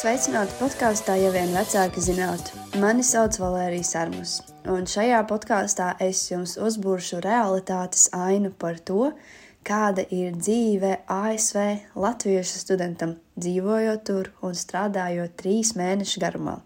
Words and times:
Sveicināti 0.00 0.54
podkāstā, 0.56 1.12
ja 1.20 1.28
vien 1.28 1.50
vecāki 1.52 2.00
zinātu. 2.00 2.56
Mani 2.80 3.02
sauc 3.04 3.36
Valērija 3.36 3.84
Sārmus, 3.84 4.38
un 4.72 4.86
šajā 4.88 5.18
podkāstā 5.28 5.90
es 6.00 6.22
jums 6.30 6.54
uzbūršu 6.56 7.18
realitātes 7.20 8.06
ainu 8.16 8.48
par 8.48 8.78
to, 8.80 9.10
kāda 9.60 10.06
ir 10.08 10.38
dzīve 10.40 10.94
ASV 11.04 11.60
latviešu 12.00 12.62
studentam, 12.62 13.18
dzīvojot 13.36 14.06
tur 14.08 14.32
un 14.40 14.56
strādājot 14.56 15.36
trīs 15.42 15.76
mēnešu 15.76 16.24
garumā. 16.24 16.56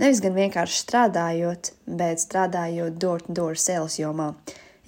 Nevis 0.00 0.24
gan 0.24 0.40
vienkārši 0.40 0.82
strādājot, 0.86 1.74
bet 1.84 2.24
strādājot 2.24 2.96
door-to-door 2.96 3.52
-door 3.52 3.64
sales 3.68 4.00
jomā, 4.00 4.32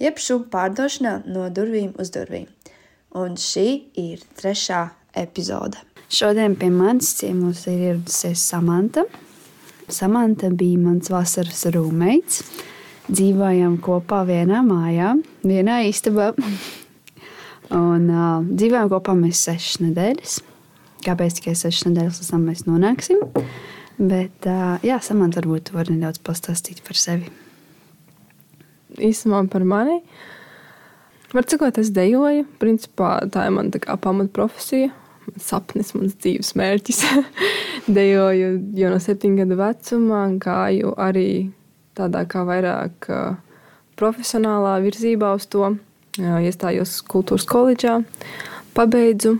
jeb 0.01 0.17
šūnu 0.17 0.49
pārdošanā 0.49 1.19
no 1.27 1.49
durvīm 1.53 1.93
uz 2.01 2.09
durvīm. 2.09 2.49
Un 3.13 3.37
šī 3.37 3.67
ir 3.93 4.25
trešā 4.41 4.87
epizode. 5.13 5.77
Šodien 6.05 6.53
pie 6.55 6.69
manis 6.69 7.15
ciemos 7.17 7.63
ir 7.65 7.79
ieradusies 7.81 8.41
Samanta. 8.45 9.07
Samanta 9.89 10.51
bija 10.53 10.77
mans 10.77 11.09
vasaras 11.09 11.63
rūmeits. 11.73 12.43
Dzīvojām 13.09 13.79
kopā 13.85 14.21
vienā 14.25 14.61
mājā, 14.65 15.15
vienā 15.45 15.79
istabā. 15.89 16.31
Un 17.73 18.05
uh, 18.13 18.45
dzīvojām 18.45 18.91
kopā 18.91 19.15
mēs 19.17 19.41
sešas 19.47 19.79
nedēļas. 19.81 20.35
Kāpēc 21.05 21.39
tikai 21.39 21.55
sešas 21.57 21.87
nedēļas 21.89 22.19
līdz 22.21 22.29
tam 22.33 22.45
mēs 22.51 22.61
nonāksim? 22.67 23.23
Bet, 23.97 24.45
uh, 24.45 24.75
jā, 24.85 24.99
Samanta, 25.01 25.41
varbūt 25.41 25.71
tu 25.71 25.77
vari 25.77 25.95
nedaudz 25.95 26.21
pastāstīt 26.25 26.83
par 26.85 26.99
sevi. 27.01 27.31
Īsumā 29.01 29.41
par 29.49 29.65
mani. 29.65 29.97
Var 31.33 31.49
cikot, 31.49 31.81
es 31.81 31.89
dejoju. 31.93 32.45
Principā 32.61 33.17
tā 33.33 33.47
ir 33.49 33.57
mana 33.57 33.97
pamatprofesija 34.05 34.93
sapnis, 35.41 35.93
mans 35.95 36.15
dzīves 36.19 36.53
mērķis. 36.57 37.01
Dejoju 37.97 38.49
jau 38.79 38.91
no 38.93 38.99
septiņu 39.01 39.41
gadu 39.43 39.57
vecumā, 39.59 40.21
gāju 40.41 40.93
arī 41.01 41.29
tādā 41.97 42.25
kā 42.29 42.43
vairāk 42.47 43.09
profesionālā 43.99 44.77
virzībā 44.85 45.33
uz 45.37 45.47
to. 45.51 45.75
Iestājos 46.15 47.01
kultūras 47.11 47.43
koledžā, 47.49 47.97
pabeidzu 48.75 49.33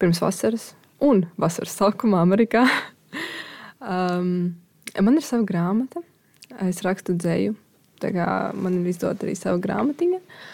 pirms 0.00 0.20
vasaras 0.20 0.72
un 1.00 1.24
vasaras 1.40 1.76
sākumā 1.78 2.20
Amerikā. 2.20 2.66
um, 3.80 4.52
man 5.00 5.16
ir 5.16 5.24
sava 5.24 5.46
grāmata, 5.48 6.04
es 6.68 6.84
rakstu 6.84 7.16
dzēju. 7.16 7.56
Man 8.04 8.82
ir 8.82 8.90
izdota 8.90 9.24
arī 9.24 9.32
sava 9.38 9.56
grāmatiņa. 9.64 10.18
Uh, 10.20 10.53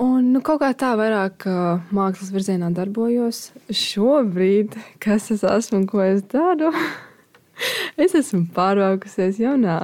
Un, 0.00 0.30
nu, 0.32 0.40
kaut 0.40 0.62
kā 0.62 0.70
tā 0.72 0.94
vairāk 0.96 1.44
uh, 1.50 1.82
mākslas 1.92 2.30
virzienā 2.32 2.70
darbojos. 2.72 3.50
Šobrīd, 3.68 4.78
kas 5.02 5.28
es 5.34 5.42
esmu 5.44 5.82
un 5.82 5.88
ko 5.90 6.00
es 6.00 6.22
daru, 6.32 6.70
es 8.04 8.16
esmu 8.16 8.46
pārvākusies 8.56 9.42
jaunā 9.42 9.76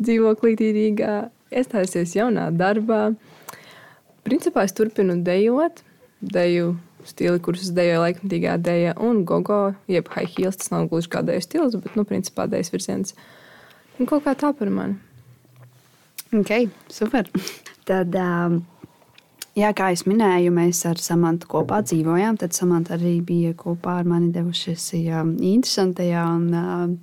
dzīvoklī, 0.00 0.56
Rīgā, 0.58 1.14
iestājusies 1.54 2.16
jaunā 2.18 2.48
darbā. 2.50 3.12
Principā 4.26 4.64
es 4.66 4.74
turpinu 4.74 5.20
dejot, 5.22 5.84
deju 6.18 6.74
stili, 7.06 7.38
kurus 7.44 7.70
dejoju 7.76 8.02
laikmatīgā 8.02 8.56
deja 8.64 8.94
un 8.98 9.22
gogo, 9.28 9.74
jeb 9.90 10.08
high 10.16 10.34
heels. 10.34 10.58
Tas 10.58 10.72
nav 10.72 10.88
gluži 10.90 11.12
kā 11.12 11.22
deju 11.26 11.44
stils, 11.44 11.78
bet, 11.78 11.94
nu, 11.98 12.06
principā 12.08 12.48
dejas 12.50 12.72
virziens. 12.74 13.14
Un 14.00 14.10
kaut 14.10 14.24
kā 14.26 14.34
tā 14.38 14.50
par 14.56 14.72
mani. 14.72 14.98
Ok, 16.34 16.72
super. 16.90 17.30
Tad 17.88 18.16
um, 18.18 18.62
Jā, 19.54 19.68
kā 19.70 19.92
jau 19.94 20.08
minēju, 20.10 20.50
mēs 20.50 20.80
ar 20.90 20.98
Samantu 20.98 21.46
kopā 21.52 21.78
dzīvojām. 21.86 22.40
Tad 22.42 22.56
Samanta 22.56 22.96
arī 22.96 23.20
bija 23.22 23.52
kopā 23.54 24.00
ar 24.00 24.08
mani 24.10 24.32
devušies 24.34 24.88
ja, 24.98 25.20
interesantajā 25.22 26.24
un 26.26 26.96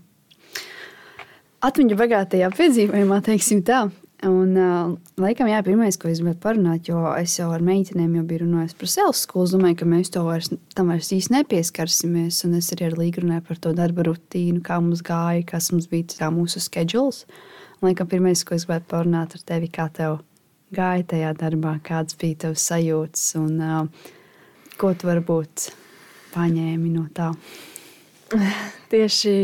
atmiņu 1.63 1.97
bagātajā 2.01 2.50
piedzīvojumā, 2.57 3.22
teiksim 3.23 3.62
tā. 3.63 3.85
Un, 4.28 4.51
laikam, 5.17 5.47
jā, 5.50 5.62
pirmais, 5.66 5.95
ko 5.97 6.12
es 6.12 6.19
gribēju 6.19 6.38
parunāt, 6.44 6.89
jo 6.91 7.00
es 7.16 7.38
jau 7.39 7.47
ar 7.56 7.63
meitenēm 7.66 8.19
jau 8.19 8.23
biju 8.28 8.44
runājis 8.44 8.75
par 8.78 8.91
sales 8.91 9.22
skolu, 9.25 9.47
domāju, 9.56 9.79
ka 9.79 9.88
mēs 9.89 10.12
to 10.13 10.22
vairs, 10.28 10.51
tam 10.75 10.91
vairs 10.91 11.09
īsti 11.16 11.33
nepieskarsimies. 11.38 12.41
Un 12.45 12.57
es 12.59 12.69
arī 12.75 12.89
ar 12.89 12.97
Līgu 13.00 13.23
runāju 13.23 13.45
par 13.47 13.62
to 13.63 13.72
darba 13.79 14.06
rutīnu, 14.06 14.59
kā 14.66 14.81
mums 14.83 15.01
gāja, 15.07 15.47
kas 15.56 15.72
mums 15.72 15.88
bija 15.89 16.29
mūsu 16.35 16.62
schedules. 16.62 17.23
Un, 17.79 17.88
laikam, 17.89 18.12
pirmais, 18.12 18.44
ko 18.44 18.59
es 18.59 18.68
gribētu 18.68 18.91
parunāt 18.91 19.39
ar 19.39 19.47
tevi, 19.47 19.72
kā 19.72 19.88
tev 19.95 20.19
gāja 20.75 21.05
tajā 21.13 21.33
darbā, 21.39 21.75
kādas 21.85 22.17
bija 22.19 22.45
tavas 22.45 22.65
sajūtas 22.71 23.25
un 23.39 23.59
uh, 23.61 24.09
ko 24.79 24.93
tu 24.95 25.09
varbūt 25.09 25.69
paņēmi 26.33 26.93
no 26.95 27.05
tā? 27.15 27.31
Tieši 28.91 29.35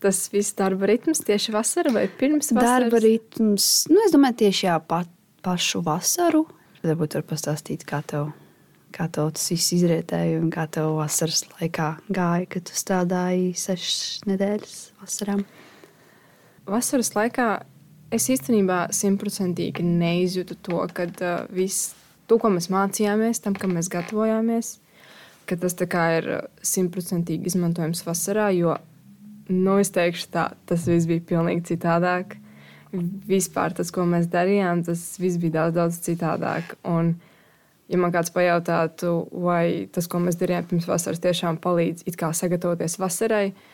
tas 0.00 0.22
viss 0.32 0.56
darba 0.56 0.88
ritms, 0.88 1.20
tieši 1.26 1.52
vasara 1.52 1.92
vai 1.92 2.06
pirms 2.08 2.54
vasaras? 2.54 2.88
Darba 2.88 3.00
ritms, 3.04 3.66
nu, 3.92 4.00
es 4.06 4.14
domāju, 4.14 4.38
tieši 4.46 4.66
jā, 4.66 4.78
pa, 4.80 5.02
pašu 5.44 5.82
vasaru. 5.84 6.46
Varbūt 6.80 7.18
var 7.18 7.26
pastāstīt, 7.28 7.84
kā 7.88 8.00
tev, 8.08 8.30
kā 8.96 9.10
tev 9.12 9.34
tas 9.36 9.44
viss 9.52 9.74
izrietēja 9.76 10.38
un 10.40 10.48
kā 10.52 10.64
tev 10.72 10.94
vasaras 10.96 11.44
laikā 11.58 11.90
gāja, 12.08 12.48
kad 12.56 12.64
tu 12.70 12.78
strādāji 12.80 13.50
sešas 13.60 14.24
nedēļas 14.30 14.78
vasarām. 15.02 15.44
Vasaras 16.70 17.12
laikā 17.16 17.50
Es 18.10 18.26
īstenībā 18.26 18.88
simtprocentīgi 18.94 19.84
neizjūtu 19.86 20.56
to, 20.66 20.80
ka 20.94 21.06
uh, 21.06 21.44
viss, 21.54 21.92
to, 22.26 22.40
ko 22.42 22.50
mēs 22.50 22.66
mācījāmies, 22.72 23.38
tam, 23.44 23.54
kam 23.54 23.76
mēs 23.78 23.90
gatavojāmies, 23.92 24.72
ka 25.46 25.58
tas 25.62 25.78
ir 26.18 26.26
simtprocentīgi 26.66 27.46
izmantojams 27.52 28.02
vasarā. 28.06 28.48
Jo, 28.56 28.74
nu, 29.50 29.78
es 29.78 29.94
teikšu, 29.94 30.26
tā, 30.34 30.48
tas 30.66 30.88
viss 30.90 31.06
bija 31.10 31.22
pilnīgi 31.32 31.68
citādāk. 31.72 32.34
Vispār 33.30 33.78
tas, 33.78 33.94
ko 33.94 34.02
mēs 34.10 34.26
darījām, 34.30 34.82
tas 34.86 35.04
viss 35.22 35.38
bija 35.38 35.60
daudz, 35.60 35.78
daudz 35.78 36.02
citādāk. 36.02 36.74
Un, 36.90 37.14
ja 37.90 37.98
man 38.02 38.10
kāds 38.14 38.34
pajautātu, 38.34 39.20
vai 39.30 39.86
tas, 39.94 40.10
ko 40.10 40.18
mēs 40.22 40.38
darījām 40.40 40.66
pirms 40.66 40.90
vasaras, 40.90 41.22
tiešām 41.22 41.62
palīdz 41.62 42.02
sagatavoties 42.10 42.98
vasarai, 42.98 43.52
tad 43.54 43.69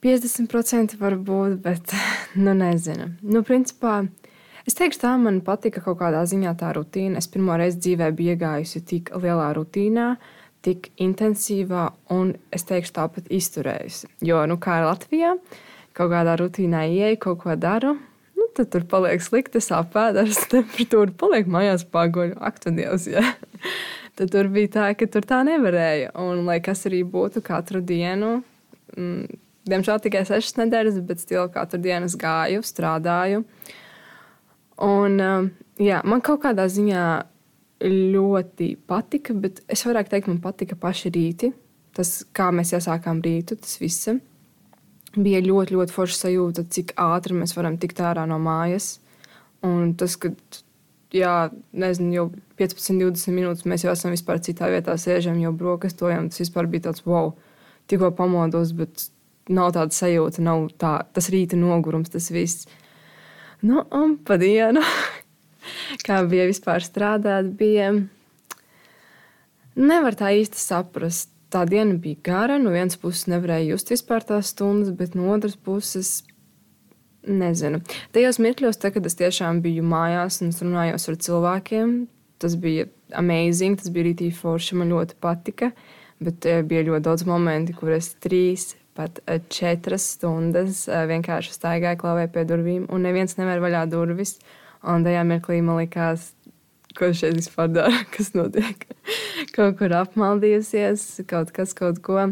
50% 0.00 0.96
varbūt, 1.00 1.60
bet 1.64 1.94
nu 2.44 2.54
nezinu. 2.56 3.10
Nu, 3.20 3.44
principā, 3.46 4.00
es 4.68 4.76
teikšu, 4.78 5.02
tā 5.02 5.14
man 5.20 5.42
patika 5.44 5.82
kaut 5.84 6.00
kādā 6.00 6.22
ziņā 6.28 6.54
tā 6.60 6.72
rutīna. 6.76 7.20
Es 7.20 7.28
pirmo 7.30 7.56
reizi 7.60 7.82
dzīvē 7.84 8.10
biju 8.16 8.36
iegājusi 8.36 8.84
tik 8.88 9.12
lielā 9.16 9.50
rutīnā, 9.56 10.14
tik 10.64 10.90
intensīvā 11.00 11.88
un 12.16 12.34
es 12.52 12.64
teikšu, 12.68 12.94
tāpat 12.96 13.28
izturējusi. 13.32 14.08
Jo, 14.24 14.44
nu, 14.48 14.56
kā 14.60 14.80
ir 14.80 14.88
Latvijā, 14.88 15.34
kaut 15.96 16.12
kādā 16.12 16.36
rutīnā 16.40 16.86
ieeju, 16.88 17.20
kaut 17.20 17.44
ko 17.44 17.56
daru. 17.60 17.98
Nu, 18.40 18.46
tad 18.56 18.70
tur 18.72 18.86
paliek 18.88 19.20
slikti, 19.20 19.60
sāp 19.60 19.92
pēdas, 19.92 20.46
temperatūra 20.52 21.12
paliek 21.20 21.48
mājās 21.50 21.84
pagoļu. 21.92 22.38
Ak, 22.40 22.56
tu 22.62 22.72
dievs, 22.72 23.04
jā. 23.12 23.20
tad 24.16 24.32
tur 24.32 24.48
bija 24.52 24.72
tā, 24.78 24.88
ka 24.96 25.08
tur 25.12 25.28
tā 25.28 25.42
nevarēja. 25.44 26.14
Un, 26.24 26.46
lai 26.48 26.56
kas 26.64 26.86
arī 26.88 27.02
būtu 27.04 27.44
katru 27.44 27.84
dienu, 27.84 28.38
mm, 28.96 29.40
Diemžēl 29.70 30.00
tikai 30.02 30.24
sešas 30.28 30.56
nedēļas, 30.58 31.00
bet 31.06 31.22
stila 31.22 31.46
katru 31.52 31.80
dienu 31.82 32.08
es 32.10 32.16
gāju, 32.18 32.64
strādāju. 32.66 33.44
Un, 34.80 35.20
um, 35.20 35.50
jā, 35.80 36.00
man 36.08 36.22
kaut 36.24 36.42
kādā 36.44 36.66
ziņā 36.72 37.04
ļoti 37.84 38.74
patika, 38.88 39.36
bet 39.36 39.62
es 39.70 39.84
vairāk 39.86 40.10
teiktu, 40.10 40.32
man 40.34 40.42
patika 40.44 40.76
paši 40.80 41.12
rīti. 41.14 41.52
Tas, 41.96 42.20
kā 42.36 42.50
mēs 42.54 42.74
iesākām 42.76 43.22
rītu, 43.24 43.56
tas 43.60 43.78
viss 43.80 44.10
bija 45.16 45.40
ļoti, 45.42 45.74
ļoti 45.74 45.94
forša 45.94 46.18
sajūta, 46.20 46.64
cik 46.70 46.94
ātri 47.02 47.34
mēs 47.34 47.54
varam 47.56 47.78
tikt 47.82 48.02
ārā 48.04 48.26
no 48.30 48.38
mājas. 48.42 48.98
Un 49.66 49.94
tas, 49.98 50.14
ka 50.20 50.30
jā, 51.12 51.50
nezinu, 51.72 52.12
jau 52.14 52.26
15, 52.60 53.00
20 53.02 53.34
minūtes 53.36 53.66
mēs 53.68 53.84
jau 53.84 53.94
esam 53.94 54.14
vispār 54.14 54.40
citā 54.44 54.70
vietā, 54.72 54.94
sēžam, 55.00 55.40
jau 55.42 55.52
brokastojam, 55.56 56.30
tas 56.30 56.42
vispār 56.44 56.70
bija 56.70 56.88
tāds 56.88 57.04
wow, 57.06 57.34
tikko 57.90 58.12
pamodos, 58.16 58.72
bet 58.76 59.08
nav 59.50 59.72
tāda 59.76 59.94
sajūta, 59.94 60.42
nav 60.44 60.68
tā, 60.80 60.94
tas 61.14 61.30
rīta 61.32 61.58
nogurums, 61.58 62.12
tas 62.12 62.30
viss. 62.32 62.68
Nu, 63.66 63.82
un 63.92 64.16
pa 64.24 64.38
dienu, 64.40 64.82
kā 66.06 66.22
bija 66.30 66.48
vispār 66.50 66.84
strādāt, 66.86 67.52
bija. 67.58 67.92
Nevar 69.80 70.16
tā 70.18 70.32
īsti 70.36 70.60
saprast. 70.60 71.30
Tā 71.50 71.64
diena 71.66 71.96
bija 71.98 72.20
gara. 72.22 72.60
No 72.62 72.70
vienas 72.70 72.98
puses 73.00 73.26
nevarēja 73.26 73.72
just 73.72 73.90
vispār 73.90 74.22
tās 74.22 74.52
stundas, 74.52 74.92
bet 74.94 75.16
no 75.18 75.32
otras 75.34 75.56
puses 75.58 76.20
nezinu. 77.26 77.80
Tajos 78.14 78.38
mirkļos, 78.42 78.78
te, 78.80 78.92
kad 78.94 79.06
es 79.06 79.18
tiešām 79.18 79.58
biju 79.64 79.84
mājās 79.86 80.40
un 80.44 80.52
runājos 80.54 81.08
ar 81.10 81.18
cilvēkiem, 81.26 81.96
tas 82.40 82.54
bija 82.60 82.86
amazing, 83.18 83.80
tas 83.80 83.90
bija 83.92 84.10
rītīgi 84.10 84.36
forši, 84.38 84.78
man 84.80 84.94
ļoti 84.94 85.18
patika. 85.20 85.72
Bet 86.20 86.46
eh, 86.46 86.60
bija 86.66 86.84
ļoti 86.86 87.06
daudz 87.06 87.24
momentu, 87.28 87.74
kur 87.78 87.94
es 87.96 88.12
trīs, 88.20 88.74
pat 89.00 89.20
eh, 89.24 89.40
četras 89.48 90.04
stundas 90.14 90.84
eh, 90.88 91.06
vienkārši 91.08 91.56
staigāju 91.56 92.02
klavēju 92.04 92.32
pie 92.34 92.46
durvīm, 92.48 92.88
un 92.92 93.06
neviens 93.08 93.38
nevar 93.40 93.62
vaļā 93.64 93.86
durvis. 93.90 94.36
Un 94.80 95.04
tajā 95.04 95.26
mirklī 95.28 95.60
man 95.64 95.80
likās, 95.80 96.30
ko 96.96 97.10
šeit 97.16 97.36
vispār 97.36 97.70
dara, 97.72 98.02
kas 98.14 98.32
notiek. 98.36 98.86
kaut 99.56 99.78
kur 99.80 99.94
apmaldījusies, 100.00 101.24
kaut 101.30 101.52
kas, 101.56 101.74
kaut 101.76 102.02
ko. 102.04 102.30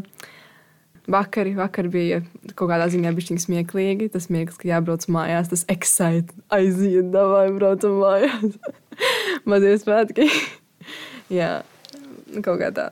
vakari, 1.09 1.55
vakar 1.57 1.89
bija 1.89 2.21
kaut 2.55 2.69
kādā 2.69 2.89
ziņā 2.93 3.15
bišķiņ 3.17 3.41
smieklīgi. 3.45 4.11
Tas 4.13 4.29
smieklīgi, 4.29 4.61
ka 4.61 4.73
jābrauc 4.73 5.09
mājās, 5.09 5.49
tas 5.53 5.65
excite, 5.73 6.37
aiziet, 6.53 7.13
davai, 7.15 7.49
braucam 7.57 8.01
mājās. 8.03 8.59
Mazie 9.49 9.77
svētki. 9.81 10.29
Jā, 11.39 11.63
kaut 12.45 12.61
kā 12.61 12.73
tā. 12.75 12.91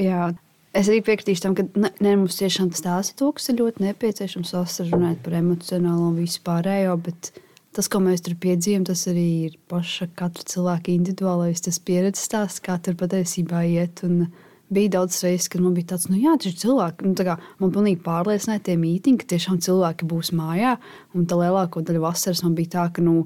Jā. 0.00 0.30
Es 0.70 0.86
arī 0.86 1.00
piekritīšu 1.02 1.42
tam, 1.42 1.54
ka 1.58 1.64
ne, 1.74 1.88
ne, 1.98 2.12
mums 2.20 2.36
tiešām 2.38 2.68
tas 2.70 2.82
stāsta 2.84 3.16
to, 3.18 3.32
kas 3.34 3.50
ir 3.50 3.58
ļoti 3.58 3.82
nepieciešams. 3.88 4.52
Runāt 4.92 5.18
par 5.24 5.34
emocionālo 5.40 6.12
un 6.12 6.20
vispārējo, 6.20 6.92
bet 7.08 7.32
tas, 7.74 7.88
ko 7.90 7.98
mēs 8.04 8.22
tur 8.22 8.36
piedzīvojam, 8.38 8.84
tas 8.86 9.02
arī 9.10 9.26
ir 9.48 9.56
paša 9.70 10.12
katra 10.18 10.46
cilvēka 10.52 10.92
individuālais 10.94 11.82
pieredzes 11.82 12.28
stāsts, 12.28 12.62
kā 12.62 12.78
tur 12.78 12.94
patiesībā 13.00 13.64
iet. 13.66 14.04
Un 14.06 14.28
bija 14.70 14.92
daudz 14.94 15.18
reizes, 15.24 15.48
kad 15.50 15.64
man 15.64 15.74
bija 15.74 15.96
tāds, 15.96 16.06
nu 16.06 16.20
jā, 16.22 16.36
tas 16.38 16.52
ir 16.52 16.60
cilvēki. 16.62 17.08
Nu, 17.10 17.26
kā, 17.26 17.34
man 17.58 17.74
pilnīgi 17.74 17.98
pārliecināja 18.06 18.62
tie 18.70 18.78
mītīņi, 18.78 19.18
ka 19.18 19.30
tiešām 19.34 19.58
cilvēki 19.66 20.06
būs 20.06 20.30
mājā. 20.38 20.76
Un 21.18 21.26
tā 21.26 21.40
lielāko 21.40 21.82
daļu 21.82 22.04
vasaras 22.06 22.44
man 22.46 22.54
bija 22.54 22.76
tā, 22.76 22.86
ka, 22.94 23.02
nu, 23.02 23.24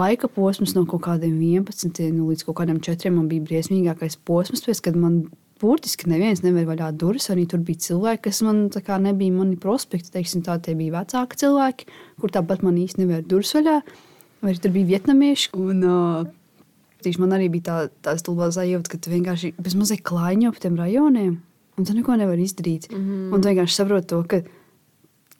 laika 0.00 0.32
posms 0.32 0.72
no 0.78 0.86
kaut 0.88 1.04
kādiem 1.10 1.36
11 1.44 2.08
nu, 2.16 2.30
līdz 2.32 2.48
kaut 2.48 2.62
kādiem 2.62 2.80
4 2.88 3.12
man 3.12 3.28
bija 3.28 3.44
briesmīgākais 3.50 4.16
posms, 4.24 4.64
pēc, 4.64 4.80
kad 4.88 4.96
man 4.96 5.26
burtiski 5.60 6.08
neviens 6.10 6.42
nevar 6.44 6.68
vaļā 6.70 6.90
durvis. 6.98 7.30
Arī 7.32 7.46
tur 7.50 7.62
bija 7.66 7.82
cilvēki, 7.86 8.24
kas 8.28 8.42
man 8.46 8.66
kā, 8.72 8.98
nebija 9.02 9.34
mani 9.34 9.58
prospekti. 9.60 10.12
Teiksim, 10.14 10.44
tā 10.46 10.58
tie 10.62 10.76
bija 10.78 11.00
vecāki 11.00 11.40
cilvēki, 11.42 11.88
kur 12.20 12.34
tāpat 12.34 12.64
man 12.66 12.78
īsti 12.80 13.04
nevar 13.04 13.24
durvis 13.26 13.54
vaļā. 13.58 13.80
Vai 14.40 14.54
tur 14.56 14.74
bija 14.74 14.88
vietnamieši. 14.94 15.52
Un, 15.60 15.84
uh, 15.84 17.12
man 17.20 17.36
arī 17.36 17.50
bija 17.52 17.66
tā, 17.68 17.76
tā 18.04 18.16
stulbā 18.20 18.50
sajūta, 18.54 18.92
ka 18.92 19.00
tu 19.00 19.12
vienkārši 19.12 19.54
bez 19.60 19.76
mazliet 19.76 20.04
klaiņo 20.08 20.54
pa 20.56 20.64
tiem 20.64 20.80
rajoniem. 20.80 21.36
Un 21.78 21.86
tu 21.88 21.96
neko 21.96 22.16
nevari 22.20 22.44
izdarīt. 22.44 22.90
Mm 22.90 22.98
-hmm. 22.98 23.34
Un 23.34 23.40
tu 23.40 23.48
vienkārši 23.48 23.74
saproti 23.74 24.06
to, 24.06 24.22
ka 24.28 24.42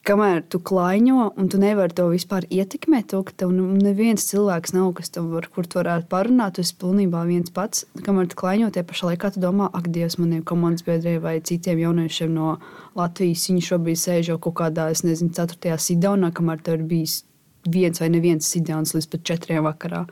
kamēr 0.07 0.43
tu 0.51 0.61
klaiņo, 0.65 1.27
un 1.39 1.49
tu 1.53 1.61
nevari 1.61 1.95
to 1.97 2.07
vispār 2.11 2.47
ietekmēt, 2.49 3.11
to, 3.13 3.23
ka 3.27 3.35
tev 3.43 3.53
nu, 3.55 3.67
neviens 3.77 4.25
cilvēks 4.31 4.75
nav, 4.77 4.93
kas 4.99 5.13
tev 5.15 5.29
var, 5.35 5.49
kur 5.53 5.69
tu 5.69 5.81
varētu 5.81 6.09
parunāt, 6.11 6.57
tu 6.57 6.65
esi 6.65 6.77
pilnībā 6.81 7.23
viens 7.29 7.53
pats. 7.55 7.87
Kamēr 8.07 8.31
tu 8.31 8.39
klaiņo, 8.41 8.71
tie 8.75 8.85
pašā 8.87 9.13
laikā 9.13 9.33
tu 9.35 9.43
domā, 9.45 9.71
ak, 9.77 9.91
Dievs, 9.93 10.19
maniem 10.21 10.45
komandas 10.47 10.87
biedriem 10.87 11.21
vai 11.25 11.39
citiem 11.45 11.83
jauniešiem 11.83 12.33
no 12.35 12.55
Latvijas, 12.99 13.49
viņi 13.51 13.67
šobrīd 13.69 14.01
sēž 14.01 14.33
jau 14.33 14.39
kaut 14.43 14.59
kādā, 14.63 14.89
es 14.95 15.05
nezinu, 15.07 15.35
ceturtajā 15.37 15.81
sidonā, 15.81 16.33
kamēr 16.37 16.65
tev 16.65 16.81
ir 16.81 16.87
bijis 16.95 17.21
viens 17.69 18.01
vai 18.01 18.09
neviens 18.09 18.47
sidons 18.49 18.95
līdz 18.97 19.11
pat 19.13 19.27
četriem 19.29 19.67
vakarā. 19.69 20.07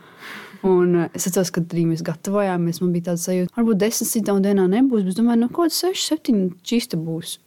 Un 0.66 1.04
eh, 1.04 1.10
es 1.14 1.28
atceros, 1.28 1.52
kad 1.54 1.70
arī 1.72 1.86
mēs 1.92 2.02
gatavojāmies. 2.06 2.82
Man 2.82 2.94
bija 2.94 3.12
tāds 3.12 3.28
sajūta, 3.28 3.54
varbūt 3.56 3.80
desmit 3.80 4.10
sidonu 4.10 4.44
dienā 4.44 4.66
nebūs, 4.70 5.04
bet 5.06 5.14
es 5.14 5.20
domāju, 5.20 5.44
nu, 5.44 5.50
kaut 5.52 5.68
kāds 5.68 5.78
seši, 5.84 6.06
septiņi 6.12 6.48
čista 6.66 6.98
būs. 7.00 7.38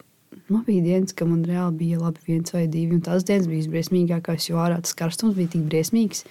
Man 0.52 0.64
bija 0.66 0.84
dienas, 0.84 1.14
ka 1.16 1.24
man 1.24 1.46
reāli 1.48 1.78
bija 1.80 2.00
labi 2.02 2.20
viens 2.26 2.52
vai 2.52 2.66
divi, 2.68 2.98
un 2.98 3.04
tās 3.04 3.24
dienas 3.24 3.48
bija 3.48 3.70
briesmīgākās, 3.72 4.50
jo 4.50 4.60
ārā 4.60 4.82
tas 4.84 4.96
karstums 4.98 5.38
bija 5.38 5.54
tik 5.54 5.64
briesmīgs, 5.70 6.26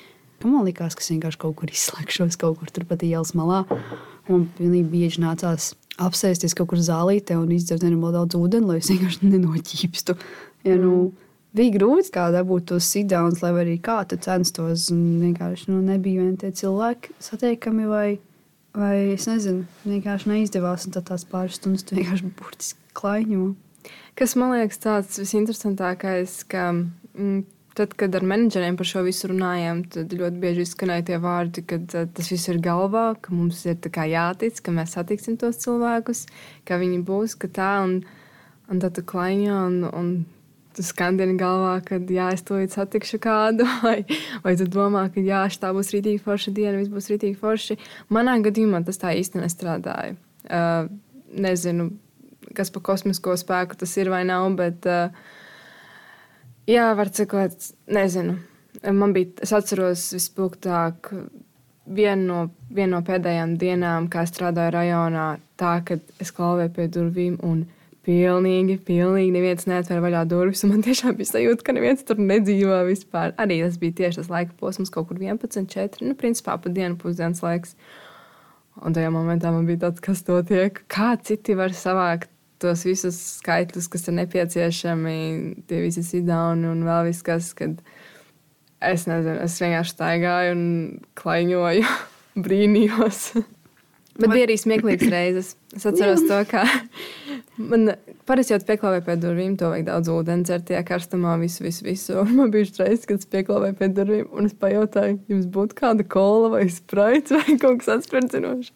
man 0.49 0.65
likās, 0.65 0.95
ka 0.97 1.03
es 1.03 1.11
vienkārši 1.13 1.39
kaut 1.41 1.57
kur 1.59 1.71
izslēgšos, 1.71 2.37
kaut 2.41 2.59
kur 2.59 2.71
turpat 2.73 3.03
ielas 3.05 3.33
malā. 3.37 3.63
Man 4.29 4.47
pilnīgi 4.57 4.87
bieži 4.91 5.23
nācās 5.23 5.71
apsēsties 6.01 6.55
kaut 6.57 6.71
kur 6.71 6.81
zālītē 6.81 7.37
un 7.39 7.51
izdzert 7.53 7.83
nenormāli 7.85 8.17
daudz 8.19 8.37
ūdeni, 8.39 8.69
lai 8.69 8.79
es 8.81 8.89
vienkārši 8.91 9.29
nenoķīpstu. 9.31 10.17
Ja, 10.67 10.77
nu, 10.81 11.11
bija 11.57 11.75
grūti 11.77 12.13
kā 12.15 12.29
dabūt 12.33 12.69
tos 12.71 12.89
sidānus, 12.93 13.41
lai 13.43 13.53
arī 13.63 13.77
kā 13.83 14.01
tu 14.09 14.19
censtos. 14.21 14.89
Vienkārši 14.91 15.71
nu, 15.71 15.81
nebija 15.85 16.25
vien 16.25 16.37
tie 16.41 16.53
cilvēki 16.61 17.17
satiekami 17.21 17.89
vai, 17.89 18.07
vai 18.77 18.95
es 19.15 19.27
nezinu, 19.29 19.65
vienkārši 19.85 20.31
neizdevās. 20.31 20.87
Un 20.87 20.97
tad 20.97 21.09
tās 21.11 21.27
pāris 21.27 21.59
stundas 21.59 21.85
tu 21.87 21.97
vienkārši 21.99 22.31
burtiski 22.37 22.79
klaiņo. 22.97 23.51
Kas 24.19 24.35
man 24.39 24.53
liekas 24.55 24.81
tāds 24.83 25.19
visinteresantākais, 25.21 26.41
ka 26.51 26.69
mm, 26.73 27.43
tad, 27.77 27.93
kad 27.99 28.15
ar 28.17 28.25
menedžeriem 28.27 28.77
par 28.79 28.89
šo 28.89 29.05
visu 29.05 29.29
runājām, 29.31 29.85
tad 29.93 30.11
ļoti 30.17 30.41
bieži 30.41 30.65
izskanēja 30.67 31.07
tie 31.11 31.21
vārdi, 31.23 31.63
ka 31.67 31.79
uh, 31.81 32.09
tas 32.11 32.31
viss 32.33 32.51
ir 32.51 32.59
galvā, 32.63 33.11
ka 33.21 33.33
mums 33.35 33.63
ir 33.65 33.79
jātic, 34.11 34.59
ka 34.59 34.75
mēs 34.75 34.97
satiksim 34.97 35.39
tos 35.41 35.61
cilvēkus, 35.63 36.25
ka 36.67 36.81
viņi 36.81 37.01
būs, 37.07 37.37
ka 37.39 37.47
tā, 37.47 37.71
un, 37.85 38.01
un 38.69 38.83
tad 38.83 38.97
tu 38.99 39.05
klaiņo, 39.07 39.57
un, 39.69 39.81
un 39.89 40.13
tu 40.75 40.83
skandini 40.85 41.37
galvā, 41.39 41.79
ka 41.85 41.99
jā, 42.11 42.31
es 42.35 42.43
to 42.47 42.59
satikšu 42.75 43.19
kādu, 43.23 43.67
vai, 43.85 44.01
vai 44.43 44.55
tu 44.59 44.67
domā, 44.67 45.07
ka 45.13 45.23
jā, 45.23 45.45
tā 45.59 45.71
būs 45.75 45.93
rītīgi 45.95 46.23
forša 46.23 46.53
diena, 46.55 46.77
viss 46.79 46.91
būs 46.91 47.11
rītīgi 47.13 47.39
forši. 47.39 47.79
Manā 48.11 48.37
gadījumā 48.43 48.83
tas 48.87 48.99
tā 49.01 49.15
īsti 49.19 49.43
nestrādāja. 49.43 50.17
Uh, 50.41 50.87
nezinu, 51.31 51.91
kas 52.57 52.73
par 52.73 52.85
kosmisko 52.91 53.35
spēku 53.39 53.79
tas 53.81 53.95
ir 53.97 54.11
vai 54.13 54.23
nav. 54.27 54.47
Bet, 54.59 54.87
jā, 56.69 56.87
var 56.97 57.13
cikot, 57.13 57.71
nezinu. 57.91 58.39
Man 58.87 59.13
bija, 59.13 59.33
es 59.43 59.51
atceros 59.53 60.07
vispilgtāk 60.15 61.11
vienu 61.85 62.27
no, 62.27 62.39
vienu 62.73 62.97
no 62.97 63.01
pēdējām 63.05 63.57
dienām, 63.59 64.07
kā 64.11 64.23
strādāju 64.29 64.73
rajonā, 64.75 65.27
tā, 65.59 65.75
kad 65.85 66.03
es 66.21 66.31
klauvēju 66.35 66.73
pie 66.75 66.87
durvīm 66.93 67.37
un 67.45 67.63
pilnīgi, 68.05 68.77
pilnīgi 68.85 69.33
neviens 69.33 69.67
neatver 69.69 70.01
vaļā 70.03 70.23
durvis. 70.29 70.63
Man 70.69 70.83
tiešām 70.85 71.17
bija 71.19 71.33
sajūta, 71.33 71.65
ka 71.65 71.75
neviens 71.77 72.05
tur 72.07 72.21
nedzīvo 72.21 72.81
vispār. 72.89 73.35
Arī 73.41 73.61
tas 73.65 73.77
bija 73.81 73.99
tieši 74.01 74.21
tas 74.21 74.31
laika 74.31 74.55
posms, 74.59 74.93
kaut 74.93 75.11
kur 75.11 75.21
11, 75.21 75.67
4, 75.69 76.05
nu, 76.07 76.17
principā 76.17 76.57
pa 76.61 76.73
dienu 76.73 76.97
pusdienas 77.01 77.43
laiks. 77.45 77.75
Un 78.81 78.95
tajā 78.95 79.11
momentā 79.13 79.51
man 79.53 79.67
bija 79.67 79.85
tāds, 79.85 80.01
kas 80.03 80.23
to 80.25 80.39
tiek, 80.47 80.79
kā 80.89 81.13
citi 81.21 81.57
var 81.59 81.75
savākt 81.75 82.31
tos 82.61 82.85
visus 82.87 83.17
skaitļus, 83.39 83.89
kas 83.91 84.07
ir 84.07 84.17
nepieciešami, 84.19 85.17
tie 85.69 85.81
visi 85.83 86.03
sidauni 86.05 86.69
un 86.69 86.83
vēl 86.87 87.09
viss, 87.09 87.25
kas, 87.25 87.51
kad 87.57 87.79
es 88.81 89.07
nezinu, 89.09 89.39
es 89.45 89.57
vienkārši 89.61 89.95
staigāju 89.95 90.53
un 90.57 90.65
klaiņoju, 91.19 91.95
brīnījos. 92.45 93.23
Bet 94.21 94.33
bija 94.33 94.45
arī 94.45 94.57
smieklīgas 94.59 95.11
reizes. 95.11 95.53
Es 95.75 95.87
atceros 95.87 96.25
to, 96.27 96.41
ka 96.49 96.65
man 97.69 97.93
parasti 98.29 98.53
jau 98.53 98.59
pieklāvēja 98.65 99.03
pie 99.05 99.15
durvīm, 99.21 99.55
to 99.59 99.69
vajag 99.71 99.87
daudz 99.87 100.11
ūdeni 100.13 100.45
dzert, 100.47 100.65
tie 100.69 100.79
karstumā, 100.87 101.35
visu, 101.41 101.63
visu, 101.65 101.85
visu. 101.85 102.15
Un 102.21 102.33
man 102.37 102.53
bija 102.53 102.69
reizes, 102.79 103.07
kad 103.09 103.21
es 103.21 103.29
pieklāvēju 103.31 103.77
pie 103.79 103.89
durvīm, 103.97 104.29
un 104.37 104.49
es 104.49 104.55
pajautāju, 104.61 105.19
jums 105.31 105.49
būtu 105.53 105.77
kāda 105.77 106.05
kola 106.07 106.53
vai 106.55 106.63
spraits 106.71 107.35
vai 107.35 107.57
kaut 107.61 107.81
kas 107.81 107.91
atspērcinošs. 107.97 108.71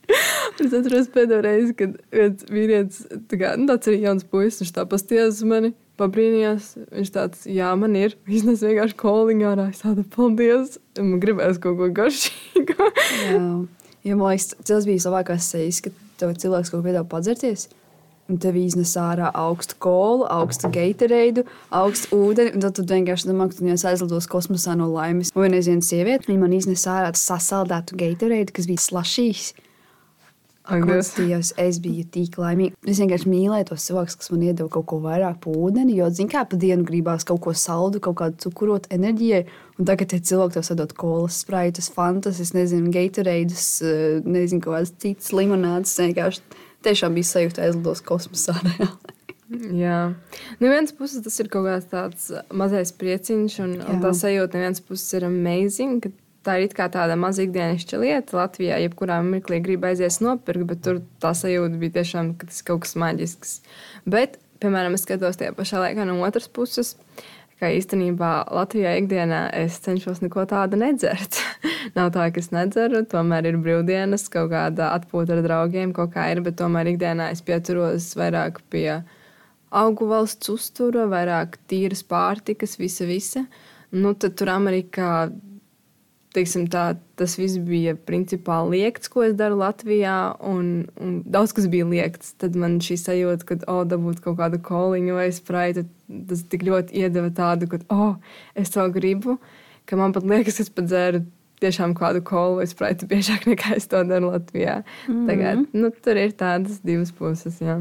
es 0.66 0.76
atceros 0.76 1.10
pēdējo 1.14 1.42
reizi, 1.46 1.78
kad 1.82 1.98
viens 2.16 2.46
vīrietis, 2.52 3.06
tā 3.32 3.42
kā, 3.42 3.56
nu, 3.60 3.70
tāds 3.72 3.92
arī 3.92 4.02
jauns 4.06 4.28
puisis, 4.30 4.62
viņš 4.64 4.76
tā 4.80 4.88
pasties 4.92 5.40
uz 5.40 5.50
mani. 5.50 5.74
Pabrīnījās, 5.96 6.74
viņš 6.92 7.12
tāds, 7.16 7.46
jā, 7.48 7.70
man 7.80 7.94
ir. 7.96 8.18
Viņš 8.28 8.66
vienkārši 8.66 8.98
koliņā 9.00 9.54
ārā. 9.54 9.70
Es 9.72 9.80
tādu, 9.80 10.04
paldies. 10.12 10.76
Man 11.00 11.22
gribēs 11.24 11.62
kaut 11.64 11.80
ko 11.80 11.88
garšīgu. 12.02 12.76
Jo 14.06 14.20
man 14.20 14.36
liekas, 14.36 14.52
tas 14.68 14.86
bija 14.86 15.02
labākais 15.08 15.48
sejas, 15.50 15.80
kad 15.82 15.96
tev 16.20 16.36
cilvēks 16.38 16.70
kaut 16.70 16.84
ko 16.84 16.86
piedāvā 16.86 17.08
padzerties. 17.10 17.70
Un 18.26 18.40
tev 18.42 18.56
iznes 18.58 18.96
ārā 18.98 19.28
augstu 19.38 19.76
kolu, 19.86 20.24
augstu 20.34 20.72
gaiterēdu, 20.74 21.44
augstu 21.70 22.18
ūdeni. 22.18 22.56
Un 22.58 22.64
tad 22.64 22.74
tu 22.74 22.86
vienkārši 22.90 23.30
domā, 23.30 23.46
ka 23.52 23.60
tu 23.60 23.68
jau 23.70 23.78
aizlidos 23.92 24.26
kosmosā 24.32 24.74
no 24.80 24.88
laimes. 24.90 25.30
Un 25.36 25.46
vienreiz 25.46 25.70
viena 25.70 25.86
sieviete, 25.86 26.26
viņa 26.32 26.42
man 26.42 26.56
iznes 26.58 26.88
ārā 26.90 27.14
sasaldētu 27.14 28.00
gaiterēdu, 28.02 28.56
kas 28.56 28.70
bija 28.72 28.82
slašīgs. 28.82 29.54
Dievs, 30.66 31.52
es 31.62 31.78
biju 31.78 32.08
tik 32.10 32.40
laimīga. 32.42 32.74
Es 32.90 32.98
vienkārši 32.98 33.30
mīlēju 33.30 33.68
tos 33.70 33.86
cilvēkus, 33.86 34.16
kas 34.18 34.32
man 34.34 34.46
iedeva 34.48 34.72
kaut 34.74 34.88
ko 34.90 34.98
vairāk 35.04 35.38
par 35.44 35.60
ūdeni. 35.62 35.94
Jo, 36.00 36.10
zināmā 36.10 36.40
mērā, 36.40 36.50
pa 36.50 36.58
dienu 36.64 36.88
gribās 36.88 37.26
kaut 37.28 37.44
ko 37.46 37.54
saldu, 37.54 38.02
kaut 38.02 38.18
kādu 38.24 38.42
cukurot 38.48 38.90
enerģijai. 38.96 39.44
Un 39.78 39.86
tagad 39.86 40.10
tie 40.10 40.24
cilvēki 40.26 40.58
tev 40.58 40.66
sadod 40.66 40.96
kolas, 40.98 41.44
spraitus, 41.44 41.92
fantas, 41.94 42.42
es 42.42 42.56
nezinu, 42.58 42.90
gaitoreidus, 42.96 43.68
eh, 43.86 44.26
nezinu, 44.26 44.64
kādas 44.66 44.96
citas 44.98 45.30
limonādes. 45.38 45.94
Vienkārši 46.02 46.42
tiešām 46.86 47.18
bija 47.18 47.32
sajūta 47.32 47.66
aizlidos 47.66 48.04
kosmosā. 48.06 48.56
Jā, 49.78 50.00
no 50.58 50.70
vienas 50.72 50.94
puses 50.98 51.22
tas 51.22 51.36
ir 51.42 51.52
kaut 51.54 51.68
kāds 51.68 51.90
tāds 51.92 52.30
mazais 52.50 52.92
prieciņš, 52.98 53.58
un, 53.62 53.76
Jā. 53.78 53.90
un 53.94 54.00
tā 54.02 54.14
sajūta 54.18 54.58
no 54.58 54.64
vienas 54.66 54.82
puses 54.82 55.14
ir 55.14 55.28
amazing, 55.28 56.08
tā 56.46 56.58
ir 56.64 56.74
kā 56.78 56.88
tāda 56.94 57.18
maza 57.20 57.46
ikdienišķa 57.46 58.00
lieta. 58.02 58.40
Latvijā 58.40 58.80
jebkurā 58.84 59.20
mirklī 59.26 59.62
grib 59.66 59.86
aizies 59.86 60.18
nopirkt, 60.24 60.66
bet 60.72 60.82
tur 60.86 61.04
tā 61.22 61.34
sajūta 61.38 61.78
bija 61.82 62.00
tiešām, 62.00 62.34
ka 62.40 62.50
tas 62.50 62.62
ir 62.62 62.68
kaut 62.72 62.86
kas 62.86 62.98
maģisks. 63.02 63.56
Bet, 64.10 64.40
piemēram, 64.64 64.98
es 64.98 65.06
skatos 65.06 65.38
tajā 65.42 65.54
pašā 65.58 65.82
laikā 65.84 66.08
no 66.10 66.18
otras 66.26 66.50
puses. 66.50 66.96
Kā 67.56 67.70
īstenībā 67.72 68.32
Latvijā 68.52 68.98
ikdienā 69.00 69.46
es 69.56 69.78
cenšos 69.84 70.20
neko 70.20 70.44
tādu 70.50 70.76
nedzert. 70.80 71.38
Nav 71.98 72.12
tā, 72.16 72.28
ka 72.36 72.42
es 72.42 72.52
nedzeru, 72.52 73.06
tomēr 73.08 73.48
ir 73.48 73.60
brīvdienas, 73.64 74.28
kaut 74.34 74.52
kāda 74.52 74.90
atpūta 74.98 75.38
ar 75.38 75.44
draugiem, 75.46 75.94
kaut 75.96 76.12
kā 76.18 76.28
ir, 76.34 76.44
bet 76.44 76.58
tomēr 76.60 76.92
ikdienā 76.92 77.30
es 77.32 77.44
pieturos 77.46 78.10
vairāk 78.20 78.60
pie 78.74 78.90
augu 79.76 80.10
valsts 80.10 80.52
uztura, 80.52 81.08
vairāk 81.12 81.56
tīras 81.72 82.04
pārtikas, 82.04 82.76
visa, 82.82 83.08
visa. 83.08 83.46
Nu, 83.96 84.12
tad 84.20 84.36
tur 84.36 84.52
Amerikā 84.52 85.30
teiksim, 86.36 86.66
tā, 86.72 86.84
tas 87.20 87.38
viss 87.40 87.60
bija 87.64 87.96
principā 88.08 88.60
liekts, 88.68 89.10
ko 89.12 89.24
es 89.26 89.36
daru 89.40 89.60
Latvijā, 89.62 90.16
un, 90.44 90.86
un 91.02 91.22
daudz 91.32 91.56
kas 91.56 91.70
bija 91.72 91.88
liekts. 91.90 92.34
Tad 92.42 92.58
man 92.60 92.80
šī 92.84 92.98
sajūta, 93.02 93.48
ka, 93.48 93.60
oh, 93.72 93.84
dabūt 93.88 94.22
kaut 94.26 94.40
kādu 94.42 94.60
koliņu 94.66 95.18
vai 95.18 95.30
spraitu, 95.36 95.86
tas 96.30 96.44
tik 96.52 96.68
ļoti 96.68 97.00
iedeva 97.02 97.32
tādu, 97.36 97.70
ka, 97.72 97.82
oh, 97.94 98.16
es 98.58 98.74
to 98.74 98.86
gribu, 98.94 99.40
ka 99.90 100.00
man 100.00 100.16
pat 100.16 100.28
liekas, 100.28 100.62
es 100.64 100.72
pat 100.74 100.90
dzēru 100.92 101.24
tiešām 101.64 101.96
kādu 101.98 102.22
kolu 102.26 102.60
vai 102.60 102.68
spraitu 102.70 103.08
biežāk 103.10 103.48
nekā 103.52 103.76
es 103.80 103.88
to 103.92 104.04
daru 104.08 104.34
Latvijā. 104.34 104.82
Mm 105.08 105.14
-hmm. 105.14 105.28
Tagad, 105.30 105.68
nu, 105.74 105.92
tur 106.04 106.18
ir 106.18 106.32
tādas 106.32 106.82
divas 106.84 107.12
puses, 107.12 107.62
jā. 107.62 107.80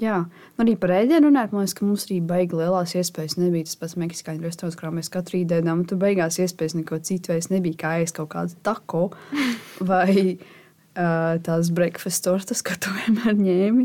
Jā, 0.00 0.22
nu 0.56 0.64
arī 0.64 0.78
par 0.80 0.94
ēdienu 0.96 1.28
runājot, 1.28 1.52
man 1.52 1.64
liekas, 1.66 1.74
ka 1.76 1.84
mums 1.84 2.06
arī 2.06 2.20
baigi 2.24 2.56
lielās 2.56 2.94
iespējas 2.96 3.36
nebija. 3.36 3.66
Tas 3.68 3.76
pats 3.80 3.98
meksikāņu 4.00 4.46
restorāns, 4.46 4.76
kurā 4.80 4.92
mēs 4.96 5.10
katru 5.12 5.36
rītu 5.36 5.58
ēdām, 5.58 5.82
tur 5.88 5.98
beigās 6.00 6.38
iespējas 6.40 6.76
neko 6.78 6.96
citu 7.04 7.34
vairs 7.34 7.50
nebija, 7.52 7.76
kā 7.82 7.90
ēst 8.00 8.16
kaut 8.16 8.30
kādu 8.32 8.56
tako 8.64 9.02
vai 9.90 10.14
uh, 10.16 11.36
tās 11.44 11.72
breakfast 11.76 12.24
tortas, 12.24 12.64
ko 12.64 12.78
tu 12.80 12.94
vienmēr 13.02 13.36
ņēmi. 13.36 13.84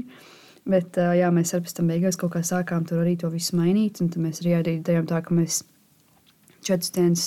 Bet 0.71 0.95
uh, 1.01 1.11
jā, 1.19 1.31
mēs 1.35 1.51
arī 1.53 1.65
pēc 1.65 1.75
tam 1.79 1.89
beigās 1.91 2.19
kaut 2.21 2.31
kā 2.37 2.43
sākām 2.47 2.85
tur 2.87 3.01
arī 3.03 3.17
to 3.19 3.31
visu 3.33 3.57
mainīt, 3.59 3.99
un 3.99 4.13
tad 4.13 4.23
mēs 4.23 4.39
arī, 4.43 4.53
arī 4.61 4.75
darījām 4.85 5.09
tā, 5.09 5.19
ka 5.25 5.35
mēs 5.35 5.65
četras 6.63 6.93
dienas 6.95 7.25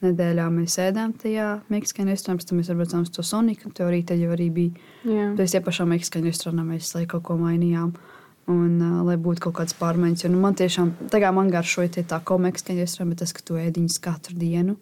nedēļā 0.00 0.46
mēs 0.54 0.78
ēdām 0.80 1.12
tajā 1.20 1.50
meksikāņu 1.68 2.14
restorānā, 2.14 2.40
tad 2.40 2.56
mēs 2.56 2.72
atbraucām 2.72 3.04
uz 3.04 3.12
to 3.12 3.24
Soniku, 3.26 3.68
tev 3.76 3.90
arī 3.90 4.00
arī 4.32 4.48
bija. 4.48 4.88
Tad 5.36 5.44
tie 5.52 5.60
pašā 5.60 5.84
meksikāņu 5.92 6.32
restorānā 6.32 6.64
mēs 6.70 6.94
kaut 7.04 7.26
ko 7.28 7.36
mainījām. 7.36 7.92
Uh, 7.92 8.16
Un, 8.50 8.80
uh, 8.82 9.00
lai 9.06 9.16
būtu 9.20 9.44
kaut 9.46 9.60
kādas 9.60 9.76
pārmaiņas. 9.78 10.24
Jo, 10.24 10.32
nu, 10.32 10.40
man 10.42 10.56
tiešām, 10.58 10.92
tagad 11.12 11.34
man 11.36 11.52
garšoja 11.52 11.92
tie 11.96 12.04
tā 12.08 12.18
komeks, 12.26 12.64
ka 12.66 12.74
es 12.74 12.96
tas, 12.98 13.34
ka 13.36 13.44
tu 13.46 13.58
ēdiņas 13.60 13.98
katru 14.02 14.34
dienu, 14.40 14.74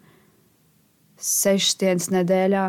sešas 1.20 1.76
dienas 1.82 2.08
nedēļā, 2.14 2.64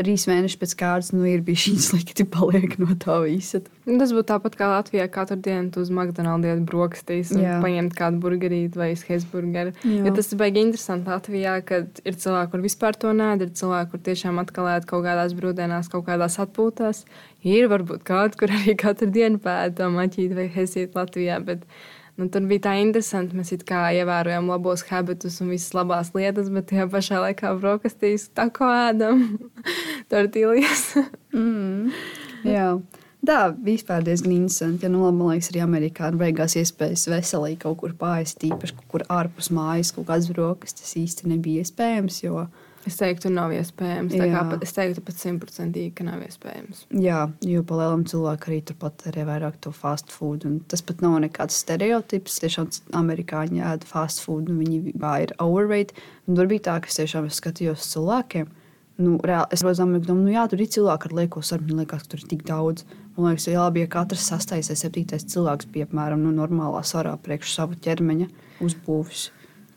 trīs 0.00 0.26
mēnešus 0.28 0.58
pēc 0.60 0.72
kārtas, 0.80 1.10
nu, 1.14 1.22
ir 1.28 1.44
bijis 1.44 1.66
šī 1.66 1.74
slikti 1.88 2.26
paliek 2.28 2.76
no 2.80 2.94
tā 3.00 3.20
visa. 3.24 3.60
Nu, 3.86 3.98
tas 4.00 4.14
būtu 4.14 4.28
tāpat 4.30 4.56
kā 4.58 4.68
Latvijā 4.70 5.06
katru 5.12 5.38
dienu 5.42 5.82
uz 5.82 5.92
McDonald's 5.92 6.48
iet 6.50 6.62
brokastīs 6.68 7.32
un 7.34 7.44
Jā. 7.44 7.58
paņemt 7.64 7.96
kādu 7.98 8.20
burgerīti 8.22 8.80
vai 8.80 8.90
hezburgeru. 8.94 9.74
Jo 9.84 10.14
tas 10.16 10.30
ir 10.30 10.40
baigi 10.40 10.64
interesanti 10.64 11.10
Latvijā, 11.10 11.56
kad 11.66 12.02
ir 12.04 12.18
cilvēki, 12.24 12.52
kur 12.52 12.64
vispār 12.64 12.98
to 13.00 13.14
nē, 13.16 13.32
ir 13.40 13.54
cilvēki, 13.60 13.90
kur 13.92 14.04
tiešām 14.10 14.42
atkal 14.42 14.70
ēd 14.76 14.88
kaut 14.90 15.06
kādās 15.06 15.36
brūdienās, 15.38 15.90
kaut 15.92 16.06
kādās 16.08 16.38
atpūtās. 16.42 17.04
Ir 17.46 17.70
varbūt 17.72 18.04
kādi, 18.06 18.40
kur 18.40 18.52
arī 18.58 18.76
katru 18.78 19.10
dienu 19.10 19.40
pēta 19.42 19.88
maķīt 19.92 20.36
vai 20.36 20.50
hezīt 20.54 20.98
Latvijā. 20.98 21.40
Bet, 21.46 21.66
Nu, 22.18 22.28
tur 22.32 22.46
bija 22.50 22.66
tā 22.68 22.76
interesanti. 22.82 23.36
Mēs 23.38 23.52
kā 23.68 23.86
ievērojam 23.96 24.50
labos 24.50 24.84
habitus 24.90 25.40
un 25.44 25.52
visas 25.54 25.74
labās 25.76 26.12
lietas, 26.16 26.50
bet 26.52 26.70
tajā 26.72 26.88
pašā 26.92 27.20
laikā 27.26 27.52
brokastīs 27.60 28.28
tā 28.36 28.48
kā 28.54 28.70
ēdam 28.90 29.26
tortīlijas. 30.12 30.88
mm, 31.36 31.92
jā. 32.48 32.72
Tā 33.20 33.50
vispār 33.52 34.00
diezgan 34.00 34.32
interesanti. 34.32 34.86
Ja, 34.86 34.90
nu, 34.92 35.02
labi, 35.04 35.18
man 35.18 35.34
liekas, 35.34 35.50
arī 35.52 35.60
Amerikā 35.60 36.08
beigās 36.16 36.56
iespējas 36.56 37.04
veselīgi 37.12 37.60
kaut 37.66 37.82
kur 37.82 37.92
pāriest, 38.00 38.40
īpaši 38.48 38.78
kaut 38.78 38.88
kur 38.94 39.04
ārpus 39.12 39.50
mājas, 39.52 39.92
kaut 39.92 40.08
kādas 40.08 40.30
brokastis 40.32 40.96
īsti 40.96 41.28
nebija 41.28 41.66
iespējams. 41.66 42.22
Jo, 42.24 42.46
uh, 42.46 42.69
Es 42.88 42.96
teiktu, 42.96 43.28
nav 43.32 43.52
iespējams. 43.52 44.14
Pat, 44.16 44.62
es 44.64 44.72
teiktu, 44.72 45.02
pat 45.04 45.18
simtprocentīgi, 45.20 45.90
ka 45.98 46.06
nav 46.06 46.22
iespējams. 46.24 46.86
Jā, 46.96 47.26
jo 47.44 47.64
palielam 47.68 48.06
cilvēku 48.08 48.48
arī 48.48 48.60
turpat 48.70 49.04
arī 49.10 49.26
vairāk 49.28 49.58
to 49.64 49.72
fast 49.76 50.12
food. 50.14 50.46
Tas 50.70 50.80
pat 50.86 51.04
nav 51.04 51.18
nekāds 51.26 51.58
stereotips. 51.60 52.38
Tiešām 52.40 52.70
amerikāņi 53.02 53.60
ēd 53.72 53.84
fast 53.88 54.24
food, 54.24 54.48
un 54.48 54.62
viņi 54.62 54.94
ir 54.96 55.34
overweight. 55.42 55.92
Un 56.26 56.38
tur 56.40 56.48
bija 56.48 56.70
tā, 56.70 56.78
ka 56.80 56.88
es 56.88 56.96
tiešām 57.02 57.28
skatījos 57.28 57.90
cilvēkiem. 57.92 58.48
Nu, 59.00 59.16
reāli, 59.24 59.48
es 59.56 59.64
domāju, 59.64 60.04
ka 60.06 60.16
nu, 60.16 60.28
jā, 60.32 60.44
tur 60.48 60.60
ir 60.60 60.72
cilvēki 60.72 61.08
ar 61.08 61.16
lieko 61.20 61.44
sarunu. 61.44 61.74
Man 61.74 61.84
liekas, 61.84 62.04
ka 62.04 62.14
tur 62.14 62.24
ir 62.24 62.30
tik 62.32 62.46
daudz. 62.48 62.86
Man 63.16 63.32
liekas, 63.34 63.48
ja 63.48 63.64
labi, 63.64 63.84
ja 63.84 63.90
katrs 63.92 64.24
sastais 64.28 64.72
vai 64.72 64.76
septītais 64.80 65.28
cilvēks 65.32 65.68
bija 65.72 65.88
apmēram 65.88 66.24
nu, 66.24 66.32
normālā 66.36 66.80
svarā 66.84 67.12
priekš 67.20 67.54
savu 67.58 67.76
ķermeņa 67.80 68.28
uzbūvis. 68.64 69.28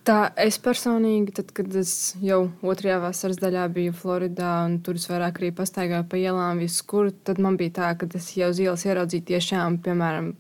Tā 0.04 0.34
es 0.36 0.58
personīgi, 0.60 1.32
tad, 1.38 1.54
kad 1.56 1.76
es 1.80 2.14
jau 2.20 2.50
otrajā 2.60 2.98
vasaras 3.00 3.38
daļā 3.40 3.70
biju 3.72 3.94
Floridā, 3.96 4.66
un 4.68 4.82
tur 4.84 4.98
es 5.00 5.06
vairāk 5.08 5.38
arī 5.40 5.52
pastaigāju 5.56 6.04
pa 6.12 6.20
ielām, 6.20 6.60
visur, 6.60 7.08
tad 7.24 7.40
man 7.40 7.56
bija 7.60 7.72
tā, 7.78 7.92
ka 7.96 8.10
es 8.20 8.28
jau 8.36 8.50
uz 8.52 8.60
ielas 8.60 8.84
ieraudzīju 8.84 9.24
tiešām, 9.30 9.78
piemēram, 9.86 10.34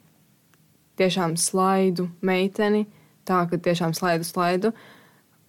tiešām 0.99 1.37
slaidu 1.39 2.09
meiteni, 2.19 2.83
tā, 3.23 3.45
ka 3.47 3.61
tiešām 3.69 3.95
slaidu 3.95 4.27
slaidu. 4.27 4.73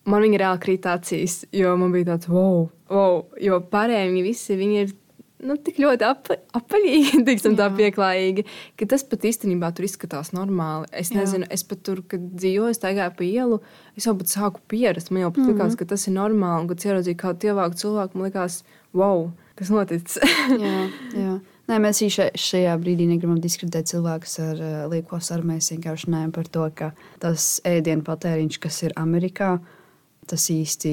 Man 0.07 0.23
viņa 0.23 0.41
reāli 0.45 0.63
krīt 0.63 0.87
acīs, 0.87 1.41
jo 1.51 1.75
man 1.81 1.91
bija 1.91 2.13
tāds, 2.13 2.31
wow, 2.31 2.69
wow 2.93 3.25
jo 3.43 3.59
pārējie 3.73 4.23
visi 4.23 4.61
viņi 4.61 4.83
ir 4.85 4.95
nu, 5.43 5.57
tik 5.61 5.79
ļoti 5.83 6.07
ap, 6.07 6.31
apaļīgi, 6.57 7.23
tiksim, 7.29 7.57
tā 7.59 7.69
pieklājīgi, 7.75 8.45
ka 8.79 8.89
tas 8.91 9.05
pat 9.09 9.27
īstenībā 9.29 9.71
tur 9.75 9.89
izskatās 9.89 10.33
normāli. 10.37 10.89
Es 10.95 11.13
nezinu, 11.15 11.49
Jā. 11.49 11.53
es 11.57 11.67
pat 11.69 11.83
tur, 11.87 12.05
kad 12.09 12.23
dzīvoju, 12.35 12.77
staigāju 12.79 13.17
pa 13.19 13.27
ielu, 13.27 13.61
es 13.99 14.09
jau 14.09 14.17
pat 14.19 14.31
sāku 14.31 14.63
pierast. 14.71 15.11
Man 15.11 15.27
jau 15.27 15.33
pat 15.33 15.43
mm 15.43 15.49
-hmm. 15.49 15.59
likās, 15.59 15.79
ka 15.81 15.89
tas 15.95 16.07
ir 16.07 16.15
normāli. 16.15 16.63
Un, 16.63 16.69
kad 16.69 16.87
ieraudzīju 16.87 17.21
kādu 17.25 17.51
ievāku 17.51 17.81
cilvēku, 17.83 18.19
man 18.19 18.31
likās, 18.31 18.63
wow, 18.93 19.31
kas 19.57 19.71
noticis. 19.71 20.19
jā, 20.67 20.89
jā. 21.25 21.41
Nē, 21.65 21.79
mēs 21.81 22.03
še, 22.13 22.31
šajā 22.37 22.77
brīdī 22.77 23.07
negribam 23.09 23.41
diskreditēt 23.41 23.89
cilvēkus 23.89 24.39
ar 24.39 24.59
uh, 24.61 24.91
lieko 24.93 25.21
sarunu. 25.21 25.55
Mēs 25.55 25.73
vienkārši 25.73 26.07
runājam 26.07 26.33
par 26.33 26.45
to, 26.49 26.71
ka 26.75 26.93
tas 27.19 27.61
ēdienu 27.65 28.05
patēriņš, 28.05 28.59
kas 28.61 28.83
ir 28.83 28.93
Amerikā, 28.97 29.55
uh, 29.55 29.84
tas 30.31 30.45
īsti 30.53 30.93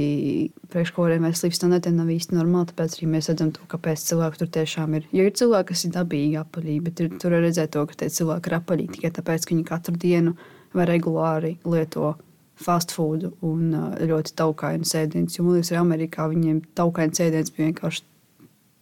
priekš 0.72 0.94
kuriem 0.96 1.26
mēs 1.26 1.42
slīpstam, 1.42 1.74
nav 1.74 2.12
īsti 2.14 2.38
normāli. 2.38 2.70
Tāpēc 2.72 2.98
arī 2.98 3.10
mēs 3.14 3.30
redzam, 3.32 3.54
to, 3.56 3.66
kāpēc 3.72 4.04
cilvēki 4.10 4.42
tur 4.42 4.52
tiešām 4.58 4.98
ir. 5.00 5.08
Jo 5.16 5.28
ir 5.28 5.38
cilvēki, 5.38 5.70
kas 5.72 5.86
ir 5.88 5.96
dabīgi 5.96 6.42
apaļīgi, 6.42 6.82
bet 6.88 7.04
ir, 7.04 7.14
tur 7.22 7.38
redzēt 7.38 7.74
to, 7.76 7.86
ka 7.90 8.02
tie 8.02 8.12
cilvēki 8.14 8.52
ir 8.52 8.58
apaļīgi 8.60 8.98
tikai 8.98 9.14
tāpēc, 9.20 9.48
ka 9.48 9.56
viņi 9.56 9.68
katru 9.72 9.98
dienu 10.02 10.36
vai 10.78 10.88
regulāri 10.90 11.56
lieto 11.68 12.16
fast 12.62 12.94
food 12.94 13.32
un 13.42 13.74
uh, 13.74 13.90
ļoti 13.98 14.36
taukainu 14.38 14.86
sēdienus. 14.86 15.40
Jo 15.40 15.48
man 15.48 15.58
liekas, 15.58 15.74
arī 15.74 15.82
Amerikā 15.82 16.30
viņiem 16.30 16.64
taukainu 16.78 17.18
sēdiens 17.18 17.54
bija 17.56 17.72
vienkārši 17.72 18.08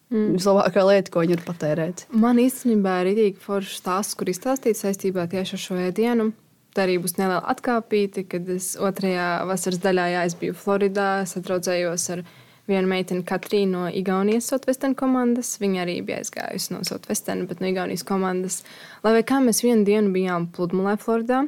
Mm. 0.10 0.39
Vislabākā 0.39 0.84
lieta, 0.88 1.12
ko 1.13 1.22
viņi 1.22 1.36
var 1.38 1.44
patērēt. 1.51 2.08
Man 2.18 2.39
īstenībā 2.41 2.96
ir 3.01 3.12
rītīgi 3.12 3.44
foršs 3.44 3.75
stāsts, 3.77 4.15
kur 4.18 4.32
izstāstīt 4.32 4.79
saistībā 4.79 5.27
tieši 5.29 5.53
ar 5.53 5.62
šo 5.62 5.77
ēdienu. 5.86 6.32
Tā 6.76 6.86
arī 6.86 7.00
būs 7.02 7.18
neliela 7.18 7.42
atkāpīte, 7.50 8.28
kad 8.30 8.50
es 8.54 8.76
otrajā 8.78 9.30
vasaras 9.50 9.82
daļā 9.82 10.06
jā, 10.14 10.28
biju 10.40 10.56
Floridā. 10.58 11.10
Es 11.26 11.34
atradzējos 11.40 12.06
ar 12.14 12.24
vienu 12.70 12.92
meiteni, 12.92 13.26
Katrīnu 13.26 13.72
no 13.74 13.86
Igaunijas 13.90 14.52
Sotvesten 14.52 14.94
komandas. 14.98 15.56
Viņa 15.62 15.82
arī 15.86 16.00
bija 16.06 16.22
aizgājusi 16.22 16.76
no 16.76 16.84
Sotvesten, 16.86 17.48
bet 17.50 17.64
no 17.64 17.72
Igaunijas 17.72 18.06
komandas. 18.06 18.62
Lai 19.06 19.18
kā 19.26 19.42
mēs 19.42 19.64
vienu 19.66 19.88
dienu 19.88 20.14
bijām 20.14 20.46
pludmalē 20.54 21.00
Floridā. 21.02 21.48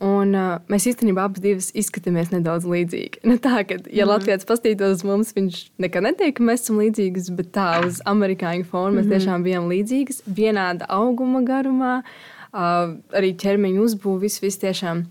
Un, 0.00 0.30
uh, 0.32 0.62
mēs 0.72 0.86
īstenībā 0.88 1.26
divas 1.36 1.66
izskatāmies 1.76 2.30
nedaudz 2.32 2.64
līdzīgi. 2.64 3.20
Nu, 3.28 3.34
tā, 3.36 3.58
kad, 3.68 3.84
ja 3.92 4.06
mm. 4.06 4.12
Latvijas 4.14 4.46
paskatītos 4.48 4.94
uz 4.94 5.02
mums, 5.04 5.34
viņš 5.36 5.58
nekad 5.82 6.06
neteikt, 6.06 6.38
ka 6.38 6.46
mēs 6.48 6.64
esam 6.64 6.78
līdzīgas, 6.80 7.28
bet 7.36 7.50
tā 7.52 7.66
uz 7.84 8.00
amerikāņu 8.08 8.64
formu 8.70 8.96
mēs 8.96 9.10
mm 9.10 9.12
tiešām 9.18 9.44
bijām 9.44 9.68
līdzīgas. 9.68 10.22
Vienāda 10.24 10.88
auguma 10.96 11.42
garumā, 11.44 11.98
uh, 12.00 12.39
arī 12.52 13.32
ķermeņa 13.38 13.82
uzbūve, 13.84 14.26
viss, 14.26 14.42
viss 14.42 14.60
tiešām. 14.62 15.04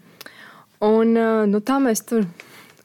Un 0.85 1.17
nu, 1.51 1.59
tā 1.65 1.79
mēs 1.83 2.05
tur. 2.07 2.27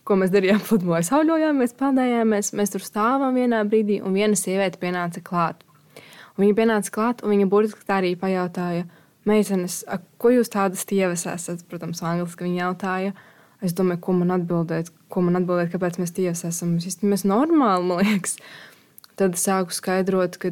Ko 0.05 0.19
mēs 0.21 0.33
darījām? 0.35 0.61
Pludmalē 0.69 1.01
sauļojāmies, 1.07 1.77
peldējāmies. 1.81 2.53
Mēs 2.59 2.75
tur 2.75 2.85
stāvām 2.85 3.39
vienā 3.39 3.63
brīdī, 3.69 4.03
un 4.05 4.17
viena 4.19 4.37
sieviete 4.37 4.81
pienāca 4.83 5.23
klāt. 5.25 5.63
Un 6.35 6.45
viņa 6.45 6.59
pienāca 6.59 6.93
klāt, 6.93 7.23
un 7.25 7.33
viņa 7.33 7.47
burtiski 7.49 7.87
tā 7.89 8.01
arī 8.03 8.11
pajautāja, 8.19 8.85
meitenes, 9.29 9.81
ko 10.21 10.35
jūs 10.35 10.51
tādas 10.53 10.85
tievas 10.91 11.25
esat? 11.31 11.63
Protams, 11.71 12.03
angliski 12.05 12.45
viņa 12.45 12.61
jautāja. 12.67 13.15
Es 13.65 13.73
domāju, 13.73 14.03
ko 14.05 14.17
man 14.19 14.35
atbildēt, 14.35 14.91
ko 15.09 15.23
man 15.25 15.39
atbildēt, 15.39 15.71
kāpēc 15.73 15.97
mēs 16.03 16.13
tievas 16.13 16.45
esam. 16.45 16.75
Mēs, 16.77 16.99
mēs 17.07 17.25
normāli, 17.25 17.87
man 17.89 18.03
liekas. 18.03 18.37
Tad 19.17 19.39
sāku 19.41 19.73
skaidrot, 19.73 20.37
ka 20.43 20.51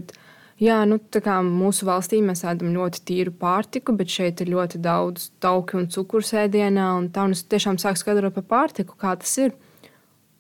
Jā, 0.63 0.83
nu, 0.87 1.01
mūsu 1.49 1.87
valstī 1.89 2.21
mēs 2.23 2.45
ēdam 2.47 2.71
ļoti 2.77 3.01
tīru 3.09 3.33
pārtiku, 3.35 3.97
bet 3.99 4.13
šeit 4.13 4.43
ir 4.45 4.53
ļoti 4.53 4.79
daudz 4.79 5.33
tauku 5.43 5.81
un 5.81 5.89
cukuru 5.91 6.23
sēdienā. 6.23 6.85
Un 7.01 7.09
tā 7.11 7.25
un 7.27 7.35
es 7.35 7.43
tiešām 7.51 7.81
sāku 7.83 7.99
skaidrot 7.99 8.37
par 8.37 8.47
pārtiku, 8.53 8.95
kā 8.99 9.17
tas 9.19 9.33
ir. 9.43 9.57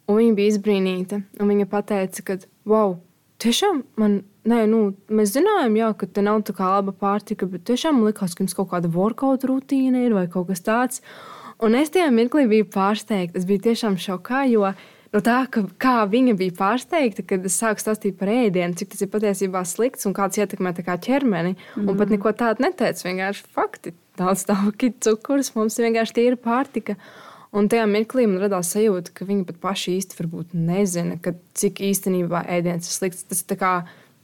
Un 0.07 0.21
viņa 0.21 0.37
bija 0.38 0.52
izbrīnīta. 0.52 1.23
Viņa 1.41 1.83
teica, 1.88 2.23
ka, 2.29 2.37
wow, 2.69 3.00
tiešām 3.43 3.83
man, 3.99 4.21
nē, 4.47 4.62
nu, 4.71 4.81
mēs 5.11 5.35
zinājām, 5.35 5.81
jā, 5.81 5.91
ka 5.99 6.07
te 6.07 6.23
nav 6.23 6.45
tā 6.47 6.55
kā 6.55 6.71
laba 6.71 6.95
pārtika, 6.95 7.49
bet 7.50 7.67
tiešām 7.67 8.05
likās, 8.07 8.37
ka 8.37 8.45
jums 8.45 8.55
kaut 8.59 8.71
kāda 8.71 8.93
workout 8.95 9.49
rutīna 9.49 10.05
ir 10.07 10.14
vai 10.14 10.29
kaut 10.31 10.52
kas 10.52 10.62
tāds. 10.62 11.02
Un 11.62 11.75
es 11.79 11.91
tajā 11.95 12.12
mirklī 12.14 12.47
biju 12.50 12.71
pārsteigta. 12.71 13.41
Es 13.41 13.49
biju 13.49 13.67
tiešām 13.67 13.99
šokā, 13.99 14.47
jo 14.52 14.71
no 15.12 15.23
tā, 15.25 15.38
ka, 15.52 15.64
kā 15.81 15.97
viņa 16.11 16.37
bija 16.40 16.54
pārsteigta, 16.59 17.25
kad 17.26 17.45
es 17.49 17.59
sāku 17.61 17.83
stāstīt 17.83 18.19
par 18.21 18.31
ēdienu, 18.33 18.76
cik 18.78 18.92
tas 18.95 19.04
ir 19.04 19.11
patiesībā 19.12 19.64
slikts 19.69 20.09
un 20.09 20.16
kāds 20.16 20.40
ietekmē 20.40 20.75
kā 20.81 20.97
ķermeni. 20.97 21.57
Mm. 21.76 21.88
Un 21.88 21.92
pat 21.97 22.07
mhm. 22.09 22.16
neko 22.16 22.33
tādu 22.37 22.66
neteicu. 22.66 23.07
Vienkārši 23.09 23.45
fakti. 23.52 23.95
Daudz 24.21 24.45
tauki, 24.49 24.92
cukurs, 25.02 25.54
mums 25.57 25.78
ir 25.78 25.88
vienkārši 25.88 26.19
tīra 26.19 26.40
pārtika. 26.40 26.99
Un 27.52 27.69
tajā 27.69 27.85
mirklī 27.88 28.25
man 28.28 28.40
radās 28.40 28.71
sajūta, 28.73 29.12
ka 29.12 29.26
viņi 29.28 29.45
pat 29.49 29.59
paši 29.61 29.99
īsti 29.99 30.16
varbūt 30.16 30.54
nezina, 30.57 31.19
ka, 31.21 31.35
cik 31.57 31.83
īstenībā 31.85 32.47
ēdiens 32.49 32.88
ir 32.88 32.95
slikts. 32.95 33.26
Tas 33.28 33.45
tā 33.49 33.59
kā 33.61 33.73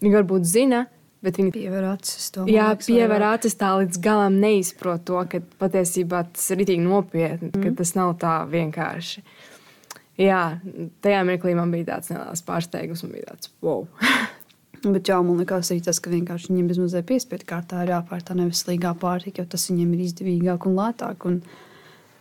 viņi 0.01 0.17
varbūt 0.17 0.49
zina, 0.49 0.87
bet 1.25 1.41
viņi 1.41 1.53
pievēr 1.55 1.91
acis 1.91 2.31
to 2.35 2.47
Jā, 2.49 2.71
pievēr 2.81 3.25
acis 3.33 3.57
tā 3.59 3.75
līdz 3.81 4.01
galam 4.03 4.39
neizprot 4.41 5.05
to, 5.09 5.21
ka 5.31 5.43
patiesībā 5.61 6.25
tas 6.33 6.49
ir 6.55 6.63
rītīgi 6.63 6.85
nopietni, 6.85 7.51
mm. 7.51 7.65
ka 7.65 7.75
tas 7.83 7.95
nav 7.99 8.15
tā 8.23 8.35
vienkārši. 8.49 9.25
Jā, 10.19 10.59
tajā 11.05 11.23
mirklī 11.27 11.55
man 11.55 11.71
bija 11.71 11.93
tāds 11.93 12.11
neliels 12.11 12.43
pārsteigums, 12.47 13.05
man 13.07 13.15
bija 13.15 13.31
tāds 13.31 13.53
wow. 13.63 13.87
Bet 14.95 15.11
jā, 15.11 15.17
man 15.27 15.41
liekas, 15.41 15.73
arī 15.73 15.83
tas, 15.83 15.99
ka 16.03 16.11
vienkārši 16.11 16.53
viņiem 16.53 16.69
bezmazliet 16.71 17.07
piespiedu 17.07 17.47
kārtā 17.49 17.83
ir 17.83 17.93
jāpārtā 17.97 18.37
neveselīgā 18.39 18.93
pārtika, 18.99 19.43
jo 19.43 19.51
tas 19.51 19.67
viņiem 19.71 19.95
ir 19.95 20.05
izdevīgāk 20.05 20.69
un 20.71 20.77
lētāk. 20.79 21.27
Un, 21.27 21.41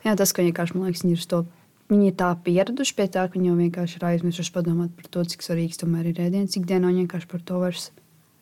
jā, 0.06 0.16
tas, 0.18 0.34
ka 0.34 0.46
vienkārši, 0.46 0.78
man 0.78 0.90
liekas, 0.90 1.04
viņi 1.06 1.18
ir 1.18 1.26
to. 1.34 1.44
Viņi 1.88 2.10
ir 2.10 2.16
tā 2.20 2.34
pieraduši 2.44 2.96
pie 2.98 3.06
tā, 3.14 3.28
ka 3.30 3.38
viņi 3.38 3.48
jau 3.48 3.58
vienkārši 3.62 4.00
ir 4.00 4.06
aizmirsuši 4.10 4.54
padomāt 4.58 4.96
par 4.98 5.06
to, 5.14 5.22
cik 5.32 5.46
svarīgs 5.46 5.80
tomēr 5.80 6.10
ir 6.10 6.18
ēdiens 6.26 6.58
ikdienā. 6.60 6.90
Viņi 6.90 7.06
vienkārši 7.06 7.30
par 7.32 7.46
to 7.48 7.62
vairs 7.62 7.86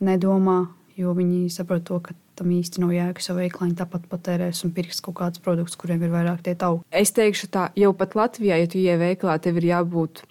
nedomā, 0.02 0.56
jo 0.98 1.12
viņi 1.14 1.52
saprot 1.54 1.84
to, 1.86 2.00
ka 2.02 2.16
tam 2.36 2.52
īsti 2.52 2.82
nav 2.82 2.94
jēga 2.94 3.24
savu 3.24 3.42
veiklā. 3.42 3.66
Viņi 3.66 3.78
tāpat 3.80 4.06
patērēs 4.12 4.62
un 4.66 4.72
pirks 4.76 5.02
kaut 5.04 5.18
kādus 5.20 5.42
produktus, 5.44 5.78
kuriem 5.80 6.04
ir 6.06 6.14
vairāk 6.14 6.44
tie 6.46 6.56
tauki. 6.58 6.84
Es 6.90 7.12
teikšu 7.16 7.50
tā, 7.52 7.68
jau 7.78 7.92
pat 7.96 8.16
Latvijā, 8.18 8.60
ja 8.60 8.70
tu 8.70 8.80
ieej 8.80 8.98
veiklā, 9.00 9.38
tev 9.42 9.60
ir 9.60 9.70
jābūt 9.72 10.24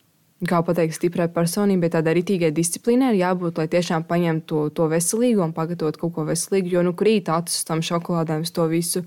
kā 0.46 0.60
pateikt, 0.66 0.98
stiprai 0.98 1.28
personībai, 1.32 1.90
tādai 1.94 2.18
ritīgai 2.20 2.52
disciplīnai 2.56 3.14
ir 3.14 3.22
jābūt, 3.22 3.62
lai 3.62 3.68
tiešām 3.72 4.06
paņemtu 4.10 4.48
to, 4.50 4.66
to 4.78 4.90
veselīgo 4.92 5.46
un 5.46 5.56
pagatavotu 5.56 6.02
kaut 6.02 6.16
ko 6.18 6.26
veselīgu. 6.28 6.74
Jo 6.76 6.84
nu 6.86 6.94
krīt 6.98 7.32
acis 7.32 7.66
tam 7.68 7.82
šokolādēm, 7.86 8.46
to 8.54 8.68
visu. 8.72 9.06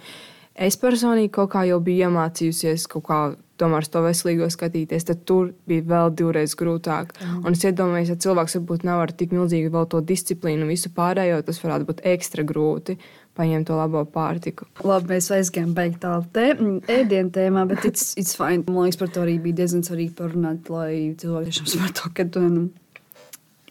Es 0.58 0.78
personīgi 0.80 1.30
kaut 1.36 1.52
kā 1.52 1.66
jau 1.68 1.78
biju 1.84 2.08
iemācījusies 2.08 2.88
kaut 2.90 3.06
kā 3.06 3.20
tomēr 3.58 3.86
to 3.90 4.02
veselīgo 4.04 4.48
skatīties, 4.52 5.06
tad 5.08 5.22
tur 5.28 5.52
bija 5.68 5.84
vēl 5.88 6.12
divreiz 6.18 6.54
grūtāk. 6.58 7.14
Mm. 7.18 7.44
Un 7.44 7.56
es 7.56 7.64
iedomājos, 7.66 8.12
ja 8.12 8.18
cilvēks 8.26 8.58
varbūt 8.60 8.86
nav 8.88 9.04
ar 9.04 9.14
tik 9.14 9.34
milzīgu 9.36 9.72
vēl 9.74 9.88
to 9.92 10.02
disciplīnu 10.04 10.66
un 10.66 10.72
visu 10.72 10.92
pārējo, 10.94 11.40
tas 11.46 11.60
varētu 11.64 11.88
būt 11.90 12.04
ekstra 12.14 12.46
grūti 12.48 12.98
paņemt 13.38 13.68
to 13.70 13.76
labo 13.78 14.02
pārtiku. 14.10 14.66
Labi, 14.86 15.14
mēs 15.14 15.30
aizgājām 15.34 15.70
beigt 15.76 16.00
tālu 16.02 16.26
te, 16.34 16.50
ēdienu 16.90 17.30
tēmā, 17.34 17.64
bet 17.70 17.86
it's, 17.86 18.10
it's 18.18 18.34
fine. 18.38 18.64
Man 18.66 18.88
liekas, 18.88 18.98
par 18.98 19.12
to 19.14 19.22
arī 19.22 19.38
bija 19.42 19.60
diezgan 19.62 19.86
svarīgi 19.86 20.16
parunāt, 20.18 20.70
lai 20.72 21.14
cilvēki 21.20 21.52
tiešām 21.52 21.70
saprastu, 21.70 22.10
ka 22.18 22.26
tu, 22.34 22.42
nu, 22.42 22.66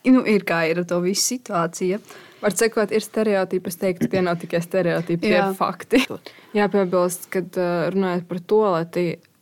nu, 0.07 0.23
ir 0.23 0.47
kā 0.47 0.63
ir 0.71 0.79
ar 0.83 0.87
to 0.87 1.01
visu 1.03 1.33
situāciju. 1.33 1.99
Var 2.37 2.53
sekot, 2.53 2.93
ir 2.93 3.03
stereotipi. 3.03 3.73
Es 3.73 3.79
teiktu, 3.81 4.07
tie 4.11 4.21
nav 4.23 4.37
tikai 4.39 4.61
stereotipi, 4.63 5.25
tie 5.25 5.39
ir 5.39 5.55
fakti. 5.57 6.03
Jāpiebilst, 6.55 7.27
kad 7.33 7.57
runājot 7.95 8.27
par 8.29 8.43
to, 8.51 8.61
lai 8.75 8.83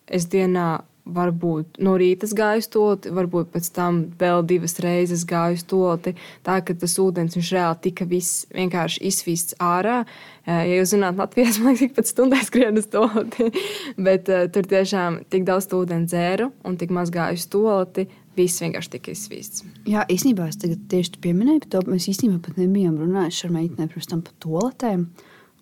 es 0.07 0.27
dienā 0.31 0.83
varbūt 1.05 1.77
no 1.85 1.93
rīta 1.99 2.27
gāju 2.35 2.63
stulti, 2.65 3.11
varbūt 3.13 3.51
pēc 3.53 3.69
tam 3.75 4.01
vēl 4.19 4.41
divas 4.49 4.77
reizes 4.81 5.25
gāju 5.29 5.59
stulti. 5.61 6.15
Tā 6.45 6.57
ka 6.65 6.73
tas 6.73 6.97
ūdens 7.01 7.37
reāli 7.37 7.81
tika 7.83 8.07
viss 8.09 8.45
vienkārši 8.53 9.03
izsvīsts 9.09 9.57
ārā. 9.61 10.03
Ja 10.47 10.65
jūs 10.65 10.95
zināt, 10.95 11.17
Latvijas 11.21 11.59
monēta 11.61 11.85
tik 11.85 11.95
pēc 11.97 12.11
stundai 12.11 12.41
skrien 12.45 12.81
uz 12.81 12.89
stulti, 12.89 13.51
bet 14.07 14.29
uh, 14.33 14.47
tur 14.49 14.67
tiešām 14.69 15.23
tik 15.29 15.45
daudz 15.47 15.69
ūdens 15.77 16.09
dzēru 16.09 16.51
un 16.65 16.77
tik 16.81 16.93
maz 16.95 17.13
gāju 17.13 17.41
stulti. 17.41 18.09
Viss 18.35 18.59
vienkārši 18.59 18.97
tika 18.97 19.13
izsvīsts. 19.13 19.63
Jā, 19.87 20.01
īstenībā 20.11 20.49
es 20.51 20.57
tieši 20.59 21.21
pieminēju 21.23 21.61
par 21.63 21.69
to. 21.71 21.83
Mēs 21.87 22.09
īstenībā 22.11 22.41
pat 22.43 22.57
nebijām 22.59 22.97
runājuši 22.99 23.45
ar 23.47 23.53
meitenēm 23.55 23.93
pirms 23.93 24.09
tam 24.11 24.25
par 24.25 24.35
toaletēm. 24.43 25.05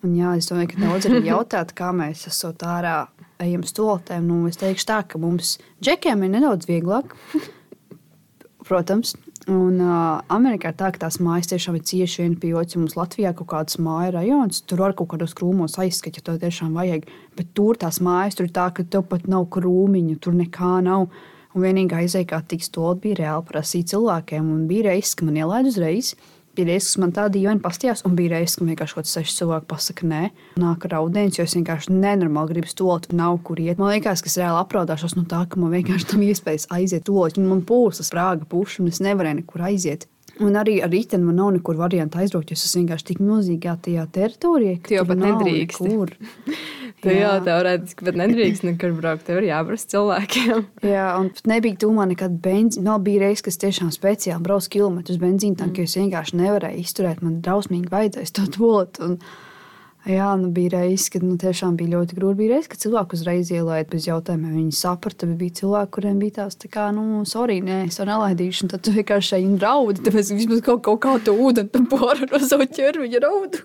Un 0.03 0.15
jā, 0.17 0.31
es 0.39 0.49
domāju, 0.49 0.71
ka 0.71 0.81
daudz 0.81 1.05
arī 1.05 1.19
jautāt, 1.27 1.75
kā 1.77 1.91
mēs 1.93 2.25
esam 2.31 2.57
ārā 2.65 2.95
ejam 3.43 3.65
stoltēm. 3.67 4.25
Nu, 4.29 4.43
es 4.49 4.59
teikšu 4.61 4.89
tā, 4.89 5.01
ka 5.07 5.21
mums 5.21 5.57
džekiem 5.83 6.25
ir 6.25 6.33
nedaudz 6.37 6.69
vieglāk. 6.69 7.13
Protams, 8.67 9.15
Un 9.51 9.81
uh, 9.83 10.21
Amerikā 10.31 10.71
ir 10.71 10.77
tā, 10.79 10.87
ka 10.95 11.01
tās 11.01 11.17
mājas 11.19 11.49
tiešām 11.51 11.75
ir 11.75 11.83
cieši 11.83 12.21
viena 12.21 12.37
pie 12.39 12.53
otras. 12.55 12.77
Mums 12.79 12.95
Latvijā 12.95 13.33
kaut 13.35 13.49
kādas 13.51 13.75
māju 13.75 14.13
rajonas, 14.15 14.61
tur 14.63 14.85
var 14.85 14.93
kaut 14.95 15.09
kādos 15.11 15.35
krūmos 15.35 15.75
aizskatīt, 15.83 16.21
ja 16.21 16.27
to 16.29 16.37
tiešām 16.39 16.77
vajag. 16.77 17.09
Bet 17.35 17.49
tur 17.57 17.79
tās 17.79 17.99
mājas 18.03 18.39
tur 18.39 18.47
ir 18.47 18.53
tā, 18.55 18.69
ka 18.71 18.85
tev 18.87 19.03
pat 19.09 19.27
nav 19.27 19.49
krūmiņu, 19.51 20.15
tur 20.23 20.37
nekā 20.39 20.77
nav. 20.87 21.09
Un 21.53 21.65
vienīgā 21.65 22.05
izēja, 22.05 22.29
kā 22.31 22.39
tiks 22.53 22.71
to 22.73 22.87
bija 23.01 23.19
reāli 23.19 23.45
prasīt 23.49 23.91
cilvēkiem. 23.91 24.47
Un 24.47 24.63
bija 24.69 24.87
reizes, 24.87 25.17
ka 25.19 25.27
man 25.27 25.41
ielaid 25.41 25.67
uzreiz. 25.69 26.13
Bija 26.53 26.69
reizes, 26.69 26.99
man 27.01 27.09
tā 27.09 27.23
dīvaini 27.33 27.63
pastījās, 27.63 28.03
un 28.05 28.13
bija 28.17 28.35
reizes, 28.35 28.59
ka 28.59 28.67
vienkārši 28.67 28.93
kaut 28.93 29.07
kāds 29.07 29.15
seši 29.17 29.37
cilvēki 29.39 29.65
pasakā, 29.71 30.05
nē, 30.05 30.21
nāk 30.61 30.85
ar 30.85 30.99
audienis, 30.99 31.39
jo 31.39 31.47
es 31.47 31.55
vienkārši 31.57 31.95
nenormāli 31.95 32.53
gribu 32.53 32.69
stulot, 32.69 33.07
nav 33.09 33.39
kur 33.47 33.57
iet. 33.63 33.81
Man 33.81 33.89
liekas, 33.95 34.21
ka 34.21 34.29
es 34.29 34.37
reāli 34.37 34.61
apraudāšos 34.61 35.17
no 35.17 35.25
tā, 35.29 35.41
ka 35.49 35.57
man 35.57 35.73
vienkārši 35.73 36.11
tam 36.13 36.21
iespējas 36.27 36.69
aiziet 36.77 37.07
stulot, 37.07 37.41
un 37.41 37.49
man 37.49 37.65
pūsas 37.65 38.13
prāga 38.13 38.45
puša, 38.49 38.83
un 38.83 38.93
es 38.93 39.01
nevarēju 39.01 39.41
nekur 39.41 39.65
aiziet. 39.71 40.05
Un 40.41 40.55
arī 40.57 40.79
ar 40.81 40.89
rītdienu 40.89 41.27
man 41.27 41.37
nav 41.37 41.51
nekur 41.53 41.77
variantu 41.77 42.17
aizbraukt, 42.17 42.49
jo 42.49 42.57
es 42.57 42.65
esmu 42.65 42.81
vienkārši 42.81 43.05
tik 43.11 43.19
milzīgā 43.21 43.75
tajā 43.85 44.05
teritorijā, 44.15 44.79
ka 44.81 44.87
tu 44.89 44.95
jau 44.97 45.03
pat 45.09 45.21
nedrīkst. 45.21 45.83
Tu 47.03 47.11
jā. 47.11 47.19
jau 47.19 47.35
teorētiski 47.45 48.07
pat 48.07 48.17
nedrīkst 48.17 48.65
nekur 48.65 48.95
braukt. 48.97 49.25
Tev 49.27 49.41
ir 49.41 49.49
jābrauc 49.51 49.85
cilvēkiem. 49.93 50.65
jā, 50.95 51.07
un 51.19 51.29
pat 51.35 51.49
nebija 51.51 51.81
tūmā 51.83 52.07
nekad 52.13 52.39
benzīna. 52.43 52.87
Nav 52.89 53.03
bija 53.05 53.25
reizes, 53.27 53.45
kas 53.45 53.59
tiešām 53.61 53.91
speciāli 53.93 54.41
brauc 54.45 54.69
kilometrus 54.73 55.19
benzīna 55.21 55.67
mm. 55.67 55.75
jo 55.77 55.85
es 55.85 55.97
vienkārši 55.99 56.39
nevarēju 56.39 56.85
izturēt. 56.85 57.21
Man 57.25 57.41
drausmīgi 57.45 57.91
vajadzēs 57.93 58.33
to 58.39 58.47
dolot. 58.57 59.01
Un, 59.03 59.19
jā, 60.09 60.29
nu 60.39 60.49
bija 60.55 60.73
reizes, 60.77 61.07
kad 61.13 61.23
nu, 61.23 61.37
tiešām 61.39 61.77
bija 61.79 61.93
ļoti 61.95 62.17
grūti. 62.17 62.39
Bija 62.41 62.55
reizes, 62.55 62.69
kad 62.71 62.81
cilvēku 62.83 63.17
uzreiz 63.17 63.51
ielaida 63.53 63.89
bez 63.91 64.07
jautājumiem. 64.09 64.57
Viņi 64.59 64.75
saprata, 64.77 65.29
bet 65.29 65.39
bija 65.39 65.57
cilvēki, 65.61 65.93
kuriem 65.97 66.19
bija 66.23 66.37
tās 66.41 66.59
tā 66.59 66.71
kā, 66.73 66.89
nu, 66.95 67.23
sorry, 67.29 67.61
nē, 67.63 67.83
es 67.87 67.99
to 67.99 68.07
nelaidīšu. 68.09 68.71
Tad 68.73 68.91
vienkārši 68.97 69.35
šeit 69.35 69.57
draudi, 69.61 70.03
tāpēc 70.07 70.33
vismaz 70.35 70.63
kaut, 70.65 70.83
kaut 70.89 71.01
kā 71.05 71.15
to 71.23 71.37
ūdeni 71.37 71.71
tam 71.73 71.87
poru 71.91 72.29
no 72.31 72.43
savu 72.43 72.67
ķermeņa 72.67 73.23
raudot. 73.23 73.63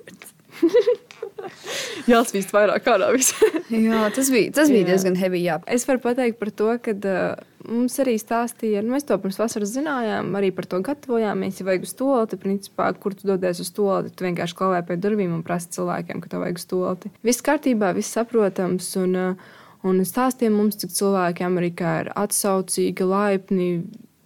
Jāsvīst 2.08 2.52
vairāk 2.54 2.86
ārā. 2.88 3.10
jā, 3.88 4.02
tas 4.14 4.30
bija, 4.32 4.52
tas 4.56 4.70
bija 4.72 4.84
jā. 4.84 4.88
diezgan 4.92 5.18
heavy. 5.18 5.42
Jā. 5.44 5.58
Es 5.70 5.84
varu 5.88 6.00
pateikt 6.04 6.38
par 6.40 6.50
to, 6.54 6.70
ka 6.84 6.94
uh, 6.96 7.42
mums 7.68 7.98
arī 8.02 8.16
stāstīja, 8.20 8.82
nu, 8.84 8.94
mēs 8.94 9.06
to 9.08 9.18
pirms 9.20 9.40
vasaras 9.40 9.74
zinājām, 9.74 10.30
arī 10.38 10.50
par 10.54 10.68
to 10.70 10.80
gatavojāmies. 10.84 11.60
Ja 11.60 11.68
vajag 11.68 11.86
uz 11.88 11.92
stolti, 11.94 12.40
principā, 12.40 12.88
kur 13.00 13.16
tu 13.18 13.28
dodies 13.28 13.60
uz 13.64 13.70
stolti, 13.72 14.14
tu 14.14 14.26
vienkārši 14.28 14.58
klavē 14.58 14.82
pie 14.88 14.98
durvīm 15.00 15.34
un 15.36 15.44
prasi 15.46 15.72
cilvēkiem, 15.76 16.22
ka 16.24 16.32
tev 16.32 16.44
vajag 16.46 16.62
stolti. 16.62 17.12
Viss 17.26 17.44
kārtībā, 17.44 17.92
viss 17.98 18.16
saprotams. 18.16 18.90
Un, 19.02 19.18
uh, 19.18 19.52
un 19.88 20.00
stāstīja 20.06 20.54
mums, 20.54 20.80
cik 20.80 20.94
cilvēki 20.96 21.46
Amerikā 21.46 21.98
ir 22.04 22.12
atsaucīgi, 22.16 23.08
laipni, 23.08 23.70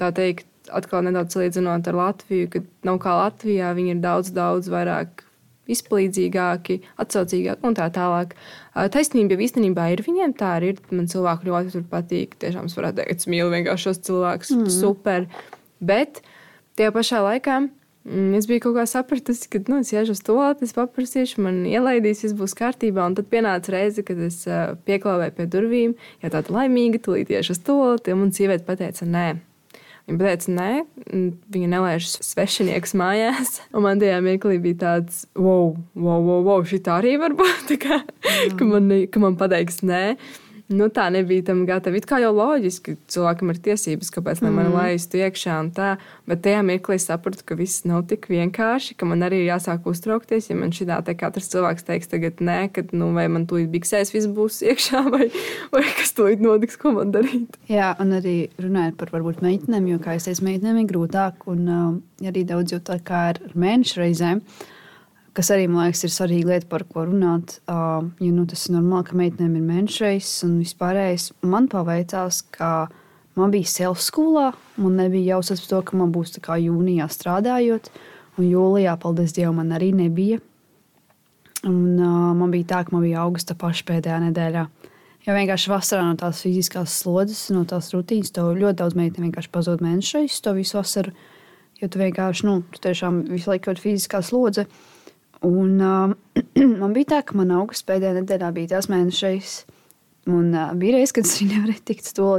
tā 0.00 0.12
teikt. 0.14 0.48
Atkal 0.72 1.02
nedaudz 1.02 1.35
salīdzinot 1.35 1.88
ar 1.90 1.96
Latviju, 1.98 2.46
kad 2.52 2.66
nav 2.87 3.00
kā 3.02 3.16
Latvijā, 3.18 3.72
viņi 3.74 3.96
ir 3.96 4.00
daudz, 4.00 4.30
daudz 4.32 4.68
vairāk 4.70 5.24
izplīdzīgāki, 5.74 6.78
atsaucīgāki 7.02 7.68
un 7.68 7.76
tā 7.78 7.88
tālāk. 7.94 8.35
Taisnība 8.72 9.37
jau 9.37 9.44
īstenībā 9.46 9.90
ir 9.92 10.04
viņiem 10.06 10.37
tā 10.38 10.56
arī 10.58 10.72
ir. 10.72 10.80
Man 10.94 11.11
cilvēki 11.11 11.50
ļoti 11.50 11.85
patīk. 11.92 12.38
Tiešām 12.42 12.70
es 12.70 12.78
varētu 12.78 13.02
teikt, 13.02 13.22
es 13.24 13.30
mīlu 13.30 13.52
vienkārši 13.52 13.88
šos 13.88 14.02
cilvēkus. 14.08 14.56
Mm. 14.56 14.72
Super. 14.72 15.28
Bet 15.82 16.22
tajā 16.78 16.94
pašā 16.94 17.22
laikā. 17.26 17.62
Mm, 18.02 18.32
es 18.35 18.48
biju 18.50 18.64
kaut 18.64 18.74
kā 18.80 18.85
sapratusi, 18.90 19.46
ka 19.46 19.61
nu, 19.70 19.78
es 19.85 19.92
iešu 19.94 20.16
uz 20.16 20.22
to, 20.26 20.35
es 20.66 20.74
paprasīšu, 20.74 21.38
man 21.44 21.61
ielaidīs, 21.70 22.24
viss 22.24 22.35
būs 22.35 22.56
kārtībā. 22.58 23.04
Un 23.06 23.14
tad 23.14 23.28
pienāca 23.30 23.76
reize, 23.76 24.02
kad 24.06 24.18
es 24.18 24.40
pieklāvēju 24.88 25.37
pie 25.37 25.46
durvīm, 25.52 25.94
ja 26.24 26.32
tāda 26.35 26.56
laimīga, 26.56 26.98
tūlīt 27.04 27.30
iešu 27.30 27.54
uz 27.54 27.62
to, 27.62 27.78
un 27.94 28.18
man 28.24 28.35
sieviete 28.35 28.66
pateica, 28.66 29.06
nē, 29.06 29.28
Viņa 30.10 30.18
teica, 30.18 30.52
nē, 30.56 30.70
viņa 31.54 31.68
nelaiž 31.70 32.08
svešinieks 32.26 32.94
mājās. 32.98 33.60
Un 33.70 33.84
man 33.86 34.00
tajā 34.02 34.18
mirklī 34.24 34.58
bija 34.62 34.80
tāds, 34.80 35.22
wow, 35.38 35.76
wow, 35.94 36.18
wow, 36.26 36.40
wow 36.48 36.64
šī 36.66 36.80
tā 36.82 36.98
arī 36.98 37.14
var 37.22 37.36
būt. 37.38 37.76
Kā, 37.82 38.02
ka, 38.58 38.66
man, 38.66 38.90
ka 39.12 39.22
man 39.22 39.38
pateiks, 39.38 39.80
nē. 39.86 40.02
Nu, 40.72 40.88
tā 40.92 41.06
nebija 41.12 41.44
tam 41.50 41.64
gatava. 41.68 41.98
It 41.98 42.06
kā 42.08 42.18
jau 42.22 42.32
loģiski, 42.35 42.94
ka 42.96 43.12
cilvēkam 43.14 43.52
ir 43.52 43.61
tiesības, 43.66 44.11
kāpēc 44.14 44.42
mm. 44.42 44.56
man 44.56 44.70
laistu 44.74 45.20
iekšā 45.20 45.58
un 45.61 45.70
tā. 45.76 45.92
Bet 46.28 46.42
tajā 46.46 46.62
mirklī 46.66 46.98
sapratu, 47.02 47.44
ka 47.46 47.56
viss 47.58 47.85
nav 47.88 48.04
tik 48.11 48.28
vienkārši, 48.32 48.96
ka 48.98 49.08
man 49.08 49.24
arī 49.26 49.42
ir 49.42 49.50
jāsāk 49.50 49.87
uztraukties. 49.90 50.50
Ja 50.50 50.58
man 50.58 50.74
šī 50.74 50.88
tā 50.90 51.16
katrs 51.18 51.50
cilvēks 51.52 51.87
teiks, 51.88 52.11
tagad 52.12 52.42
nē, 52.44 52.58
kad 52.74 52.94
nu, 52.96 53.12
vai 53.16 53.28
man 53.32 53.46
tūlīt 53.50 53.70
biksēs 53.74 54.14
viss 54.14 54.30
būs 54.32 54.62
iekšā, 54.72 55.04
vai, 55.12 55.28
vai 55.74 55.87
kas 55.98 56.14
tūlīt 56.18 56.44
notiks, 56.44 56.80
ko 56.80 56.96
man 56.98 57.14
darīt. 57.14 57.58
Jā, 57.70 57.92
un 58.02 58.16
arī 58.18 58.37
runājot 58.62 58.98
par 59.00 59.14
varbūt 59.14 59.42
meitenēm, 59.44 59.92
jo, 59.94 60.02
kā 60.02 60.16
es 60.18 60.28
teicu, 60.28 60.46
meitenēm 60.48 60.82
ir 60.82 60.92
grūtāk 60.92 61.48
un 61.52 61.64
uh, 61.68 62.28
arī 62.28 62.46
daudz 62.48 62.76
jau 62.76 62.82
tā 62.92 63.00
kā 63.04 63.28
ar 63.32 63.42
mēnešu 63.52 64.04
reizēm. 64.04 64.42
Uh, 64.42 64.71
kas 65.37 65.51
arī 65.55 65.68
man 65.71 65.87
liekas, 65.87 66.05
ir 66.07 66.12
svarīga 66.14 66.53
lieta, 66.53 66.68
par 66.71 66.85
ko 66.88 67.07
runāt. 67.09 67.59
Uh, 67.71 68.11
jo 68.23 68.33
nu, 68.35 68.47
tas 68.51 68.66
ir 68.68 68.77
normāli, 68.77 69.09
ka 69.09 69.18
meitenēm 69.18 69.57
ir 69.59 69.66
menšreizes 69.68 70.45
un 70.47 70.59
vispārējais. 70.61 71.31
Man 71.49 71.68
paveicās, 71.73 72.42
ka 72.55 72.73
man 73.38 73.55
bija 73.55 73.71
self-skolā, 73.73 74.53
man 74.83 74.97
nebija 75.01 75.37
jāuzsver 75.37 75.66
to, 75.71 75.83
ka 75.88 75.99
man 76.01 76.14
būs 76.14 76.38
kā 76.45 76.61
jūnijā 76.62 77.09
strādājot, 77.12 77.90
un 78.38 78.49
jūlijā, 78.49 78.97
paldies 79.01 79.37
Dievam, 79.37 79.61
man 79.62 79.77
arī 79.77 79.92
nebija. 79.97 80.40
Un, 81.62 81.83
uh, 81.99 82.33
man 82.37 82.51
bija 82.55 82.73
tā, 82.75 82.87
ka 82.87 82.97
man 82.97 83.07
bija 83.07 83.23
augusta 83.23 83.55
paša 83.59 83.87
pēdējā 83.92 84.25
nedēļā 84.29 84.66
Jo 85.23 85.37
vienkārši 85.37 85.71
vasarā 85.71 86.03
no 86.03 86.16
tās 86.18 86.40
fiziskās 86.42 86.97
slodzes, 86.99 87.45
no 87.55 87.62
tās 87.68 87.92
rutīnas, 87.95 88.33
tev 88.35 88.57
ļoti 88.59 88.81
daudz 88.81 88.97
meitene 88.99 89.29
vienkārši 89.29 89.53
pazūd 89.55 89.85
mēnešais 89.85 90.40
to 90.42 90.55
visu 90.57 90.81
vasaru. 90.81 91.12
Jo 91.79 91.88
tu 91.90 92.01
vienkārši, 92.01 92.47
nu, 92.49 92.57
tu 92.75 92.83
tiešām 92.83 93.21
visu 93.31 93.53
laiku 93.53 93.71
ir 93.71 93.83
fiziskā 93.83 94.18
slodze. 94.27 94.64
Un 95.46 95.81
uh, 95.83 96.14
man 96.83 96.94
bija 96.94 97.16
tā, 97.16 97.20
ka 97.26 97.37
man 97.38 97.52
augusts 97.57 97.87
pēdējā 97.88 98.20
nedēļā 98.20 98.50
bija 98.57 98.74
tās 98.76 98.88
mēnešais. 98.92 99.55
Un 100.31 100.52
uh, 100.55 100.70
bija 100.78 100.98
reizes, 100.98 101.14
kad 101.16 101.28
es 101.28 101.40
nevarēju 101.42 101.87
tikt 101.90 102.12
to. 102.18 102.31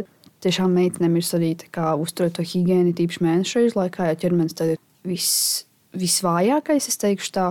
Tiešām 0.43 0.73
meitenēm 0.75 1.13
ir 1.15 1.23
svarīgi 1.23 1.69
uzturēt 2.03 2.33
to 2.35 2.43
higiēnu, 2.43 2.91
tīpaši 2.97 3.21
mēnešu 3.23 3.61
laikā, 3.77 4.09
jo 4.09 4.17
ķermenis 4.19 4.57
tad 4.59 4.73
ir 4.73 4.79
viss, 5.07 5.63
visvājākais, 5.95 6.89
es 6.91 6.99
teikšu 6.99 7.31
tā. 7.37 7.45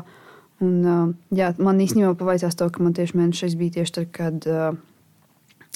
Un, 0.63 0.75
uh, 0.85 1.07
jā, 1.33 1.55
man 1.57 1.81
īstenībā 1.81 2.13
pavaicās 2.21 2.57
to, 2.59 2.69
ka 2.69 2.85
man 2.85 2.93
tieši 2.97 3.17
mēnešais 3.17 3.57
bija 3.61 3.79
tieši 3.79 3.97
tad, 3.97 4.11
kad 4.13 4.49
uh, 4.51 4.77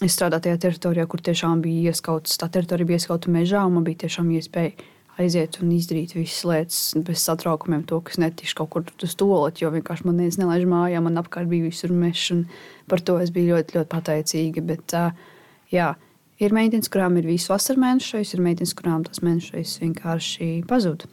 Es 0.05 0.13
strādāju 0.13 0.45
tajā 0.45 0.59
teritorijā, 0.61 1.07
kur 1.09 1.23
tiešām 1.25 1.63
bija 1.65 1.89
ieskauts, 1.89 2.35
tā 2.37 2.51
teritorija 2.53 2.89
bija 2.91 3.01
ieskauta 3.01 3.31
mežā, 3.33 3.63
un 3.65 3.79
man 3.79 3.85
bija 3.87 4.03
tiešām 4.03 4.29
iespēja 4.37 4.75
aiziet 5.21 5.59
un 5.63 5.73
izdarīt 5.73 6.15
visas 6.17 6.45
lietas 6.47 6.81
bez 7.07 7.23
satraukumiem, 7.25 7.85
to, 7.89 8.01
kas 8.05 8.19
netīšu 8.21 8.59
kaut 8.59 8.73
kur 8.75 9.07
uz 9.07 9.15
toaleti, 9.19 9.65
jo 9.65 9.73
vienkārši 9.75 10.07
man 10.09 10.19
neviens 10.21 10.39
nelaiž 10.41 10.67
mājā, 10.69 11.01
man 11.05 11.21
apkārt 11.21 11.49
bija 11.51 11.69
visur 11.69 11.95
mežs, 11.97 12.29
un 12.35 12.43
par 12.91 13.03
to 13.05 13.17
es 13.23 13.33
biju 13.35 13.55
ļoti, 13.55 13.79
ļoti 13.79 13.93
pateicīga. 13.93 14.65
Bet, 14.69 14.97
jā, 15.73 15.91
ir 16.43 16.57
meitenes, 16.57 16.91
kurām 16.93 17.17
ir 17.21 17.29
visu 17.31 17.55
vasaru 17.55 17.83
mēnešais, 17.85 18.35
ir 18.37 18.45
meitenes, 18.45 18.75
kurām 18.77 19.07
tas 19.09 19.23
mēnešais 19.25 19.79
vienkārši 19.85 20.51
pazūd. 20.69 21.07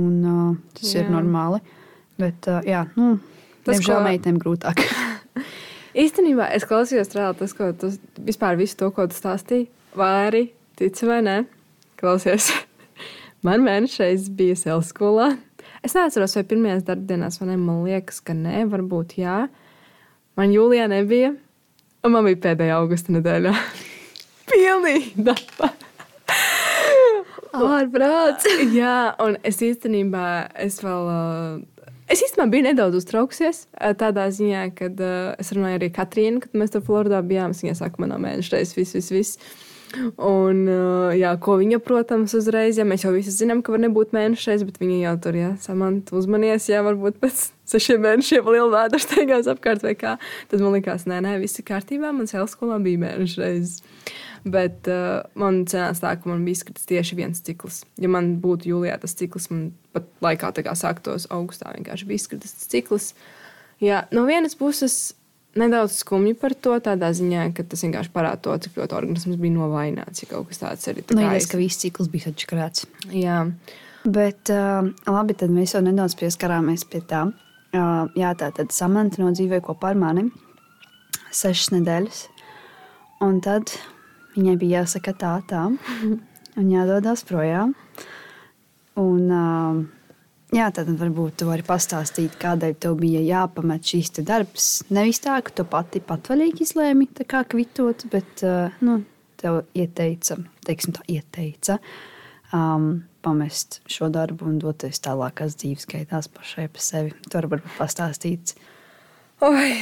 Un, 0.00 0.14
uh, 0.24 0.56
tas 0.78 0.94
jā. 0.94 1.04
ir 1.04 1.12
normāli. 1.12 1.60
Bet, 2.20 2.48
uh, 2.48 2.64
jā, 2.66 2.86
nu, 2.96 3.14
tas, 3.62 3.76
diemžēl, 3.76 3.98
ko... 3.98 4.06
meitenēm 4.08 4.40
grūtāk. 4.42 4.82
Īstenībā 6.02 6.48
es 6.56 6.64
klausījos 6.68 7.12
reāli 7.14 7.38
tas, 7.42 7.54
ko 7.56 7.70
tu 7.76 7.92
vispār 8.24 8.56
visu 8.60 8.80
to, 8.80 8.90
ko 8.96 9.06
tu 9.06 9.18
stāstīji. 9.18 9.68
Vai 9.98 10.12
arī 10.30 10.46
tici 10.80 11.04
vai 11.04 11.20
nē, 11.24 11.42
klausies. 12.00 12.48
Man 13.42 13.64
mēnešais 13.66 14.28
bija 14.38 14.54
skolā. 14.86 15.32
Es 15.82 15.96
neatceros, 15.98 16.36
vai 16.38 16.44
pirmajās 16.46 16.84
darbdienās, 16.86 17.40
vai 17.40 17.48
ne, 17.50 17.56
man 17.58 17.80
liekas, 17.82 18.20
ka 18.22 18.36
nē, 18.38 18.60
varbūt 18.70 19.16
jā. 19.18 19.48
Man 20.38 20.54
jūlijā 20.54 20.84
nebija, 20.92 21.32
un 22.06 22.14
man 22.14 22.28
bija 22.28 22.38
pēdējā 22.44 22.76
augusta 22.78 23.16
nedēļā. 23.16 23.54
Pilnīgi 24.52 25.26
daba. 25.26 25.72
Ārprāts. 27.52 28.46
jā, 28.78 28.94
un 29.26 29.34
es 29.42 29.58
īstenībā, 29.58 30.26
es 30.62 30.78
vēl 30.84 31.10
Es 32.12 32.20
īstenībā 32.20 32.44
biju 32.52 32.64
nedaudz 32.66 32.98
uztraukusies. 32.98 33.62
Tādā 33.96 34.26
ziņā, 34.36 34.66
kad 34.76 34.98
uh, 35.00 35.30
es 35.40 35.48
runāju 35.56 35.78
arī 35.78 35.88
Katrīnu, 35.96 36.42
kad 36.44 36.58
mēs 36.60 36.74
tur 36.74 36.82
Floridā 36.84 37.22
bijām. 37.24 37.54
Viņa 37.56 37.78
saka, 37.78 38.02
manā 38.04 38.18
mēnešā 38.20 38.58
reizes 38.58 38.76
viss, 38.76 38.96
viss, 38.98 39.14
viss. 39.14 39.54
Un, 40.16 40.62
jā, 41.18 41.32
ko 41.42 41.56
viņa, 41.60 41.78
protams, 41.84 42.32
uzreiz, 42.38 42.78
ja 42.80 42.86
mēs 42.88 43.04
jau 43.04 43.12
visi 43.14 43.32
zinām, 43.34 43.60
ka 43.64 43.74
var 43.74 43.82
nebūt 43.84 44.14
mēnešais, 44.16 44.64
bet 44.68 44.80
viņa 44.80 44.98
jau 45.02 45.14
tur, 45.26 45.38
jā, 45.38 45.50
samant 45.62 46.12
uzmanies, 46.16 46.68
jā, 46.70 46.80
varbūt 46.86 47.18
pēc 47.22 47.44
sešiem 47.72 48.02
mēnešiem 48.06 48.48
liela 48.48 48.70
vēda 48.72 49.00
steigās 49.02 49.50
apkārt 49.50 49.84
vai 49.84 49.94
kā. 49.98 50.16
Tad 50.50 50.64
man 50.64 50.76
likās, 50.76 51.06
nē, 51.10 51.20
nē, 51.26 51.36
viss 51.42 51.60
ir 51.60 51.68
kārtībā, 51.68 52.12
man 52.16 52.30
sēles 52.30 52.56
skolā 52.56 52.80
bija 52.82 53.04
mēnešais. 53.04 53.78
Bet 54.42 54.88
uh, 54.90 55.22
man 55.38 55.62
cenās 55.70 56.00
tā, 56.02 56.16
ka 56.18 56.26
man 56.26 56.42
bija 56.46 56.58
izkritis 56.58 56.88
tieši 56.88 57.18
viens 57.18 57.44
cikls. 57.46 57.84
Ja 58.02 58.10
man 58.10 58.34
būtu 58.42 58.72
jūlijā 58.72 58.96
tas 59.04 59.14
cikls, 59.18 59.46
man 59.52 59.68
pat 59.94 60.08
laikā 60.24 60.50
tā 60.56 60.64
kā 60.66 60.74
sāktos 60.78 61.28
augustā 61.30 61.70
vienkārši 61.76 62.08
bija 62.08 62.40
tas 62.42 62.56
cikls. 62.72 63.12
Jā, 63.82 64.04
no 64.14 64.24
vienas 64.26 64.58
puses 64.58 65.12
nedaudz 65.58 65.98
skumji 66.00 66.34
par 66.38 66.54
to, 66.54 66.74
tādā 66.84 67.12
ziņā, 67.16 67.48
ka 67.56 67.64
tas 67.68 67.84
vienkārši 67.84 68.12
parāda 68.14 68.40
to, 68.44 68.56
cik 68.64 68.80
ļoti 68.80 68.98
organisms 68.98 69.40
bija 69.40 69.56
novājināts. 69.56 70.24
Ja 70.24 70.32
kaut 70.32 70.50
kas 70.50 70.62
tāds 70.62 70.90
arī 70.90 71.04
bija. 71.04 71.20
Liekas, 71.20 71.48
ka 71.50 71.60
viss 71.60 71.82
cikls 71.82 72.10
bija 72.12 72.32
atšķirīgs. 72.32 72.86
Jā. 73.18 73.38
Bet 74.02 74.50
uh, 74.50 74.90
labi, 75.06 75.38
tad 75.38 75.54
mēs 75.54 75.76
jau 75.76 75.84
nedaudz 75.84 76.16
pieskarāmies 76.18 76.86
pie 76.90 77.04
tā. 77.06 77.26
Uh, 77.72 78.10
jā, 78.18 78.34
tā 78.36 78.50
tad 78.52 78.74
samanta 78.74 79.22
nodzīvoja 79.22 79.62
kopā 79.64 79.94
ar 79.94 80.00
mani 80.00 80.28
sešas 81.32 81.70
nedēļas. 81.72 82.26
Un 83.22 83.38
tad 83.40 83.70
Viņai 84.32 84.54
bija 84.56 84.80
jāsaka 84.80 85.12
tā, 85.12 85.32
tā, 85.48 85.66
un 86.60 86.70
jādodas 86.72 87.24
projām. 87.28 87.74
Un, 89.00 89.28
uh, 89.28 89.82
jā, 90.52 90.68
tad 90.74 90.90
varbūt 91.00 91.40
tu 91.40 91.48
vari 91.48 91.64
pastāstīt, 91.66 92.36
kādēļ 92.40 92.76
tev 92.82 92.96
bija 93.00 93.22
jāpamet 93.24 93.86
šīs 93.92 94.12
darbs. 94.22 94.68
Nevis 94.92 95.22
tā, 95.24 95.38
ka 95.44 95.54
tu 95.56 95.66
pati 95.68 96.02
patvaļīgi 96.04 96.66
izlēmi 96.66 97.08
kvitot, 97.26 98.06
bet 98.12 98.44
uh, 98.46 98.74
nu, 98.84 99.00
tev 99.40 99.62
ieteica, 99.74 100.38
teiksim, 100.66 100.96
tā 100.96 101.06
ieteica 101.08 101.78
um, 102.52 103.02
pamest 103.22 103.80
šo 103.90 104.10
darbu 104.12 104.46
un 104.50 104.58
doties 104.62 105.00
tālākās 105.02 105.56
dzīves 105.58 105.88
gaitās 105.90 106.28
pašai 106.28 106.68
pa 106.68 106.82
sevi. 106.82 107.14
Tu 107.26 107.38
vari 107.38 107.50
varbūt 107.56 107.78
pastāstīt. 107.78 108.54
Oi, 109.42 109.72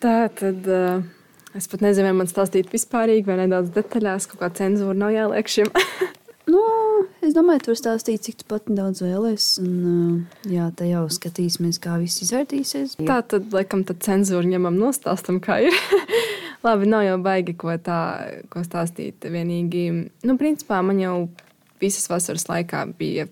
tā 0.00 0.28
tad. 0.28 0.68
Uh... 0.68 1.10
Es 1.52 1.66
pat 1.68 1.82
nezinu, 1.84 2.06
vai 2.08 2.16
man 2.16 2.28
stāstīt 2.30 2.70
vispārīgi 2.72 3.28
vai 3.28 3.34
nedaudz 3.42 3.74
detaļās, 3.74 4.24
kaut 4.30 4.40
kā 4.40 4.48
cenzūra 4.56 4.96
nav 4.96 5.10
jāliek 5.12 5.50
šim. 5.52 5.68
es 7.32 7.36
domāju, 7.38 7.62
tur 7.64 7.78
stāstīt, 7.78 8.20
cik 8.26 8.42
tu 8.42 8.46
pat 8.50 8.66
daudz 8.68 9.00
vēlēsies. 9.00 9.62
Un, 9.64 10.26
jā, 10.52 10.68
tā 10.76 10.84
jau 10.90 11.06
skatīsimies, 11.12 11.80
kā 11.80 11.96
viss 12.02 12.20
izvērtīsies. 12.26 12.98
Tā 13.00 13.22
tad, 13.24 13.48
laikam, 13.54 13.86
tad 13.88 14.02
cenzūru 14.04 14.50
ņemam 14.50 14.76
nostāstam, 14.76 15.40
kā 15.42 15.62
ir. 15.64 15.76
Labi, 16.66 16.90
nav 16.92 17.06
jau 17.06 17.16
baigi 17.24 17.56
ko 17.58 17.72
tā, 17.80 18.00
ko 18.52 18.62
stāstīt. 18.66 19.24
Vienīgi, 19.24 19.86
nu, 20.28 20.36
principā 20.40 20.82
man 20.84 21.00
jau 21.00 21.14
visas 21.82 22.04
vasaras 22.12 22.44
laikā 22.50 22.84
bija 22.98 23.26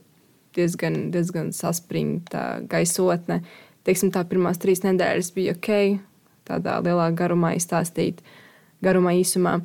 diezgan, 0.57 1.11
diezgan 1.13 1.53
saspringta 1.55 2.63
gaisotne. 2.71 3.43
Teiksim, 3.85 4.15
tā 4.15 4.25
pirmās 4.29 4.61
trīs 4.61 4.81
nedēļas 4.87 5.31
bija 5.37 5.59
ok 5.59 5.77
tādā 6.49 6.81
lielā 6.83 7.11
garumā 7.15 7.53
izstāstīt, 7.59 8.25
garumā 8.83 9.13
īsumā. 9.21 9.61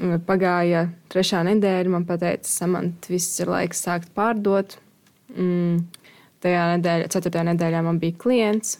Pagāja 0.00 0.86
trešā 1.12 1.42
nedēļa, 1.44 1.90
man 1.92 2.06
teica, 2.08 2.48
Samant, 2.48 3.10
viss 3.12 3.40
ir 3.42 3.50
laiks 3.52 3.82
sākt 3.84 4.14
pārdot. 4.16 4.78
Mm, 5.36 5.82
tajā 6.40 6.62
nedēļā, 6.76 7.10
ceturtajā 7.12 7.50
nedēļā 7.52 7.82
man 7.84 8.00
bija 8.00 8.16
klients. 8.22 8.78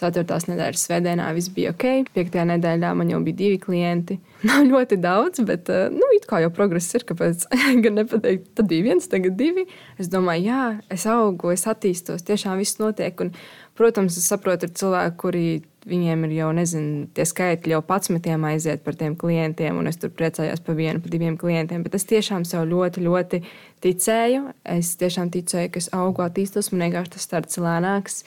Ceturtās 0.00 0.46
nedēļas 0.48 0.86
svētdienā 0.86 1.26
viss 1.36 1.52
bija 1.52 1.74
ok. 1.74 1.84
Piektajā 2.14 2.46
nedēļā 2.54 2.94
man 2.96 3.10
jau 3.12 3.18
bija 3.24 3.36
divi 3.36 3.58
klienti. 3.60 4.16
Nav 4.48 4.64
ļoti 4.70 4.96
daudz, 5.02 5.42
bet 5.44 5.68
eh, 5.72 5.90
nu, 5.92 6.08
it 6.16 6.24
kā 6.30 6.40
jau 6.40 6.52
progress 6.56 6.88
ir. 6.96 7.04
Kāpēc 7.08 7.44
gan 7.84 7.98
nepateikt, 8.00 8.54
tad 8.56 8.70
bija 8.70 8.86
viens, 8.88 9.10
tagad 9.12 9.36
divi. 9.36 9.66
Es 10.00 10.08
domāju, 10.12 10.46
jā, 10.48 10.62
es 10.96 11.04
augu, 11.10 11.52
es 11.52 11.66
attīstos, 11.68 12.24
tiešām 12.24 12.62
viss 12.62 12.80
notiek. 12.80 13.20
Un, 13.20 13.34
protams, 13.76 14.16
es 14.16 14.30
saprotu, 14.32 14.70
ir 14.70 14.80
cilvēki, 14.80 15.18
kuri 15.20 15.44
viņiem 15.88 16.26
ir 16.26 16.34
jau, 16.36 16.50
nezinu, 16.56 17.06
tie 17.16 17.24
skaitļi 17.28 17.74
jau 17.74 17.80
patsmitiem 17.86 18.44
aiziet 18.50 18.82
par 18.84 18.96
tiem 19.00 19.16
klientiem, 19.18 19.78
un 19.80 19.88
es 19.88 19.98
tur 20.00 20.12
priecājos 20.12 20.60
par 20.64 20.76
vienu, 20.78 21.00
par 21.00 21.12
diviem 21.14 21.38
klientiem. 21.40 21.84
Bet 21.86 21.96
es 21.96 22.06
tiešām 22.10 22.44
sev 22.48 22.66
ļoti, 22.70 23.04
ļoti 23.06 23.42
ticēju. 23.84 24.44
Es 24.76 24.94
tiešām 25.00 25.32
ticēju, 25.32 25.72
ka 25.72 25.80
es 25.80 25.90
augu, 25.96 26.24
attīstos, 26.26 26.72
man 26.74 26.88
vienkārši 26.88 27.14
tas 27.16 27.28
starts 27.28 27.60
lēnāks. 27.62 28.22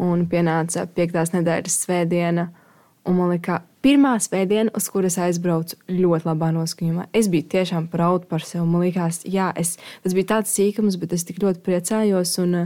Un 0.00 0.26
pienāca 0.30 0.86
piektās 0.90 1.34
nedēļas 1.34 1.80
svētdiena, 1.84 2.48
un 3.06 3.18
man 3.18 3.34
liekas, 3.34 3.66
pirmā 3.84 4.14
svētdiena, 4.22 4.72
uz 4.76 4.86
kuras 4.92 5.18
aizbraucu 5.20 5.78
ļoti 5.90 6.28
labā 6.28 6.50
noskaņojumā. 6.56 7.08
Es 7.16 7.30
biju 7.32 7.48
tiešām 7.54 7.88
proud 7.92 8.26
par 8.30 8.44
sevi. 8.44 8.66
Man 8.68 8.86
liekas, 8.86 9.22
jā, 9.28 9.50
es, 9.58 9.76
tas 10.04 10.16
bija 10.16 10.34
tāds 10.36 10.54
sīkums, 10.56 10.98
bet 11.00 11.14
es 11.16 11.26
tik 11.28 11.40
ļoti 11.42 11.62
priecājos. 11.66 12.36
Un, 12.42 12.62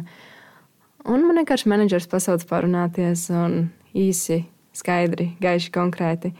un 1.04 1.26
man 1.26 1.42
vienkārši 1.42 1.70
menedžers 1.70 2.10
pasauc 2.10 2.44
parunāties. 2.50 3.28
Un, 3.34 3.66
īsi, 3.94 4.42
skaidri, 4.74 5.30
gaiši, 5.42 5.70
konkrēti. 5.74 6.33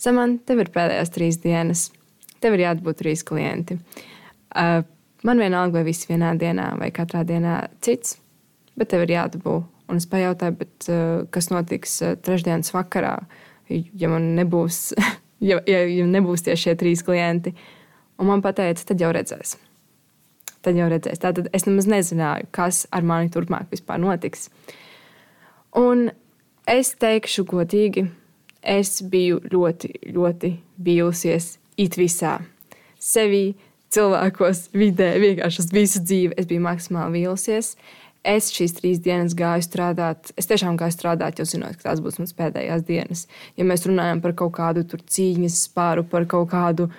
Saman, 0.00 0.38
tev 0.46 0.62
ir 0.62 0.70
pēdējās 0.74 1.12
trīs 1.14 1.40
dienas, 1.42 1.88
tev 2.42 2.56
ir 2.56 2.64
jābūt 2.66 3.00
trīs 3.02 3.24
klienti. 3.26 3.78
Uh, 4.48 4.80
man 5.26 5.42
vienalga, 5.42 5.78
vai 5.78 5.88
viss 5.90 6.08
vienā 6.08 6.32
dienā 6.38 6.70
vai 6.80 6.90
katrā 6.94 7.24
dienā 7.28 7.60
cits, 7.84 8.16
bet 8.78 8.92
tev 8.92 9.04
ir 9.06 9.16
jādabūt. 9.18 9.74
Un 9.88 9.96
es 9.96 10.04
pajautāju, 10.08 10.56
bet, 10.58 10.74
uh, 10.92 11.22
kas 11.32 11.48
notiks 11.48 11.94
uh, 12.04 12.12
trešdienas 12.20 12.74
vakarā, 12.74 13.14
ja 13.68 14.10
man 14.12 14.34
nebūs, 14.36 14.92
ja, 15.50 15.60
ja, 15.68 15.80
ja 15.88 16.06
nebūs 16.08 16.44
tieši 16.46 16.68
šie 16.68 16.76
trīs 16.80 17.04
klienti. 17.04 17.54
Un 18.18 18.28
man 18.28 18.42
teica, 18.42 18.82
tad 18.82 19.00
jau 19.00 19.10
redzēs. 19.14 19.56
Tad 20.66 20.76
jau 20.76 20.88
redzēs. 20.90 21.20
Tātad 21.22 21.48
es 21.54 21.64
nemaz 21.68 21.86
nezināju, 21.88 22.48
kas 22.52 22.82
ar 22.90 23.06
mani 23.06 23.30
turpmāk 23.32 23.70
vispār 23.70 24.00
notiks. 24.02 24.48
Un 25.78 26.08
Es 26.68 26.90
teikšu 27.00 27.46
godīgi, 27.48 28.02
es 28.60 28.98
biju 29.00 29.38
ļoti, 29.48 29.88
ļoti 30.12 30.50
vīlusies 30.84 31.54
it 31.80 31.94
visā. 31.96 32.34
Sevī, 33.00 33.54
cilvēkos, 33.94 34.66
vidē, 34.76 35.14
vienkārši 35.22 35.62
uz 35.62 35.70
visu 35.72 36.02
dzīvi. 36.04 36.36
Es 36.36 36.48
biju 36.50 36.66
maksimāli 36.66 37.22
vīlusies. 37.22 37.76
es 38.28 38.50
šīs 38.52 38.74
trīs 38.76 38.98
dienas 39.00 39.32
gāju 39.32 39.64
strādāt. 39.64 40.34
Es 40.36 40.50
tiešām 40.50 40.76
gāju 40.76 40.92
strādāt, 40.92 41.38
jo 41.38 41.46
zinot, 41.48 41.78
ka 41.78 41.88
tās 41.88 42.02
būs 42.04 42.18
manas 42.18 42.36
pēdējās 42.36 42.84
dienas. 42.84 43.24
Ja 43.56 43.64
mēs 43.64 43.86
runājam 43.88 44.20
par 44.20 44.34
kaut 44.36 44.52
kādu 44.58 44.84
cīņas 44.84 45.56
spāru, 45.70 46.04
par 46.04 46.26
kaut 46.28 46.50
kādu, 46.50 46.90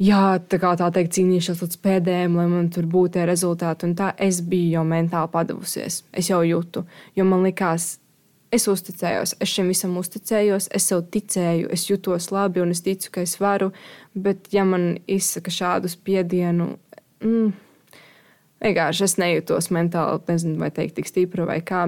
jā, 0.00 0.38
tā 0.48 0.56
kā 0.62 0.72
tā 0.80 0.88
teikt, 0.94 1.12
cīnīšos 1.18 1.60
līdz 1.66 1.82
pēdējiem, 1.84 2.40
lai 2.40 2.48
man 2.48 2.72
tur 2.72 2.88
būtu 2.88 3.18
tie 3.18 3.28
rezultāti, 3.28 3.84
un 3.84 3.94
tā 3.98 4.14
es 4.16 4.40
biju 4.40 4.78
jau 4.78 4.88
mentāli 4.88 5.32
padavusies. 5.36 6.04
Es 6.16 6.32
jau 6.32 6.40
jūtu, 6.40 6.86
jo 7.12 7.28
man 7.28 7.44
likās. 7.44 7.98
Es 8.56 8.64
uzticējos, 8.70 9.34
es 9.42 9.52
šim 9.52 9.68
visam 9.68 9.98
uzticējos, 10.00 10.70
es 10.72 10.88
sev 10.88 11.02
ticēju, 11.12 11.68
es 11.74 11.84
jutos 11.90 12.30
labi 12.32 12.62
un 12.62 12.72
es 12.72 12.80
ticu, 12.86 13.10
ka 13.12 13.24
es 13.26 13.36
varu. 13.42 13.72
Bet, 14.14 14.48
ja 14.54 14.64
man 14.64 14.94
izsaka 15.10 15.52
šādu 15.52 15.90
spiedienu, 15.92 16.70
mm, 17.20 17.50
Vienkārši 18.62 19.04
es 19.04 19.16
nejūtos 19.20 19.68
mentāli, 19.74 20.22
nezinu, 20.30 20.56
vai 20.62 20.70
teikt, 20.72 20.96
tik 20.96 21.10
stipra 21.10 21.44
vai 21.48 21.58
kā. 21.64 21.86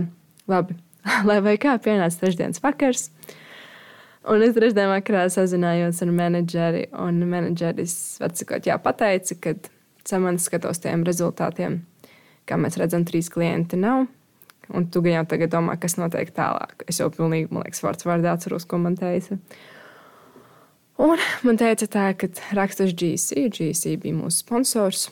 Labi, 0.50 0.76
lai 1.28 1.38
vai 1.44 1.56
kā 1.60 1.78
pienāca 1.82 2.24
trešdienas 2.24 2.62
vakars. 2.64 3.08
Un 4.28 4.44
es 4.44 4.52
trešdienas 4.56 4.98
vakarā 4.98 5.24
sazinājos 5.32 6.02
ar 6.04 6.12
menedžeri, 6.12 6.84
un 7.00 7.22
menedžeris 7.30 7.94
atsakot, 8.24 8.68
jā, 8.68 8.76
pateica, 8.82 9.38
ka 9.40 9.54
samants 10.08 10.48
skatos 10.50 10.82
tiem 10.84 11.06
rezultātiem, 11.08 11.80
kā 12.48 12.60
mēs 12.60 12.76
redzam, 12.80 13.06
trīs 13.08 13.32
klienti 13.32 13.80
nav. 13.80 14.04
Un 14.74 14.84
tu 14.92 15.00
jau 15.06 15.24
tagad 15.28 15.52
domā, 15.54 15.78
kas 15.80 15.96
notiek 15.96 16.30
tālāk. 16.36 16.84
Es 16.90 17.00
jau 17.00 17.08
pilnīgi, 17.12 17.48
man 17.50 17.64
liekas, 17.64 17.80
vārds 17.84 18.04
vārdā 18.08 18.34
atceros, 18.36 18.66
ko 18.68 18.80
man 18.82 18.98
teica. 19.00 19.38
Un 20.98 21.22
man 21.46 21.60
teica 21.60 21.86
tā, 21.86 22.08
ka 22.18 22.28
rakstus 22.58 22.92
GC, 22.92 23.48
GC 23.54 23.94
bija 24.02 24.16
mūsu 24.18 24.42
sponsors 24.42 25.06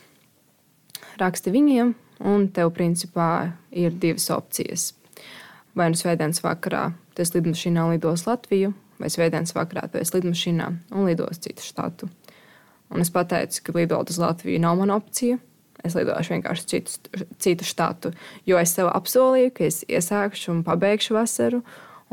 raksti 1.17 1.53
viņiem, 1.53 1.93
un 2.29 2.47
tev 2.53 2.73
principā 2.75 3.53
ir 3.71 3.95
divas 3.97 4.29
opcijas. 4.33 4.91
Vai 5.77 5.89
nu 5.93 5.97
svētdienas 5.97 6.41
vakarā 6.43 6.89
tu 7.15 7.23
esi 7.23 7.37
lidmašīnā 7.37 7.85
un 7.85 7.95
lidos 7.95 8.25
Latviju, 8.27 8.73
vai 9.01 9.09
svētdienas 9.13 9.55
vakarā 9.57 9.87
tu 9.91 10.01
esi 10.01 10.17
lidmašīnā 10.17 10.69
un 10.93 11.09
lidos 11.09 11.41
citu 11.41 11.65
štatu. 11.65 12.09
Un 12.93 13.03
es 13.03 13.11
pateicu, 13.13 13.61
ka 13.65 13.75
lidot 13.75 14.11
uz 14.13 14.19
Latviju 14.21 14.61
nav 14.63 14.77
mana 14.79 14.97
opcija. 14.97 15.39
Es 15.85 15.95
lidošu 15.97 16.33
vienkārši 16.33 16.67
citu, 16.71 17.25
citu 17.41 17.67
štatu, 17.67 18.11
jo 18.49 18.57
es 18.57 18.73
sev 18.73 18.89
apsolīju, 18.89 19.53
ka 19.57 19.67
es 19.67 19.83
iesākšu 19.85 20.51
un 20.55 20.63
pabeigšu 20.67 21.17
vasaru. 21.17 21.61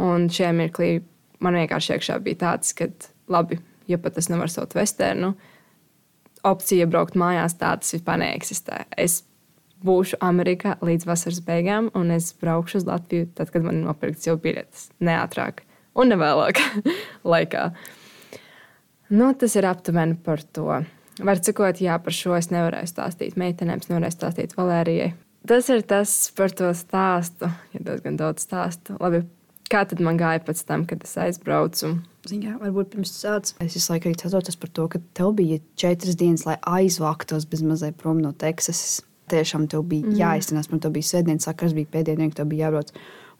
Un 0.01 0.29
šajā 0.33 0.53
mirklī 0.57 0.91
man 1.45 1.57
vienkārši 1.59 1.95
iekšā 1.97 2.19
bija 2.25 2.43
tāds, 2.45 2.75
ka, 2.77 2.91
labi, 3.31 3.61
ja 3.91 3.99
pat 4.01 4.19
es 4.21 4.29
nevaru 4.33 4.53
saukt 4.53 4.77
vesternu, 4.77 5.33
opcija 6.45 6.89
braukt 6.91 7.17
mājās, 7.19 7.57
tādas 7.61 7.95
vispār 7.97 8.21
neeksistē. 8.21 8.85
Es 9.01 9.23
būšu 9.85 10.19
Amerikā 10.25 10.79
līdz 10.85 11.07
vasaras 11.09 11.41
beigām, 11.45 11.91
un 11.97 12.13
es 12.15 12.33
braukšu 12.41 12.81
uz 12.81 12.89
Latviju 12.89 13.29
tad, 13.37 13.53
kad 13.53 13.65
man 13.65 13.81
ir 13.81 13.89
nopirkts 13.89 14.29
jau 14.29 14.37
biļetes. 14.41 14.91
Neātrāk 15.05 15.65
un 15.95 16.13
nevēlāk 16.13 16.61
laikā. 17.35 17.69
Nu, 19.15 19.31
tas 19.39 19.57
ir 19.59 19.69
aptuveni 19.69 20.17
par 20.25 20.43
to. 20.57 20.81
Var 21.23 21.39
cikot, 21.47 21.79
jā, 21.83 21.95
par 22.03 22.15
šo 22.15 22.35
es 22.35 22.51
nevarēju 22.51 22.91
stāstīt 22.91 23.37
meitenēm, 23.39 23.83
es 23.83 23.91
nevarēju 23.91 24.17
stāstīt 24.17 24.57
Valērijai. 24.59 25.13
Tas 25.47 25.69
ir 25.71 25.85
tas 25.87 26.11
par 26.35 26.55
to 26.57 26.71
stāstu. 26.75 27.51
Ja 27.75 27.83
diezgan 27.91 28.17
daudz 28.19 28.47
stāstu. 28.47 28.97
Labi, 28.99 29.21
kā 29.71 29.85
tad 29.87 30.01
man 30.03 30.19
gāja 30.19 30.41
pēc 30.43 30.63
tam, 30.67 30.87
kad 30.89 31.05
es 31.05 31.15
aizbraucu? 31.21 31.93
Ziņā, 32.25 32.57
varbūt 32.63 32.95
pirms 32.95 33.13
sācis. 33.21 33.55
Es 33.61 33.77
visu 33.77 33.93
laiku 33.93 34.09
arī 34.09 34.17
atceros 34.17 34.59
par 34.59 34.73
to, 34.73 34.87
ka 34.89 35.03
tev 35.17 35.35
bija 35.39 35.61
četras 35.79 36.17
dienas, 36.17 36.47
lai 36.49 36.57
aizvāktos 36.81 37.45
bez 37.51 37.63
mazliet 37.63 38.01
prom 38.01 38.23
no 38.25 38.33
Teksasas. 38.33 39.03
Tiešām 39.31 39.69
tev 39.73 39.85
bija 39.89 40.05
mm. 40.09 40.17
jāiztenās, 40.21 40.71
man 40.73 40.83
tev 40.85 40.97
bija 40.97 41.11
svētdienas 41.11 41.47
sakars, 41.49 41.77
bija 41.77 41.93
pēdējā 41.93 42.19
diena, 42.19 42.33
kad 42.33 42.43
tev 42.43 42.51
bija 42.51 42.67
jābrauc. 42.67 42.91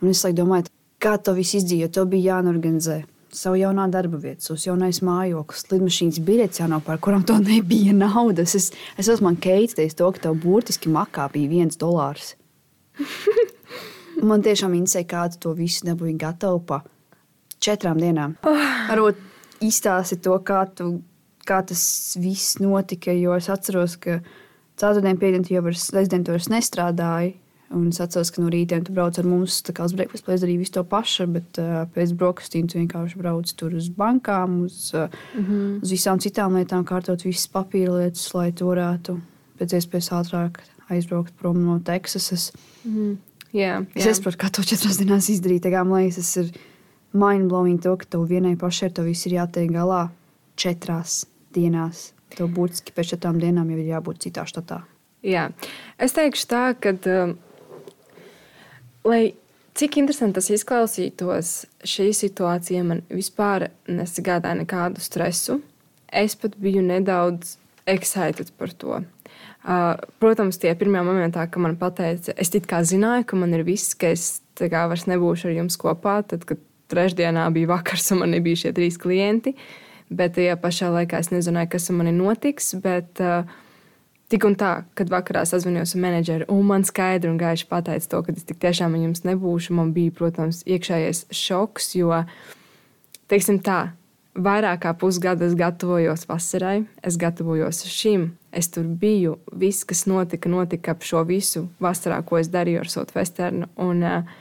Un 0.01 0.13
es 0.13 0.23
domāju, 0.37 0.71
kā 1.01 1.17
to 1.21 1.35
visu 1.37 1.59
izdzīvot, 1.61 1.93
tev 1.97 2.09
bija 2.13 2.37
jānorganizē 2.37 3.03
savu 3.35 3.59
jaunā 3.61 3.89
darba 3.93 4.19
vietu, 4.21 4.47
savs 4.49 4.67
jaunais 4.69 5.01
mājoklis, 5.05 5.67
lidmašīnas 5.73 6.21
biļets 6.25 6.63
jānopērk, 6.63 7.03
kuram 7.05 7.25
to 7.27 7.37
nebija 7.43 7.95
naudas. 7.97 8.55
Es, 8.59 8.71
es 9.01 9.11
esmu 9.11 9.35
keitējis 9.43 9.99
to, 9.99 10.11
ka 10.15 10.29
tev 10.29 10.39
burtiski 10.43 10.93
makā 10.93 11.29
bija 11.35 11.53
viens 11.53 11.81
dolārs. 11.81 12.35
man 14.31 14.45
tiešām 14.45 14.75
interesē, 14.79 15.05
kā 15.09 15.27
tu 15.33 15.41
to 15.43 15.55
visu 15.59 15.89
nebūji 15.89 16.17
gatava 16.21 16.61
pa 16.63 16.81
četrām 17.63 18.01
dienām. 18.01 18.37
Varbūt 18.45 19.21
izstāsti 19.65 20.21
to, 20.25 20.37
kā, 20.47 20.65
tu, 20.77 20.99
kā 21.49 21.61
tas 21.67 21.85
viss 22.21 22.59
notika. 22.63 23.15
Jo 23.15 23.37
es 23.39 23.51
atceros, 23.53 23.97
ka 24.01 24.21
ceturtdien, 24.81 25.19
piekdien 25.21 25.47
jau 25.51 25.65
ar 25.71 25.79
sestdienu 25.79 26.35
vairs 26.35 26.51
nestrādāju. 26.53 27.35
Un 27.71 27.89
es 27.89 28.01
atceros, 28.01 28.31
ka 28.31 28.43
no 28.43 28.51
rīta 28.53 28.79
tu 28.85 28.93
brauc 28.93 29.17
ar 29.19 29.27
mums 29.27 29.63
uz 29.65 29.95
breakfast, 29.97 30.29
lai 30.29 30.37
darītu 30.37 30.63
visu 30.63 30.75
to 30.77 30.85
pašu, 30.85 31.27
bet 31.33 31.59
uh, 31.59 31.87
pēc 31.95 32.13
brokastīm 32.13 32.69
tu 32.69 32.79
vienkārši 32.79 33.19
brauc 33.19 33.51
tur 33.57 33.75
uz 33.75 33.89
bankām, 33.89 34.65
uz, 34.67 34.93
uh, 34.95 35.09
mm 35.35 35.45
-hmm. 35.45 35.83
uz 35.83 35.91
visām 35.91 36.21
citām 36.21 36.55
lietām, 36.55 36.85
kārtot 36.85 37.25
visas 37.25 37.49
papīra 37.49 37.99
lietas, 37.99 38.35
lai 38.35 38.53
tu 38.53 38.69
varētu 38.69 39.19
pēc 39.59 39.75
iespējas 39.79 40.13
ātrāk 40.13 40.61
aizbraukt 40.91 41.33
prom 41.41 41.65
no 41.65 41.79
Teksasas. 41.79 42.53
Mm 42.85 42.95
-hmm. 42.95 43.17
yeah, 43.53 43.85
yeah. 43.95 44.07
Es 44.09 44.17
saprotu, 44.17 44.39
kā 44.39 44.51
to 44.51 44.63
četras 44.63 44.99
dienās 44.99 45.29
izdarīt. 45.29 45.65
Tā 45.65 45.85
man 45.85 46.03
liekas, 46.03 46.17
tas 46.17 46.37
ir 46.37 46.53
mindblowing 47.13 47.83
to, 47.83 47.97
ka 47.97 48.05
tev 48.05 48.29
vienai 48.29 48.57
pašai 48.57 48.91
to 48.91 49.03
viss 49.03 49.27
ir 49.27 49.33
jātiek 49.33 49.71
galā 49.71 50.09
četrās 50.57 51.27
dienās. 51.55 52.13
Tev 52.35 52.49
būtiski 52.49 52.93
pēc 52.95 53.15
četrām 53.15 53.39
dienām 53.41 53.71
jau 53.71 53.79
ir 53.79 53.87
jābūt 53.87 54.19
citā 54.19 54.45
štatā. 54.47 54.83
Jā, 55.23 55.49
es 55.99 56.13
teikšu 56.13 56.47
tā, 56.51 56.75
ka, 56.81 56.91
um, 56.91 57.37
lai 59.05 59.35
cik 59.75 59.99
interesanti 60.01 60.39
tas 60.39 60.51
izklausītos, 60.55 61.55
šī 61.87 62.11
situācija 62.17 62.85
man 62.87 63.03
vispār 63.13 63.69
nesagādāja 63.91 64.61
nekādu 64.63 65.03
stresu. 65.05 65.61
Es 66.15 66.37
pat 66.39 66.55
biju 66.63 66.83
nedaudz 66.85 67.57
excited 67.91 68.53
par 68.59 68.73
to. 68.73 69.03
Uh, 69.65 69.95
protams, 70.21 70.59
tie 70.61 70.75
pirmie 70.77 71.01
momentā, 71.05 71.47
kad 71.49 71.63
man 71.65 71.77
teica, 71.97 72.35
es 72.37 72.53
it 72.55 72.69
kā 72.69 72.83
zināju, 72.85 73.25
ka 73.31 73.39
man 73.41 73.55
ir 73.57 73.65
viss, 73.65 73.95
ka 73.97 74.13
es 74.13 74.43
vairs 74.91 75.07
nebūšu 75.09 75.49
ar 75.49 75.57
jums 75.57 75.79
kopā, 75.81 76.19
tad, 76.29 76.45
kad 76.45 76.61
trešdienā 76.93 77.47
bija 77.55 77.73
vakars, 77.73 78.11
un 78.13 78.23
man 78.23 78.35
nebija 78.37 78.61
šie 78.61 78.75
trīs 78.77 79.01
klienti. 79.01 79.55
Bet 80.13 80.37
tajā 80.37 80.59
pašā 80.61 80.91
laikā 80.93 81.19
es 81.25 81.33
nezināju, 81.33 81.73
kas 81.73 81.89
ar 81.91 81.97
mani 81.97 82.13
notiks. 82.13 82.75
Bet, 82.85 83.25
uh, 83.25 83.49
Tik 84.33 84.47
un 84.49 84.55
tā, 84.57 84.71
kad 84.97 85.11
vakarā 85.13 85.43
sazvanījos 85.47 85.93
ar 85.95 86.01
menedžeri, 86.01 86.47
un 86.53 86.63
man 86.67 86.87
skaidri 86.89 87.29
un 87.29 87.37
gaiši 87.41 87.67
pateica 87.69 88.09
to, 88.09 88.23
ka 88.25 88.33
es 88.33 88.47
tiešām 88.49 88.97
jums 88.97 89.21
nebūšu, 89.27 89.75
man 89.77 89.93
bija, 89.97 90.15
protams, 90.17 90.63
iekšējais 90.65 91.27
šoks, 91.35 91.91
jo, 91.99 92.23
teiksim 93.29 93.61
tā, 93.65 93.93
vairāk 94.35 94.81
kā 94.85 94.95
pusgadu 94.99 95.45
es 95.47 95.55
gatavojos 95.59 96.25
vasarai, 96.31 96.87
es 97.05 97.19
gatavojos 97.21 97.85
šim, 97.91 98.31
es 98.55 98.71
tur 98.73 98.89
biju, 98.89 99.37
viss, 99.53 99.85
kas 99.85 100.07
notika, 100.11 100.49
notika 100.51 100.95
ap 100.95 101.05
šo 101.07 101.23
visu 101.29 101.69
vasarā, 101.83 102.23
ko 102.27 102.41
es 102.41 102.51
darīju 102.53 102.81
ar 102.81 102.91
Sotu 102.91 103.19
Vesternu, 103.19 103.69
un, 103.77 104.03
uh, 104.03 104.41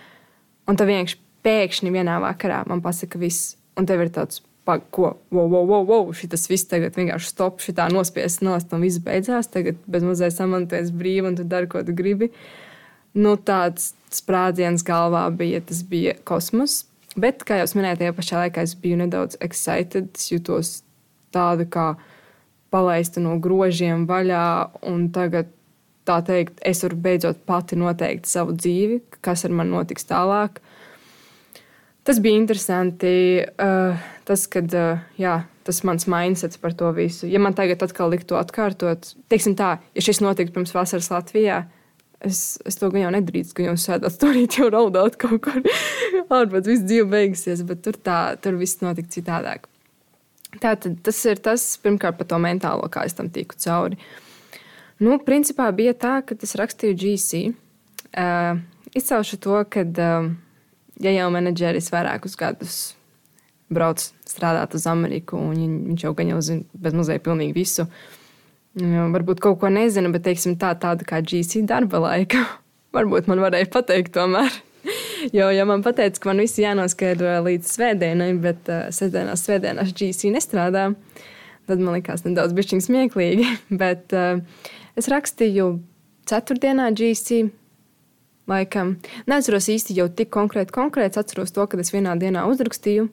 un 0.70 0.80
tā 0.80 0.88
vienkārši 0.90 1.20
pēkšņi 1.44 1.94
vienā 1.94 2.18
vakarā 2.24 2.64
man 2.72 2.82
pasaka, 2.82 3.20
viss, 3.22 3.58
un 3.78 3.90
tev 3.90 4.06
ir 4.06 4.14
tāds, 4.16 4.42
ko, 4.66 5.18
wow, 5.32 5.48
wow, 5.48 5.66
wow, 5.68 5.84
wow 5.88 6.14
šis 6.16 6.48
viss 6.48 6.70
tagad 6.72 6.96
vienkārši 6.96 7.34
stop, 7.34 7.60
šī 7.64 7.76
tā 7.76 7.90
nospiests 7.92 8.44
nost, 8.46 8.72
un 8.72 8.86
viss 8.86 9.02
beidzās. 9.04 9.52
Tagad 9.52 9.82
bez 9.92 10.06
mazliet 10.08 10.36
samantoties 10.36 10.94
brīvi, 10.96 11.28
un 11.32 11.38
tu 11.40 11.48
dari, 11.48 11.68
ko 11.72 11.84
tu 11.84 11.96
gribi. 11.96 12.32
Nu, 13.14 13.36
tāds 13.38 13.92
sprādziens 14.14 14.86
galvā 14.88 15.28
bija, 15.36 15.62
tas 15.62 15.84
bija 15.86 16.16
kosmos. 16.26 16.84
Bet, 17.20 17.44
kā 17.46 17.60
jau 17.60 17.68
minēju, 17.78 18.00
tajā 18.00 18.16
pašā 18.18 18.40
laikā 18.46 18.64
es 18.66 18.74
biju 18.80 19.04
nedaudz 19.04 19.38
excited. 19.46 20.10
Es 20.18 20.32
jutos 20.32 20.72
tādu 21.36 21.68
kā 21.70 21.94
palaista 22.74 23.22
no 23.22 23.36
grožiem 23.42 24.08
vaļā, 24.10 24.46
un 24.90 25.10
tagad, 25.14 25.52
tā 26.08 26.18
teikt, 26.26 26.58
es 26.66 26.82
varu 26.86 26.98
beidzot 27.04 27.44
pati 27.48 27.78
noteikt 27.80 28.26
savu 28.32 28.56
dzīvi, 28.58 29.02
kas 29.24 29.46
ar 29.46 29.54
mani 29.60 29.76
notiks 29.76 30.10
tālāk. 30.10 30.64
Tas 32.04 32.20
bija 32.20 32.36
interesanti. 32.36 33.44
Uh, 33.56 34.02
tas, 34.28 34.46
kad 34.52 34.72
uh, 34.76 35.04
jā, 35.20 35.38
tas 35.68 35.82
mans 35.88 36.08
mindsets 36.12 36.60
par 36.62 36.76
to 36.78 36.92
visu. 36.96 37.28
Ja 37.30 37.42
man 37.44 37.56
tagad 37.58 37.84
atkal 37.84 38.12
liktu 38.14 38.34
to 38.34 38.40
atkārtot, 38.40 39.14
teiksim 39.32 39.56
tā, 39.60 39.78
ja 39.96 40.04
šis 40.04 40.22
notiktu 40.24 40.56
pirms 40.56 40.74
vasaras 40.76 41.10
Latvijā, 41.12 41.64
es, 42.24 42.58
es 42.68 42.80
to 42.80 42.90
jau 42.92 43.12
nedarītu, 43.14 43.56
ka 43.58 43.68
jau 43.68 43.76
sēdētu 43.80 44.20
tur 44.22 44.40
jau 44.44 44.70
raudāt 44.74 45.18
kaut 45.22 45.44
kur 45.44 45.62
ārpus, 46.38 46.68
viss 46.70 46.88
dzīve 46.88 47.08
beigsies, 47.12 47.64
bet 47.68 47.84
tur, 47.86 48.00
tā, 48.00 48.20
tur 48.44 48.60
viss 48.60 48.84
notika 48.84 49.12
citādāk. 49.16 49.70
Tātad 50.62 51.00
tas 51.04 51.18
ir 51.26 51.42
tas, 51.42 51.64
pirmkārt, 51.82 52.20
par 52.20 52.30
to 52.30 52.38
mentālo, 52.42 52.86
kā 52.94 53.08
es 53.08 53.18
tam 53.18 53.32
tiku 53.34 53.58
cauri. 53.58 53.98
Nu, 55.02 55.18
principā 55.26 55.72
bija 55.76 55.96
tā, 55.98 56.20
ka 56.24 56.38
es 56.38 56.54
rakstīju 56.60 57.00
GC. 57.00 57.42
Uh, 58.14 58.62
izcelšu 58.94 59.40
to, 59.42 59.58
ka 59.74 59.82
uh, 59.82 60.28
ja 61.02 61.14
jau 61.16 61.30
menedžeris 61.34 61.90
vairākus 61.94 62.38
gadus 62.40 62.82
brauc 63.74 64.02
strādāt 64.28 64.76
uz 64.78 64.86
Ameriku, 64.90 65.40
un 65.40 65.80
viņš 65.94 66.04
jau 66.06 66.14
gan 66.18 66.34
jau 66.34 66.42
zina 66.46 66.84
bez 66.86 66.98
mazliet 66.98 67.24
pilnīgi 67.26 67.56
visu. 67.58 67.88
Varbūt 68.78 69.42
kaut 69.42 69.60
ko 69.62 69.70
nezina, 69.70 70.10
bet 70.14 70.26
teiksim, 70.26 70.58
tā 70.62 70.74
tāda 70.82 71.06
kā 71.06 71.22
GC 71.22 71.64
darba 71.70 72.02
laika. 72.04 72.44
varbūt 72.96 73.30
man 73.32 73.42
varēja 73.44 73.72
pateikt 73.74 74.16
tomēr. 74.18 74.54
Jo, 75.32 75.46
ja 75.56 75.64
man 75.64 75.80
teica, 75.86 76.20
ka 76.20 76.28
man 76.28 76.42
viss 76.44 76.60
jānoskaidro 76.60 77.38
līdz 77.46 77.70
svētdienai, 77.78 78.34
bet 78.44 78.68
uh, 78.68 78.90
sestdienās, 78.92 79.46
svētdienās 79.46 79.94
GC 79.96 80.34
nestrādā, 80.34 80.90
tad 81.70 81.80
man 81.80 81.96
likās 81.96 82.26
nedaudz 82.26 82.52
smieklīgi. 82.84 83.46
bet 83.82 84.12
uh, 84.12 84.44
es 85.00 85.08
rakstīju 85.08 85.70
ceturtdienā 86.28 86.90
GC. 86.92 87.46
Laikam. 88.50 88.98
Neatceros 89.30 89.70
īsti 89.72 89.96
jau 89.96 90.10
tik 90.12 90.32
konkrēti, 90.34 90.74
konkrēti. 90.76 91.20
Atceros 91.22 91.54
to, 91.56 91.64
ka 91.68 91.80
es 91.80 91.94
vienā 91.94 92.16
dienā 92.20 92.44
uzrakstīju, 92.52 93.08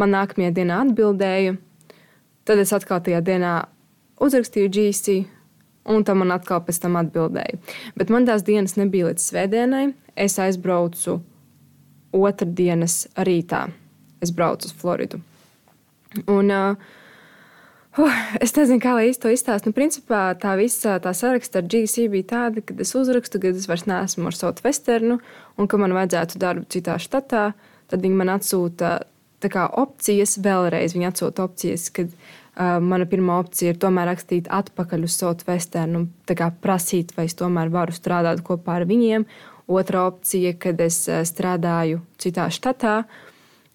man 0.00 0.14
nākamajā 0.16 0.54
dienā 0.56 0.80
atbildēju, 0.86 1.58
tad 2.48 2.62
es 2.62 2.72
atkal 2.74 3.02
tajā 3.06 3.20
dienā 3.26 3.54
uzrakstīju 4.20 4.72
GC, 4.74 5.16
un 5.90 6.04
tam 6.04 6.24
man 6.24 6.34
atkal 6.34 6.64
pēc 6.66 6.82
tam 6.82 6.98
atbildēja. 7.00 7.60
Bet 7.98 8.10
man 8.10 8.26
tās 8.26 8.42
dienas 8.46 8.74
nebija 8.80 9.10
līdz 9.10 9.30
svētdienai. 9.30 9.84
Es 10.18 10.36
aizbraucu 10.42 11.20
otrdienas 12.12 13.04
rītā. 13.22 13.68
Es 14.20 14.34
braucu 14.34 14.66
uz 14.66 14.74
Floridu. 14.76 15.22
Un, 16.26 16.50
uh, 16.50 16.90
Uh, 17.98 18.06
es 18.38 18.52
nezinu, 18.54 18.78
kā 18.78 18.92
lai 18.94 19.08
to 19.18 19.32
izstāstu. 19.34 19.70
Nu, 19.70 19.74
principā 19.74 20.28
tā 20.38 20.52
visa 20.58 21.00
tā 21.02 21.10
saraksta 21.16 21.58
ar 21.58 21.66
GC 21.66 22.06
bija 22.12 22.28
tāda, 22.32 22.62
ka 22.62 22.76
es 22.78 22.92
uzrakstu, 22.94 23.40
ka 23.42 23.50
es 23.50 23.66
vairs 23.66 23.88
neesmu 23.90 24.28
ar 24.30 24.36
Sotu 24.36 24.62
Westernu 24.62 25.16
un 25.58 25.68
ka 25.70 25.80
man 25.80 25.96
vajadzētu 25.96 26.38
darbu 26.38 26.68
citā 26.70 27.00
štatā. 27.02 27.48
Tad 27.90 28.04
viņi 28.04 28.20
man 28.20 28.30
atsūta 28.36 28.92
kā, 29.42 29.64
opcijas 29.82 30.36
vēlreiz. 30.38 30.94
Viņi 30.94 31.08
atsūta 31.08 31.48
opcijas, 31.48 31.88
kad 31.96 32.12
uh, 32.14 32.78
mana 32.78 33.08
pirmā 33.10 33.40
opcija 33.42 33.74
ir 33.74 33.82
tomēr 33.82 34.06
rakstīt 34.12 34.46
atpakaļ 34.54 35.08
uz 35.08 35.18
Sotu 35.18 35.48
Westernu 35.48 36.04
un 36.04 36.06
kā, 36.30 36.52
prasīt, 36.62 37.10
vai 37.16 37.26
es 37.26 37.34
tomēr 37.34 37.74
varu 37.74 37.96
strādāt 37.96 38.44
kopā 38.46 38.78
ar 38.78 38.86
viņiem. 38.86 39.26
Otra 39.66 40.06
opcija, 40.12 40.54
kad 40.62 40.78
es 40.86 41.02
uh, 41.10 41.24
strādāju 41.26 42.04
citā 42.22 42.46
štatā. 42.54 43.00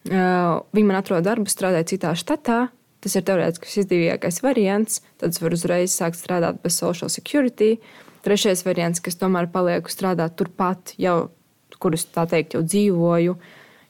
Uh, 0.07 0.63
viņi 0.71 0.87
man 0.87 1.01
atrod 1.01 1.27
darbu, 1.27 1.51
strādāju 1.51 1.91
citā 1.97 2.15
štatā 2.15 2.61
Tas 3.05 3.13
ir 3.19 3.21
teorētiski 3.21 3.83
izdevīgākais 3.83 4.39
variants. 4.41 5.03
Tad 5.21 5.35
es 5.35 5.41
varu 5.43 5.53
uzreiz 5.59 5.93
sākt 5.93 6.17
strādāt 6.17 6.57
bez 6.63 6.79
social 6.81 7.11
security. 7.13 7.75
Trešais 8.25 8.63
variants, 8.65 9.03
kas 9.05 9.19
tomēr 9.21 9.45
palieku 9.53 9.93
strādāt 9.93 10.33
turpat, 10.39 10.95
jau, 10.97 11.27
kurus 11.77 12.07
tā 12.09 12.23
teikt, 12.31 12.55
jau 12.57 12.63
dzīvoju, 12.65 13.35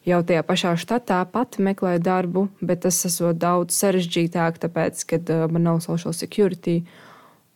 jau 0.10 0.19
tajā 0.28 0.43
pašā 0.49 0.73
štatā, 0.84 1.21
pati 1.32 1.63
meklēju 1.63 2.04
darbu, 2.04 2.45
bet 2.60 2.84
tas 2.84 2.99
esot 3.08 3.39
daudz 3.39 3.80
sarežģītāk, 3.80 4.60
tāpēc, 4.67 5.08
ka 5.08 5.21
uh, 5.23 5.47
man 5.47 5.63
nav 5.69 5.80
social 5.88 6.12
security. 6.12 6.82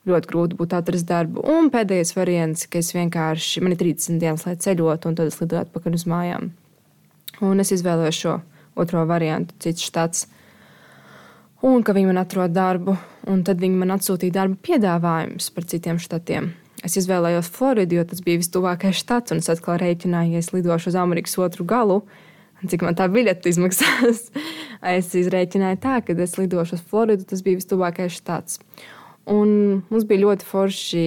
Ļoti 0.08 0.32
grūti 0.32 0.56
būtu 0.56 0.80
atrast 0.80 1.04
darbu. 1.12 1.44
Un 1.44 1.68
pēdējais 1.68 2.16
variants, 2.16 2.64
ka 2.72 2.80
es 2.80 2.94
vienkārši, 2.96 3.60
man 3.60 3.76
ir 3.76 3.84
30 3.84 4.16
dienas, 4.16 4.48
lai 4.48 4.56
ceļotu, 4.56 5.12
un 5.12 5.20
tad 5.20 5.28
es 5.28 5.36
lidoju 5.44 5.66
atpakaļ 5.66 6.00
uz 6.00 6.08
mājām. 6.08 6.52
Un 7.44 7.60
es 7.60 7.76
izvēlējos 7.76 8.24
šo 8.24 8.38
otro 8.80 9.04
variantu, 9.04 9.60
cits 9.60 9.84
štats 9.84 10.30
un 11.66 11.84
ka 11.84 11.94
viņi 11.96 12.10
man 12.10 12.20
atrod 12.22 12.54
darbu. 12.56 12.96
Un 13.30 13.44
tad 13.44 13.60
viņi 13.60 13.76
man 13.82 13.92
atsūtīja 13.96 14.36
darba 14.38 14.56
piedāvājumus 14.64 15.50
par 15.54 15.66
citiem 15.68 16.00
štatiem. 16.00 16.50
Es 16.86 16.96
izvēlējos 16.96 17.50
Floridu, 17.52 17.98
jo 17.98 18.06
tas 18.08 18.22
bija 18.24 18.40
vistuvākais 18.40 18.96
štats, 18.96 19.34
un 19.34 19.42
es 19.42 19.50
atkal 19.52 19.76
rēķināju, 19.82 20.32
ja 20.32 20.40
es 20.40 20.48
lidošu 20.54 20.88
uz 20.88 20.96
Amerikas 20.96 21.36
otru 21.36 21.66
galu, 21.68 21.98
cik 22.64 22.86
man 22.86 22.96
tā 22.96 23.10
biļete 23.12 23.52
izmaksās. 23.52 24.30
es 24.96 25.10
izrēķināju 25.20 25.80
tā, 25.82 25.98
ka 26.04 26.16
es 26.16 26.38
lidošu 26.40 26.78
uz 26.78 26.86
Floridu, 26.88 27.28
tas 27.28 27.44
bija 27.44 27.60
vistuvākais 27.60 28.16
štats. 28.16 28.62
Un 29.28 29.82
mums 29.92 30.08
bija 30.08 30.24
ļoti 30.24 30.48
forši 30.48 31.04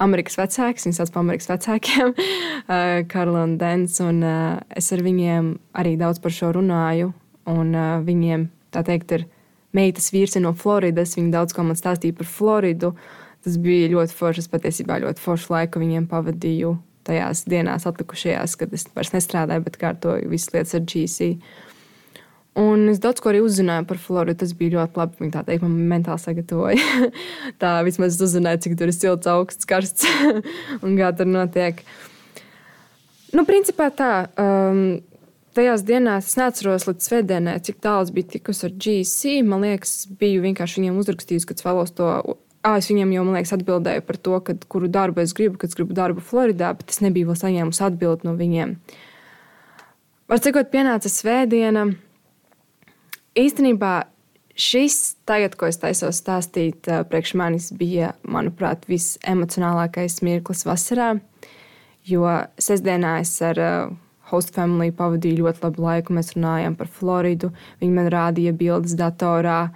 Amerikas 0.00 0.36
vecāki, 0.40 0.82
viņas 0.86 0.98
sauc 1.02 1.12
par 1.12 1.24
Amerikas 1.24 1.52
vecākiem, 1.52 2.16
Karla 3.12 3.44
un 3.44 3.56
Dens, 3.60 4.00
un 4.04 4.24
uh, 4.24 4.58
es 4.76 4.88
ar 4.92 5.04
viņiem 5.04 5.54
arī 5.76 5.96
daudz 6.00 6.20
par 6.24 6.34
šo 6.36 6.52
runāju. 6.56 7.12
Un 7.46 7.76
uh, 7.76 8.00
viņiem, 8.04 8.48
tā 8.74 8.82
teikt, 8.84 9.12
ir 9.12 9.28
meitas 9.76 10.10
vīrs 10.14 10.36
no 10.40 10.54
Floridas. 10.56 11.14
Viņa 11.18 11.34
daudz 11.38 11.56
ko 11.56 11.66
man 11.66 11.78
stāstīja 11.78 12.16
par 12.16 12.28
Floridu. 12.30 12.94
Tas 13.44 13.60
bija 13.62 13.92
ļoti 13.92 14.16
forši. 14.16 14.44
Es 14.44 14.52
patiesībā 14.52 14.98
ļoti 15.04 15.22
foršu 15.22 15.54
laiku 15.54 15.82
viņiem 15.82 16.08
pavadīju 16.10 16.74
tajās 17.06 17.44
dienās, 17.46 17.86
atlikušajās, 17.86 18.56
kad 18.58 18.72
es 18.74 18.88
vairs 18.96 19.12
nestrādāju, 19.14 19.62
bet 19.68 19.78
kārtoju 19.78 20.30
visas 20.32 20.50
lietas 20.54 20.74
ar 20.74 20.86
GC. 20.90 21.36
Un 22.56 22.86
es 22.88 22.98
daudz 23.04 23.20
ko 23.20 23.30
arī 23.30 23.42
uzzināju 23.44 23.84
par 23.86 24.00
Floridu. 24.00 24.40
Tas 24.40 24.54
bija 24.56 24.78
ļoti 24.78 24.96
labi. 24.96 25.18
Viņa 25.20 25.34
tā 25.34 25.42
teikt, 25.44 25.64
man 25.66 25.76
mentāli 25.90 26.22
sagatavoja. 26.22 27.10
tā 27.62 27.72
vismaz 27.84 28.16
uzzināja, 28.24 28.62
cik 28.64 28.78
tur 28.80 28.88
ir 28.88 28.96
silts, 28.96 29.28
augsts, 29.28 29.68
karsts 29.68 30.08
un 30.84 30.96
kā 30.96 31.12
tur 31.18 31.28
notiek. 31.28 31.84
Nu, 33.36 33.44
principā 33.44 33.90
tā. 33.92 34.12
Um, 34.40 34.80
tajās 35.56 35.84
dienās 35.86 36.30
es 36.30 36.36
neatceros 36.38 36.86
līdz 36.88 37.06
svētdienai, 37.08 37.56
cik 37.64 37.80
tālu 37.84 38.12
bija 38.14 38.34
tikusi 38.36 38.66
ar 38.68 38.74
GC. 38.74 39.36
Man 39.46 39.64
liekas, 39.64 39.94
biju 40.20 40.44
vienkārši 40.44 40.82
viņiem 40.82 41.00
uzrakstījis, 41.02 41.48
ka 41.48 41.56
vēlos 41.64 41.94
to. 41.96 42.10
À, 42.66 42.74
es 42.80 42.88
viņiem 42.90 43.12
jau, 43.14 43.22
man 43.26 43.38
liekas, 43.38 43.54
atbildēju 43.54 44.02
par 44.08 44.16
to, 44.18 44.38
kad, 44.42 44.64
kuru 44.70 44.88
darbu 44.90 45.22
es 45.22 45.34
gribu, 45.38 45.54
kad 45.60 45.70
es 45.70 45.78
gribu 45.78 45.94
darbu 45.94 46.24
Floridā, 46.24 46.72
bet 46.74 46.90
es 46.90 46.98
nebiju 47.04 47.30
vēl 47.30 47.38
saņēmusi 47.38 47.84
atbildi 47.86 48.26
no 48.26 48.34
viņiem. 48.38 48.72
Var 50.26 50.42
cikot, 50.42 50.72
pienāca 50.72 51.10
svētdiena. 51.12 51.84
Īstenībā 53.38 53.92
šis, 54.58 55.14
tagad, 55.28 55.54
ko 55.54 55.68
es 55.70 55.78
taisos 55.78 56.18
stāstīt, 56.18 56.88
priekš 57.10 57.36
manis 57.38 57.68
bija, 57.76 58.16
manuprāt, 58.26 58.88
visemocionālākais 58.90 60.18
mirklis 60.26 60.66
vasarā. 60.66 61.12
Jo 62.06 62.26
sestdienā 62.62 63.20
es 63.22 63.36
ar 63.46 63.62
host 64.30 64.54
family 64.56 64.92
pavadīju 64.94 65.44
ļoti 65.44 65.64
labu 65.64 65.84
laiku. 65.84 66.14
Mēs 66.16 66.34
runājām 66.36 66.76
par 66.78 66.90
Floridu. 66.90 67.52
Viņi 67.82 67.98
man 67.98 68.10
rādīja 68.12 68.54
bildes 68.56 68.96
datorā 68.98 69.66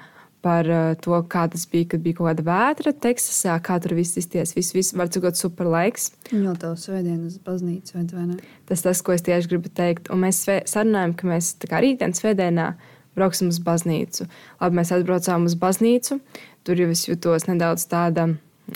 par 0.41 0.69
uh, 0.73 0.93
to, 1.01 1.17
kā 1.29 1.45
tas 1.53 1.67
bija, 1.69 1.91
kad 1.93 2.05
bija 2.05 2.17
kaut 2.19 2.31
kāda 2.31 2.45
vētra 2.47 2.93
Teksasā, 2.97 3.59
kā 3.65 3.77
tur 3.83 3.95
viss 3.99 4.17
izties. 4.21 4.55
Viss, 4.57 4.73
viss 4.77 4.97
var 4.97 5.11
cikot 5.13 5.37
super 5.37 5.69
laiks. 5.69 6.11
Jau 6.33 6.55
tā 6.61 6.73
svētdienas 6.81 7.37
baznīca, 7.45 8.01
vai 8.15 8.27
ne? 8.31 8.39
Tas 8.71 8.87
tas, 8.87 9.03
ko 9.05 9.13
es 9.17 9.25
tieši 9.27 9.53
gribu 9.53 9.73
teikt. 9.73 10.09
Un 10.13 10.25
mēs 10.25 10.43
sarunājam, 10.49 11.17
ka 11.19 11.29
mēs 11.29 11.53
tā 11.61 11.69
kā 11.71 11.83
rītdienas 11.85 12.23
svētdienā 12.23 12.71
brauksim 13.19 13.51
uz 13.53 13.61
baznīcu. 13.65 14.29
Labi, 14.63 14.81
mēs 14.81 14.95
atbraucām 14.97 15.45
uz 15.51 15.57
baznīcu. 15.61 16.21
Tur 16.65 16.81
jau 16.81 16.89
es 16.95 17.05
jutos 17.09 17.47
nedaudz 17.51 17.85
tāda 17.91 18.31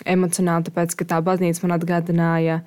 emocionāli, 0.08 0.68
tāpēc, 0.68 0.96
ka 0.98 1.08
tā 1.14 1.20
baznīca 1.24 1.64
man 1.64 1.76
atgādināja 1.78 2.60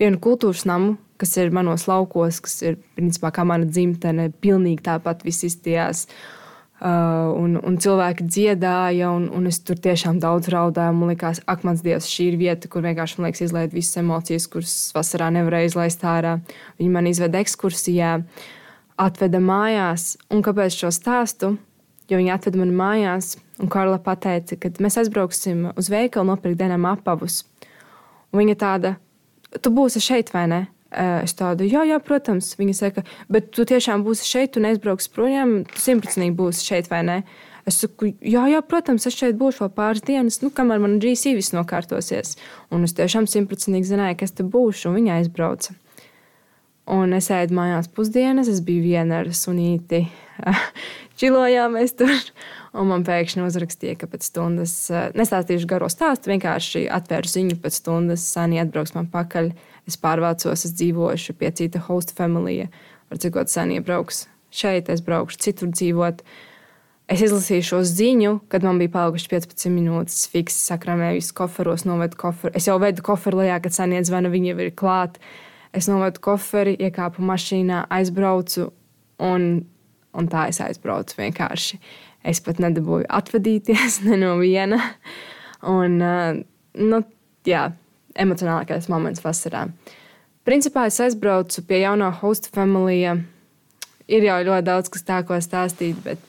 vienu 0.00 0.20
kultūras 0.20 0.64
namu, 0.68 0.96
kas 1.20 1.36
ir 1.40 1.52
manos 1.54 1.88
laukos, 1.90 2.40
kas 2.44 2.62
ir 2.64 2.78
principā 2.98 3.30
kā 3.34 3.44
mana 3.46 3.68
dzimtene, 3.68 4.30
pilnīgi 4.42 4.84
tāpat 4.86 5.22
viss 5.26 5.46
izstījās. 5.46 6.06
Uh, 6.84 7.30
un, 7.38 7.54
un 7.62 7.76
cilvēki 7.80 8.26
dziedāja, 8.26 9.08
un, 9.14 9.28
un 9.32 9.46
es 9.48 9.60
tur 9.64 9.78
tiešām 9.80 10.18
daudz 10.20 10.50
raudāju. 10.52 10.96
Man 10.98 11.12
liekas, 11.12 11.40
ak, 11.48 11.62
mans 11.64 11.84
dievs, 11.84 12.08
šī 12.10 12.32
ir 12.32 12.38
vieta, 12.40 12.68
kur 12.68 12.84
vienkārši 12.84 13.22
liekas, 13.24 13.44
izlaiž 13.46 13.72
visas 13.72 14.00
emocijas, 14.02 14.48
kuras 14.50 14.74
vasarā 14.96 15.30
nevarēju 15.34 15.70
izlaist 15.70 16.04
ārā. 16.04 16.38
Viņi 16.80 16.90
man 16.92 17.08
izveda 17.08 17.40
ekskursijā, 17.40 18.18
atveda 19.00 19.40
mājās. 19.40 20.16
Un 20.34 20.42
kāpēc 20.44 20.76
šo 20.82 20.92
stāstu? 20.94 21.54
Jo 22.10 22.20
viņi 22.20 22.34
atveda 22.34 22.60
mani 22.60 22.76
mājās, 22.76 23.38
un 23.62 23.70
Karla 23.72 23.96
teica, 23.96 24.58
ka 24.60 24.68
mēs 24.84 24.98
aizbrauksim 25.00 25.70
uz 25.72 25.88
veikalu 25.88 26.34
nopirkt 26.34 26.60
dienām 26.60 26.84
apavus. 26.90 27.46
Un 28.34 28.42
viņa 28.42 28.56
tāda, 28.60 28.96
tu 29.62 29.72
būsi 29.72 30.02
šeit 30.04 30.34
vai 30.34 30.44
ne? 30.50 30.60
Es 30.94 31.34
tādu, 31.34 31.66
jā, 31.66 31.82
jā, 31.88 31.98
protams, 32.02 32.52
viņa 32.58 32.74
saka, 32.78 33.02
bet 33.32 33.48
tu 33.56 33.64
tiešām 33.66 34.04
būsi 34.06 34.28
šeit, 34.28 34.52
tu 34.54 34.62
neizbrauksi 34.62 35.10
projām, 35.14 35.56
tu 35.66 35.82
simtprocentīgi 35.82 36.36
būsi 36.38 36.68
šeit 36.68 36.90
vai 36.92 37.02
ne? 37.08 37.18
Es 37.66 37.78
saku, 37.80 38.10
jā, 38.20 38.44
jā, 38.52 38.60
protams, 38.68 39.06
es 39.08 39.16
šeit 39.16 39.38
būšu 39.40 39.64
vēl 39.64 39.70
pāris 39.74 40.04
dienas, 40.04 40.42
nu, 40.44 40.50
kamēr 40.52 40.82
man 40.84 40.98
GC 41.02 41.32
viss 41.38 41.54
nokārtosies. 41.56 42.36
Un 42.70 42.84
es 42.84 42.92
tiešām 42.94 43.26
simtprocentīgi 43.30 43.88
zināju, 43.88 44.18
kas 44.20 44.36
te 44.36 44.44
būšu, 44.44 44.90
un 44.90 44.98
viņa 45.00 45.16
aizbrauca. 45.22 45.74
Un 46.94 47.16
es 47.16 47.30
ēdu 47.32 47.56
mājās 47.56 47.88
pusdienas, 47.88 48.50
es 48.52 48.60
biju 48.64 48.84
viena 48.84 49.22
ar 49.22 49.30
sunīti. 49.32 50.02
Čilojāmies 51.20 51.94
tur, 51.96 52.12
un 52.76 52.90
man 52.90 53.06
pēkšņi 53.06 53.46
uzrakstīja, 53.46 53.96
ka 54.02 54.08
pēc 54.12 54.28
stundas, 54.28 54.74
nestāstīšu 55.16 55.68
garo 55.70 55.88
stāstu, 55.88 56.34
vienkārši 56.34 56.84
atvēru 56.92 57.30
ziņu, 57.30 57.56
pēc 57.64 57.78
stundas 57.80 58.26
Sani 58.28 58.60
atbrauks 58.60 58.92
man 58.98 59.08
pakaļ. 59.12 59.54
Es 59.88 59.98
pārvācos, 60.00 60.64
es 60.64 60.72
dzīvošu 60.78 61.36
pie 61.36 61.50
cita 61.52 61.82
host 61.88 62.14
familija, 62.16 62.70
ar 63.12 63.20
cik 63.20 63.36
ļoti 63.36 63.52
sen 63.52 63.74
iebrauks 63.76 64.24
šeit, 64.54 64.88
es 64.92 65.02
braukšu 65.04 65.40
citur 65.42 65.72
dzīvot. 65.74 66.22
Es 67.10 67.20
izlasīju 67.20 67.66
šo 67.68 67.80
ziņu, 67.84 68.30
kad 68.48 68.64
man 68.64 68.78
bija 68.80 68.94
palikušas 68.94 69.28
15 69.28 69.72
minūtes. 69.74 70.22
Fiks 70.32 70.56
sakramēju 70.70 71.18
visus 71.18 71.34
koferos, 71.36 71.84
novedu 71.84 72.16
koferu. 72.20 72.54
Es 72.56 72.68
jau 72.70 72.78
vedu 72.80 73.04
koferu 73.04 73.42
lejā, 73.42 73.58
kad 73.60 73.76
sen 73.76 73.92
iedzvana, 73.92 74.32
viņi 74.32 74.54
jau 74.54 74.62
ir 74.64 74.72
klāt. 74.78 75.18
Es 75.74 75.90
novedu 75.90 76.22
koferi, 76.24 76.76
iekāpu 76.80 77.24
mašīnā, 77.26 77.82
aizbraucu 77.92 78.70
un, 79.26 79.48
un 80.14 80.32
tā 80.32 80.46
es 80.48 80.62
aizbraucu 80.64 81.18
vienkārši. 81.18 81.80
Es 82.24 82.40
pat 82.40 82.62
nedabūju 82.62 83.10
atvadīties 83.12 84.00
ne 84.08 84.20
no 84.22 84.38
viena. 84.40 84.80
Un, 85.68 85.98
uh, 86.00 86.40
nu, 86.80 87.02
jā, 87.44 87.66
emocionālākais 88.20 88.88
moments 88.92 89.22
vasarā. 89.24 89.66
Principā 90.44 90.86
es 90.90 91.00
aizbraucu 91.00 91.62
pie 91.64 91.80
jaunā 91.82 92.10
hosta 92.20 92.50
familija. 92.52 93.16
Ir 94.04 94.26
jau 94.26 94.36
ļoti 94.44 94.66
daudz, 94.66 94.90
kas 94.92 95.06
tā 95.08 95.22
ko 95.24 95.38
stāstīt, 95.40 95.96
bet 96.04 96.20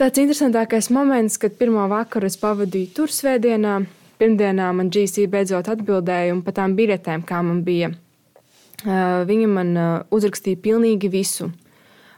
tāds 0.00 0.22
interesantākais 0.22 0.88
moments, 0.88 1.36
kad 1.36 1.58
pirmo 1.58 1.84
vakaru 1.90 2.30
es 2.30 2.38
pavadīju 2.40 2.94
tur 2.96 3.12
svētdienā, 3.12 3.74
pirmdienā 4.20 4.70
man 4.72 4.88
GC 4.88 5.26
beidzot 5.28 5.68
atbildēja 5.68 6.32
un 6.32 6.40
par 6.46 6.56
tām 6.56 6.76
biļetēm, 6.78 7.26
kā 7.28 7.42
man 7.44 7.60
bija. 7.66 7.92
Viņa 8.80 9.48
man 9.52 9.74
uzrakstīja 10.08 10.62
pilnīgi 10.64 11.10
visu, 11.12 11.50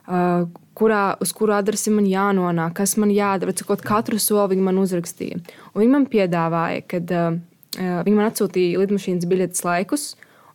kurā, 0.06 1.02
uz 1.18 1.32
kuru 1.34 1.56
adresi 1.56 1.90
man 1.90 2.06
jānonāk, 2.06 2.76
kas 2.78 2.94
man 3.02 3.10
jādara. 3.10 3.54
Cikot 3.58 3.82
katru 3.82 4.22
soli 4.22 4.54
viņa 4.54 4.68
man 4.68 4.78
uzrakstīja. 4.78 5.40
Un 5.74 5.82
viņa 5.82 5.94
man 5.96 6.06
piedāvāja, 6.12 6.84
kad 6.94 7.10
viņa 7.78 8.16
man 8.18 8.28
atsūtīja 8.28 8.82
lidmašīnas 8.82 9.28
biļetes 9.30 9.64
laikus, 9.64 10.12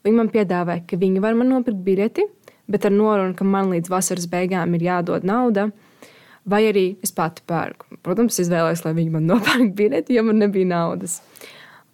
Viņi 0.08 0.16
man 0.16 0.30
piedāvāja, 0.32 0.86
ka 0.88 0.96
viņi 1.00 1.20
var 1.20 1.36
man 1.36 1.50
nopirkt 1.52 1.82
biļeti, 1.84 2.24
bet 2.72 2.86
ar 2.88 2.94
norunu, 2.96 3.34
ka 3.36 3.44
man 3.44 3.74
līdz 3.74 3.92
vasaras 3.92 4.28
beigām 4.32 4.76
ir 4.78 4.86
jādod 4.88 5.26
nauda. 5.28 5.68
Vai 6.48 6.62
arī 6.70 6.86
es 7.04 7.12
pati 7.12 7.44
pērku. 7.44 7.98
Protams, 8.08 8.38
izvēlējos, 8.40 8.86
lai 8.86 8.94
viņi 8.96 9.12
man 9.18 9.28
nopērk 9.28 9.74
biļeti, 9.76 10.16
jo 10.16 10.24
man 10.30 10.40
nebija 10.40 10.70
naudas. 10.70 11.20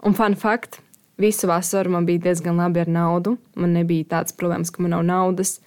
Un 0.06 0.14
fun 0.14 0.38
fact, 0.38 0.78
visu 1.18 1.50
vasaru 1.50 1.96
man 1.96 2.06
bija 2.06 2.28
diezgan 2.28 2.62
labi 2.62 2.84
ar 2.84 2.92
naudu. 2.92 3.38
Man 3.58 3.74
nebija 3.80 4.12
tādas 4.14 4.38
problēmas, 4.38 4.70
ka 4.70 4.86
man 4.86 4.94
nav 4.94 5.08
naudas. 5.10 5.58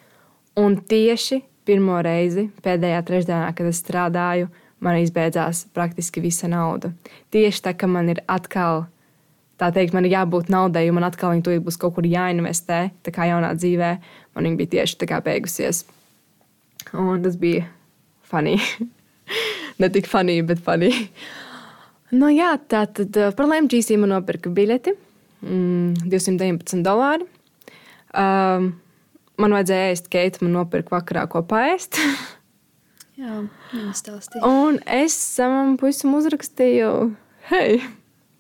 Un 0.55 0.79
tieši 0.79 1.43
pirmo 1.67 1.99
reizi, 2.07 2.47
pēdējā 2.63 3.03
trešdienā, 3.09 3.51
kad 3.59 3.67
es 3.67 3.83
strādāju, 3.83 4.53
man 4.79 5.01
izbeidzās 5.03 5.67
praktiski 5.75 6.23
visa 6.23 6.47
nauda. 6.53 6.93
Tieši 7.35 7.65
tā, 7.65 7.75
ka 7.75 7.91
man 7.91 8.13
ir 8.15 8.23
atkal 8.31 8.87
tā 9.61 9.71
teikt, 9.75 9.95
man 9.97 10.07
ir 10.07 10.15
jābūt 10.17 10.51
naudai, 10.53 10.87
jo 10.87 10.95
man 10.97 11.07
atkal 11.09 11.35
viņa 11.35 11.61
būs 11.65 11.79
kaut 11.81 11.97
kur 11.97 12.07
jāinvestē. 12.09 12.81
Tā 13.07 13.15
kā 13.15 13.29
jaunā 13.31 13.55
dzīvē 13.57 13.91
man 14.37 14.49
viņa 14.49 14.61
bija 14.61 14.75
tieši 14.77 15.01
tā 15.01 15.09
kā 15.11 15.21
beigusies. 15.25 15.85
Un 16.93 17.25
tas 17.25 17.39
bija 17.41 17.67
funny. 18.27 18.59
ne 19.81 19.91
tik 19.93 20.09
funny, 20.11 20.41
bet 20.47 20.63
funny. 20.65 20.93
nu, 22.21 22.31
jā, 22.35 22.55
tā 22.69 22.85
tad 22.87 23.17
uh, 23.17 23.33
par 23.37 23.49
LMGC 23.49 23.99
man 24.01 24.15
nopirka 24.17 24.53
biļeti. 24.53 24.97
Mm, 25.47 26.09
219 26.09 26.85
dolāri. 26.87 27.27
Um, 28.17 28.73
man 29.41 29.55
vajadzēja 29.57 29.93
ēst 29.93 30.09
keitu, 30.13 30.47
man 30.47 30.57
nopirka 30.61 30.97
vakarā 30.97 31.27
ko 31.33 31.43
paēst. 31.49 32.01
jā, 33.21 33.43
viņa 33.73 33.93
stāstīja. 33.99 34.45
Un 34.49 34.81
es 34.85 35.17
savam 35.17 35.77
puisim 35.81 36.17
uzrakstīju, 36.17 36.91
hei! 37.53 37.81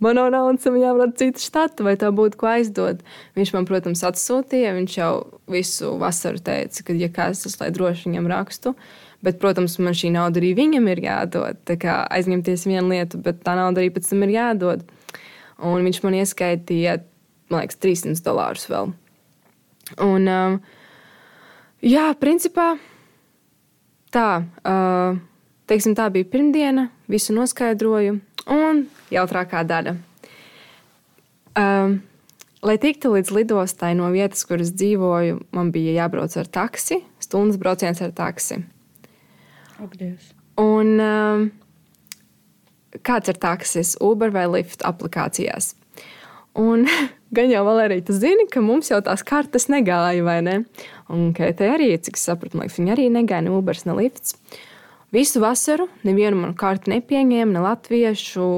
Man 0.02 0.18
nav 0.18 0.30
naudas, 0.34 0.66
man 0.68 0.78
jābrauc 0.80 1.16
citu 1.20 1.42
štatu, 1.42 1.86
vai 1.86 1.96
tā 2.00 2.10
būtu 2.14 2.38
ko 2.40 2.50
aizdot. 2.50 3.02
Viņš 3.38 3.52
man, 3.56 3.66
protams, 3.68 4.04
atsūtīja. 4.06 4.74
Viņš 4.76 4.96
jau 4.98 5.10
visu 5.52 5.94
vasaru 6.00 6.42
teica, 6.44 6.84
ka, 6.86 6.96
ja 6.96 7.10
kāds 7.12 7.44
tas, 7.46 7.58
lai 7.62 7.72
droši 7.74 8.10
viņam 8.10 8.30
rakstu. 8.32 8.74
Bet, 9.24 9.40
protams, 9.42 9.78
man 9.82 9.96
šī 9.96 10.12
nauda 10.14 10.40
arī 10.42 10.52
viņam 10.58 10.90
ir 10.92 11.02
jādod. 11.06 11.60
Tā 11.66 11.78
kā 11.80 11.98
aizņemties 12.12 12.66
vienu 12.68 12.92
lietu, 12.92 13.20
bet 13.24 13.40
tā 13.46 13.56
nauda 13.58 13.82
arī 13.82 13.90
pēc 13.94 14.10
tam 14.10 14.26
ir 14.26 14.34
jādod. 14.36 14.84
Un 15.64 15.86
viņš 15.86 16.02
man 16.04 16.18
ieskaitīja, 16.18 16.98
man 17.50 17.64
liekas, 17.64 17.80
300 17.80 18.20
dolārus 18.26 18.68
vēl. 18.68 18.92
Un, 20.04 20.28
um, 20.28 20.58
jā, 21.80 22.10
principā 22.20 22.74
tā. 24.12 24.44
Uh, 24.66 25.18
teiksim, 25.70 25.96
tā 25.98 26.08
bija 26.12 26.28
pirmdiena, 26.30 26.88
visu 27.10 27.34
noskaidroju. 27.36 28.18
Un 28.52 28.84
jautrākā 29.12 29.62
daļa. 29.66 29.96
Um, 31.56 32.00
lai 32.66 32.76
tiktu 32.82 33.12
līdz 33.14 33.32
lidostai 33.32 33.94
no 33.98 34.08
vietas, 34.14 34.44
kur 34.48 34.62
es 34.62 34.72
dzīvoju, 34.76 35.40
man 35.56 35.70
bija 35.74 35.94
jābrauc 36.02 36.34
ar 36.40 36.50
taksi, 36.52 37.00
stundas 37.22 37.60
brauciens 37.60 38.02
ar 38.04 38.12
taksi. 38.16 38.60
Apdies. 39.82 40.32
Un 40.60 40.96
um, 41.02 41.48
kāds 43.04 43.32
ir 43.32 43.40
taksis, 43.40 43.96
Uber 44.00 44.32
vai 44.32 44.46
Lyft 44.48 44.84
aplikācijās? 44.88 45.74
Un 46.56 46.86
gan 47.36 47.52
jau 47.52 47.64
Valērija, 47.66 48.06
tu 48.08 48.16
zini, 48.16 48.48
ka 48.52 48.62
mums 48.64 48.90
jau 48.92 49.02
tās 49.04 49.24
kartes 49.26 49.68
negāja, 49.72 50.24
vai 50.26 50.40
ne? 50.44 50.62
Un 51.12 51.30
Keitē 51.36 51.74
arī, 51.74 51.92
cik 52.00 52.18
es 52.18 52.24
sapratu, 52.28 52.58
liekas, 52.60 52.78
viņi 52.80 52.96
arī 52.96 53.10
negāja 53.12 53.44
ne 53.46 53.52
Ubers, 53.56 53.84
ne 53.88 53.96
Lifts. 53.98 54.38
Visu 55.14 55.40
vasaru 55.40 55.86
nevienu 56.04 56.40
manu 56.40 56.56
karti 56.58 56.90
nepieņēma, 56.96 57.52
ne 57.54 57.62
latviešu. 57.62 58.48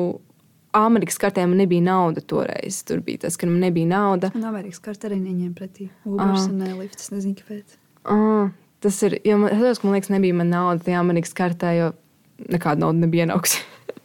Amerikas 0.77 1.17
kartē 1.21 1.47
man 1.49 1.61
nebija 1.63 1.83
nauda 1.85 2.21
toreiz. 2.21 2.83
Tur 2.87 3.01
bija 3.05 3.25
tas, 3.25 3.39
ka 3.41 3.49
man 3.49 3.61
nebija 3.65 3.89
nauda. 3.89 4.31
Man 4.35 4.49
Amerikas 4.51 4.83
kartē 4.85 5.09
arī 5.09 5.21
neņēma 5.23 5.55
pretī. 5.57 5.89
Ubers 6.09 6.49
un 6.51 6.61
Lifts, 6.79 7.07
es 7.07 7.13
nezinu, 7.15 7.37
kāpēc. 7.39 7.79
Ah, 8.09 8.51
tas 8.85 9.01
ir, 9.07 9.19
jo 9.25 9.39
man, 9.41 9.55
tas, 9.57 9.81
man 9.85 9.97
liekas, 9.97 10.13
nebija 10.13 10.37
man 10.37 10.53
nauda 10.53 10.85
tajā 10.85 11.01
Amerikas 11.01 11.33
kartē, 11.37 11.73
jo 11.79 11.89
nekāda 12.53 12.85
nauda 12.85 13.07
nebija 13.07 13.27
ienāks. 13.27 13.57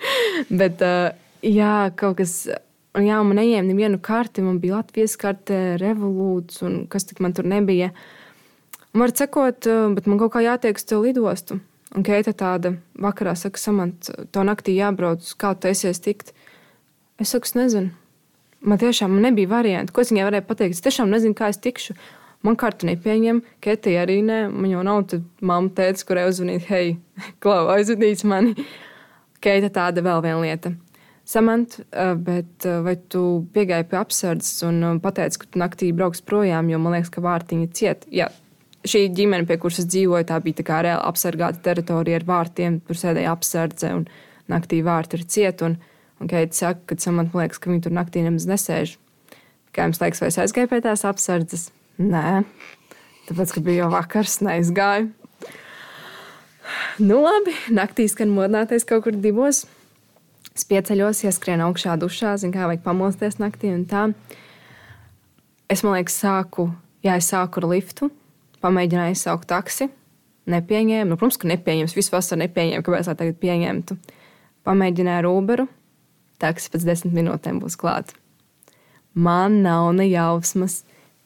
Bet, 0.61 0.83
uh, 0.83 1.11
jā, 1.43 1.75
kaut 1.99 2.21
kas. 2.21 2.37
Un 2.93 3.07
jā, 3.07 3.19
man 3.25 3.39
neņēma 3.41 3.67
nevienu 3.71 3.97
karti. 4.03 4.43
Man 4.45 4.59
bija 4.61 4.77
Latvijas 4.77 5.15
karte, 5.17 5.59
revolūts 5.81 6.61
un 6.65 6.83
kas 6.91 7.07
tik 7.09 7.23
man 7.25 7.33
tur 7.33 7.47
nebija. 7.49 7.89
Un 8.93 9.01
var 9.01 9.09
sakot, 9.17 9.65
bet 9.95 10.05
man 10.05 10.19
kaut 10.21 10.35
kā 10.35 10.43
jātiek 10.45 10.77
uz 10.77 10.85
to 10.85 10.99
lidostu. 11.01 11.57
Un 11.97 12.05
Keita 12.05 12.35
tāda 12.37 12.75
vakarā 13.01 13.33
saka, 13.37 13.57
Samants, 13.57 14.11
to 14.33 14.43
naktī 14.45 14.75
jābrauc, 14.77 15.25
kā 15.41 15.55
tu 15.57 15.71
esies 15.71 16.01
tikt. 16.05 16.29
Es 17.21 17.33
saku, 17.33 17.49
es 17.49 17.57
nezinu. 17.57 17.93
Man 18.63 18.79
tiešām 18.79 19.15
nebija 19.21 19.51
variantu. 19.51 19.93
Ko 19.93 20.03
es 20.03 20.11
viņai 20.13 20.27
varēju 20.29 20.47
pateikt? 20.47 20.77
Es 20.77 20.85
tiešām 20.85 21.11
nezinu, 21.11 21.35
kā 21.37 21.49
es 21.51 21.59
tikšu. 21.61 21.97
Man 22.43 22.57
kartu 22.59 22.87
nepieņem, 22.89 23.41
Ketija 23.63 24.03
arī 24.03 24.21
nē. 24.23 24.39
Man 24.51 24.71
jau 24.71 24.83
nav 24.83 25.13
mamma 25.39 25.71
teica, 25.75 26.07
kurai 26.07 26.25
uzzvanīt, 26.31 26.65
hei, 26.71 26.97
klau, 27.43 27.67
aizvedīts 27.75 28.25
mani. 28.27 28.55
Keita 29.43 29.69
tāda 29.75 30.03
vēl 30.03 30.23
viena 30.23 30.41
lieta. 30.43 30.73
Samant, 31.27 31.77
eh, 31.79 32.13
bet 32.19 32.65
eh, 32.67 32.79
vai 32.83 32.97
tu 33.11 33.45
piegāji 33.55 33.87
pie 33.87 33.99
apsardzes 33.99 34.63
un 34.67 34.81
eh, 34.83 34.97
pateici, 35.03 35.39
ka 35.39 35.47
tu 35.51 35.59
naktī 35.61 35.91
brauks 35.95 36.19
projām, 36.23 36.67
jo 36.71 36.79
man 36.83 36.97
liekas, 36.97 37.11
ka 37.13 37.23
vārtiņa 37.23 37.69
ciet? 37.75 38.03
Jā, 38.11 38.27
šī 38.83 39.05
ģimene, 39.15 39.47
pie 39.47 39.55
kuras 39.61 39.79
es 39.79 39.87
dzīvoju, 39.87 40.27
tā 40.27 40.41
bija 40.43 40.59
tā 40.59 40.81
reāli 40.83 41.07
apsargāta 41.07 41.63
teritorija 41.63 42.19
ar 42.19 42.27
vārtiem. 42.27 42.81
Tur 42.87 42.99
sēdēja 42.99 43.31
apsardze 43.37 43.93
un 43.95 44.03
naktī 44.51 44.81
vārti 44.83 45.19
ir 45.19 45.23
cieti. 45.31 45.71
Un, 46.23 46.29
Keita 46.31 46.55
saka, 46.55 46.79
ka 46.87 46.95
Samants 47.03 47.35
liekas, 47.35 47.59
ka 47.59 47.67
viņi 47.67 47.83
tur 47.83 47.95
naktī 47.95 48.23
nemaz 48.23 48.47
nesēž. 48.47 48.95
Kā 49.75 49.89
jums 49.89 49.99
liekas, 49.99 50.21
vai 50.23 50.29
es 50.31 50.39
aizgāju 50.39 50.69
pie 50.71 50.79
tās 50.85 51.03
apsardzes? 51.09 51.67
Nē, 51.99 52.43
tāpēc, 53.27 53.51
ka 53.51 53.63
bija 53.65 53.83
jau 53.83 53.91
vakars, 53.91 54.39
neizgāju. 54.45 55.11
Nu, 57.03 57.19
labi, 57.25 57.51
naktī 57.75 58.07
skan 58.07 58.31
modināties 58.31 58.87
kaut 58.87 59.03
kur 59.03 59.19
divos. 59.19 59.65
Es 60.53 60.63
pieceļos, 60.69 61.25
ieskrienu 61.27 61.67
augšā 61.67 61.97
dušā, 61.99 62.37
zinu, 62.39 62.55
kā 62.55 62.69
vajag 62.69 62.85
pamosties 62.85 63.39
naktī 63.41 63.73
un 63.73 63.83
tā. 63.89 64.07
Es, 65.67 65.83
man 65.83 65.97
liekas, 65.97 66.15
sāku, 66.23 66.69
jā, 67.03 67.17
es 67.19 67.33
sāku 67.33 67.59
ar 67.59 67.71
liftu 67.73 68.13
pamēģināju 68.63 69.17
izsaukt 69.17 69.49
taksi. 69.51 69.89
Nepieņēma. 70.53 71.07
Nu, 71.11 71.19
protams, 71.19 71.39
ka 71.39 71.49
nepieņems. 71.51 71.95
Visu 71.97 72.15
vasaru 72.15 72.43
nepieņēma. 72.43 72.83
Kāpēc 72.83 73.09
lai 73.09 73.15
tagad 73.19 73.39
pieņemtu? 73.41 73.97
Pamēģināju 74.67 75.23
ar 75.23 75.29
Uberu. 75.29 75.67
Taksi 76.43 76.73
pēc 76.73 76.85
desmit 76.87 77.15
minūtēm 77.15 77.61
būs 77.63 77.77
klāta. 77.79 78.17
Man 79.13 79.61
nav 79.63 79.93
ne 79.95 80.09
jausmas, 80.09 80.81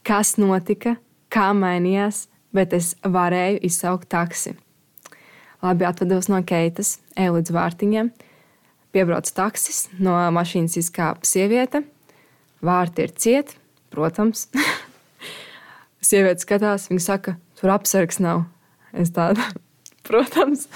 kas 0.05 0.35
notika, 0.37 0.97
kā 1.33 1.49
mainījās, 1.57 2.25
bet 2.53 2.75
es 2.75 2.93
varēju 3.03 3.61
izsaukt 3.65 4.09
taksi. 4.11 4.53
Labi, 5.63 5.87
atvados 5.89 6.29
no 6.29 6.41
Keitas, 6.45 6.97
eju 7.17 7.39
līdz 7.39 7.53
vārtiņiem. 7.55 8.11
Piebrauc 8.93 9.29
taksis, 9.33 9.87
no 9.97 10.13
mašīnas 10.35 10.77
izkāpa 10.83 11.25
sieviete. 11.27 11.81
Vārti 12.65 13.07
ir 13.07 13.15
cieti, 13.17 13.57
protams. 13.93 14.47
Sieviete 16.07 16.43
skatās, 16.45 16.87
viņa 16.91 17.03
saka, 17.03 17.35
tur 17.57 17.73
apsargs 17.73 18.21
nav. 18.23 18.45
Es 18.93 19.11
tādu, 19.15 19.43
protams, 20.07 20.67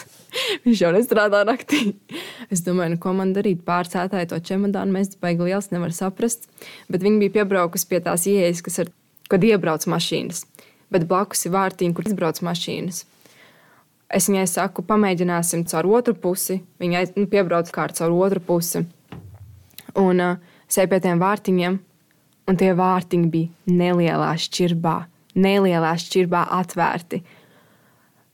viņš 0.66 0.86
jau 0.86 0.92
nestrādā 0.98 1.44
naktī. 1.48 1.92
Es 2.50 2.64
domāju, 2.66 2.96
nu, 2.96 3.00
ko 3.02 3.14
man 3.18 3.34
darīt. 3.36 3.62
Pārcētāji 3.68 4.32
to 4.32 4.40
čemodānu 4.48 4.96
mēs 4.96 5.14
baigi 5.22 5.50
liels 5.50 5.70
nevar 5.74 5.94
saprast. 5.96 6.48
Bet 6.92 7.06
viņi 7.06 7.22
bija 7.26 7.36
piebraukusi 7.40 7.88
pie 7.92 8.02
tās 8.04 8.26
ieejas, 8.30 8.64
kas 8.66 8.82
ir, 8.84 8.92
kad 9.32 9.44
iebrauc 9.46 9.86
mašīnas. 9.92 10.46
Bet 10.92 11.08
blakus 11.12 11.46
ir 11.46 11.56
vārtiņi, 11.56 11.96
kur 11.96 12.10
izbrauc 12.10 12.42
mašīnas. 12.44 13.06
Es 14.12 14.28
viņai 14.28 14.48
saku, 14.50 14.84
pamēģināsim 14.88 15.64
caur 15.72 15.88
otru 16.00 16.16
pusi. 16.18 16.60
Viņa 16.82 17.06
nu, 17.16 17.28
piebrauc 17.32 17.70
kā 17.72 17.88
caur 17.96 18.18
otru 18.18 18.44
pusi. 18.44 18.84
Un 20.00 20.24
uh, 20.24 20.52
eju 20.72 20.92
pie 20.92 21.00
tiem 21.04 21.20
vārtiņiem, 21.20 21.80
un 22.48 22.60
tie 22.60 22.74
vārtiņi 22.76 23.32
bija 23.32 23.78
nelielā 23.80 24.34
šķirbā 24.40 24.98
nelielā 25.36 25.94
šķirbā 26.00 26.46
atvērti. 26.60 27.22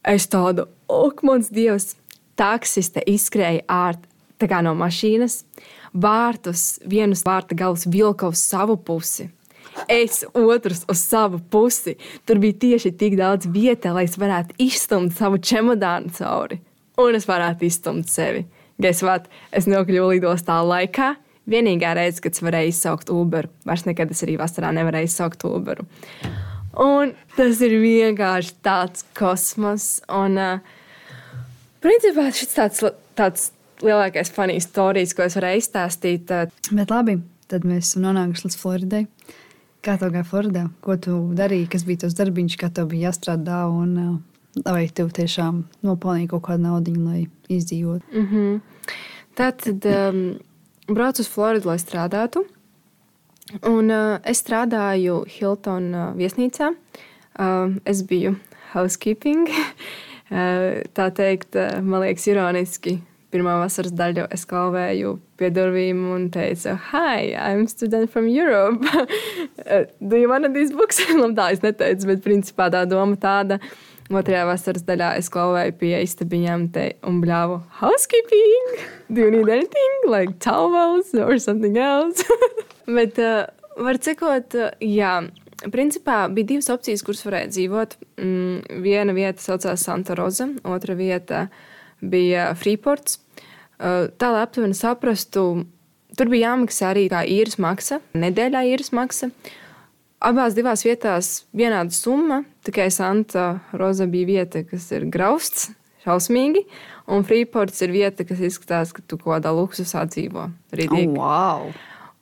Es 0.08 0.28
tādu, 0.30 0.68
ok, 0.88 1.22
mans 1.26 1.50
dievs, 1.54 1.94
taksiste 2.38 3.02
izskrēja 3.06 3.64
ārā 3.68 4.62
no 4.62 4.74
mašīnas, 4.78 5.42
vārtus, 5.92 6.78
vienus 6.86 7.24
vārta 7.26 7.56
galus 7.58 7.86
vilka 7.90 8.30
uz 8.30 8.38
savu 8.38 8.76
pusi. 8.76 9.30
es 9.88 10.24
otrs 10.34 10.84
uz 10.88 10.98
savu 10.98 11.38
pusi. 11.50 11.96
Tur 12.26 12.38
bija 12.38 12.52
tieši 12.52 12.92
tik 12.98 13.16
daudz 13.18 13.46
vietas, 13.46 13.94
lai 13.94 14.04
es 14.04 14.18
varētu 14.18 14.54
izstumt 14.58 15.14
savu 15.14 15.38
čemodānu 15.38 16.10
cauri. 16.16 16.60
Un 16.98 17.14
es 17.14 17.28
varētu 17.28 17.64
izstumt 17.64 18.08
sevi. 18.10 18.46
Gaisvāt, 18.82 19.28
es 19.52 19.66
nokļuvu 19.66 20.16
lidostā 20.16 20.58
laikā. 20.66 21.14
Vienīgā 21.48 21.94
reize, 21.96 22.20
kad 22.20 22.34
es 22.34 22.42
varēju 22.44 22.72
izsaukt 22.72 23.10
Uberu, 23.10 23.48
vairs 23.64 23.86
nekad 23.86 24.10
es 24.12 24.20
arī 24.26 24.36
vasarā 24.36 24.72
nevarēju 24.76 25.08
izsaukt 25.08 25.46
Uberu. 25.48 25.86
Un 26.78 27.14
tas 27.36 27.62
ir 27.64 27.78
vienkārši 27.80 28.58
tāds 28.62 29.06
kosmos. 29.16 30.02
Un, 30.12 30.36
uh, 30.36 30.77
principā 31.84 32.28
šis 32.34 32.54
tāds, 32.54 32.84
tāds 33.18 33.50
lielākais 33.84 34.32
funny 34.34 34.58
stāstījums, 34.62 35.14
ko 35.16 35.26
es 35.26 35.36
varēju 35.38 35.62
izstāstīt. 35.62 36.32
Uh, 36.34 36.72
Bet 36.74 36.90
labi, 36.94 37.18
tad 37.50 37.66
mēs 37.68 37.92
esam 37.92 38.08
nonākuši 38.08 38.48
līdz 38.48 38.58
Floridai. 38.60 39.04
Kā 39.84 39.94
tev 39.98 40.10
gāja 40.12 40.26
Floridā? 40.26 40.64
Ko 40.82 40.96
tu 40.98 41.20
darīji, 41.38 41.68
kas 41.70 41.84
bija 41.86 42.02
tas 42.06 42.16
darbiņš, 42.18 42.56
kā 42.58 42.68
tev 42.74 42.90
bija 42.90 43.12
jāstrādā? 43.12 43.62
Un, 43.70 44.18
vai 44.66 44.88
tev 44.90 45.12
tiešām 45.14 45.62
nopelnīja 45.86 46.32
kaut 46.32 46.48
kādu 46.48 46.64
naudu, 46.64 46.94
lai 47.04 47.28
izdzīvotu? 47.48 48.02
Mm 48.12 48.26
-hmm. 48.32 48.60
Tad, 49.38 49.62
um, 49.86 50.38
braucu 50.88 51.22
uz 51.22 51.28
Floridu, 51.28 51.68
lai 51.68 51.78
strādātu. 51.78 52.44
Un, 53.62 53.90
uh, 53.90 54.18
es 54.24 54.42
strādāju 54.42 55.24
Hilton 55.26 55.94
uh, 55.94 56.16
viesnīcā. 56.16 56.74
Uh, 57.38 57.76
es 57.84 58.02
biju 58.02 58.36
housekeeping. 58.72 59.48
uh, 60.30 60.80
tā 60.96 61.10
teikt, 61.14 61.56
uh, 61.56 61.78
man 61.84 62.06
liekas, 62.06 62.26
ironiski 62.30 62.98
pirmā 63.32 63.58
vasaras 63.60 63.92
daļu 63.92 64.24
es 64.32 64.44
kalvēju 64.48 65.16
pie 65.38 65.50
durvīm 65.52 66.00
un 66.14 66.28
teicu, 66.32 66.74
Hi, 66.90 67.34
I'm 67.36 67.66
a 67.66 67.68
student 67.68 68.10
from 68.10 68.28
Europe. 68.28 68.80
Do 70.00 70.16
you 70.16 70.28
want 70.28 70.54
these 70.54 70.72
books? 70.72 71.00
Labi, 71.20 71.34
tā 71.36 71.50
es 71.52 71.62
neteicu, 71.64 72.08
bet 72.12 72.24
principā 72.24 72.70
tā 72.72 72.84
doma 72.88 73.18
tāda. 73.20 73.60
Otrajā 74.08 74.46
vasaras 74.48 74.86
daļā 74.88 75.10
es 75.20 75.28
klauvēju 75.28 75.74
pie 75.82 75.98
istabiņām 76.00 76.70
un 77.04 77.18
bļāvu 77.20 77.58
housekeeping. 77.82 78.78
Do 79.12 79.20
you 79.20 79.30
need 79.30 79.50
anything 79.52 80.08
like 80.08 80.38
towels 80.40 81.12
or 81.12 81.36
something 81.38 81.76
else? 81.76 82.24
bet, 82.96 83.20
uh, 83.20 83.44
var 83.76 84.00
cikot, 84.00 84.56
uh, 84.56 84.72
jā, 84.80 85.28
principā 85.66 86.26
bija 86.32 86.52
divas 86.54 86.70
opcijas, 86.72 87.02
kuras 87.06 87.24
varēja 87.26 87.50
dzīvot. 87.54 87.96
Mm, 88.22 88.82
viena 88.84 89.14
vieta 89.16 89.42
saucās 89.42 89.84
Santa 89.84 90.16
Rosa, 90.18 90.48
otra 90.68 90.96
vieta 90.98 91.46
bija 92.00 92.52
Freeports. 92.58 93.18
Uh, 93.78 94.10
tā 94.18 94.32
lai 94.34 94.42
aptuveni 94.42 94.74
saprastu, 94.74 95.44
tur 96.18 96.30
bija 96.30 96.52
jāmaksā 96.52 96.92
arī 96.92 97.06
īres 97.08 97.58
maksa, 97.62 98.00
nedēļā 98.14 98.64
īres 98.72 98.92
maksa. 98.94 99.30
Abās 100.18 100.56
divās 100.56 100.82
vietās 100.82 101.44
vienāda 101.54 101.94
summa, 101.94 102.42
tikai 102.66 102.88
Santa 102.90 103.60
Roza 103.70 104.08
bija 104.10 104.26
vieta, 104.26 104.64
kas 104.66 104.88
ir 104.90 105.06
grausts, 105.06 105.68
šausmīgi, 106.02 106.64
un 107.14 107.22
Freeports 107.26 107.84
ir 107.86 107.94
vieta, 107.94 108.26
kas 108.26 108.42
izskatās, 108.42 108.90
ka 108.94 109.04
tu 109.06 109.18
kaut 109.20 109.36
kādā 109.36 109.54
luksusā 109.54 110.02
dzīvo. 110.10 110.48
Rītīgi. 110.74 111.14
Oh, 111.14 111.22
wow! 111.22 111.70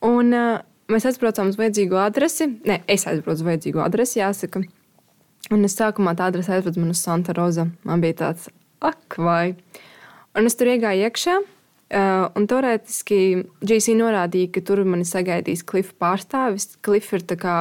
Un 0.04 0.36
uh, 0.36 0.60
mēs 0.92 1.06
aizbraucām 1.08 1.50
uz 1.50 1.58
vajadzīgo 1.60 1.98
adresi. 2.00 2.48
Nē, 2.68 2.80
es 2.90 3.06
aizbraucu 3.08 3.40
uz 3.40 3.46
vajadzīgo 3.46 3.82
adresi, 3.84 4.20
jāsaka. 4.20 4.62
Un 5.54 5.66
es 5.66 5.76
sākumā 5.78 6.16
tā 6.18 6.30
adrese 6.30 6.56
aizvedu 6.56 6.82
man 6.82 6.94
uz 6.94 7.02
Santa 7.02 7.34
Roza. 7.36 7.68
Man 7.86 8.02
bija 8.02 8.18
tāds, 8.22 8.48
ak, 8.82 9.18
vai. 9.22 9.54
Un 10.36 10.48
es 10.48 10.58
tur 10.58 10.70
iegāju 10.72 11.06
iekšā. 11.06 11.36
Uh, 11.86 12.24
un 12.34 12.48
teorētiski 12.50 13.18
GC 13.62 13.94
norādīja, 13.94 14.50
ka 14.56 14.62
tur 14.66 14.82
mani 14.82 15.06
sagaidīs 15.06 15.62
Klifa 15.66 15.94
pārstāvis. 16.02 16.72
Klifa 16.82 17.20
ir 17.20 17.26
kā, 17.38 17.58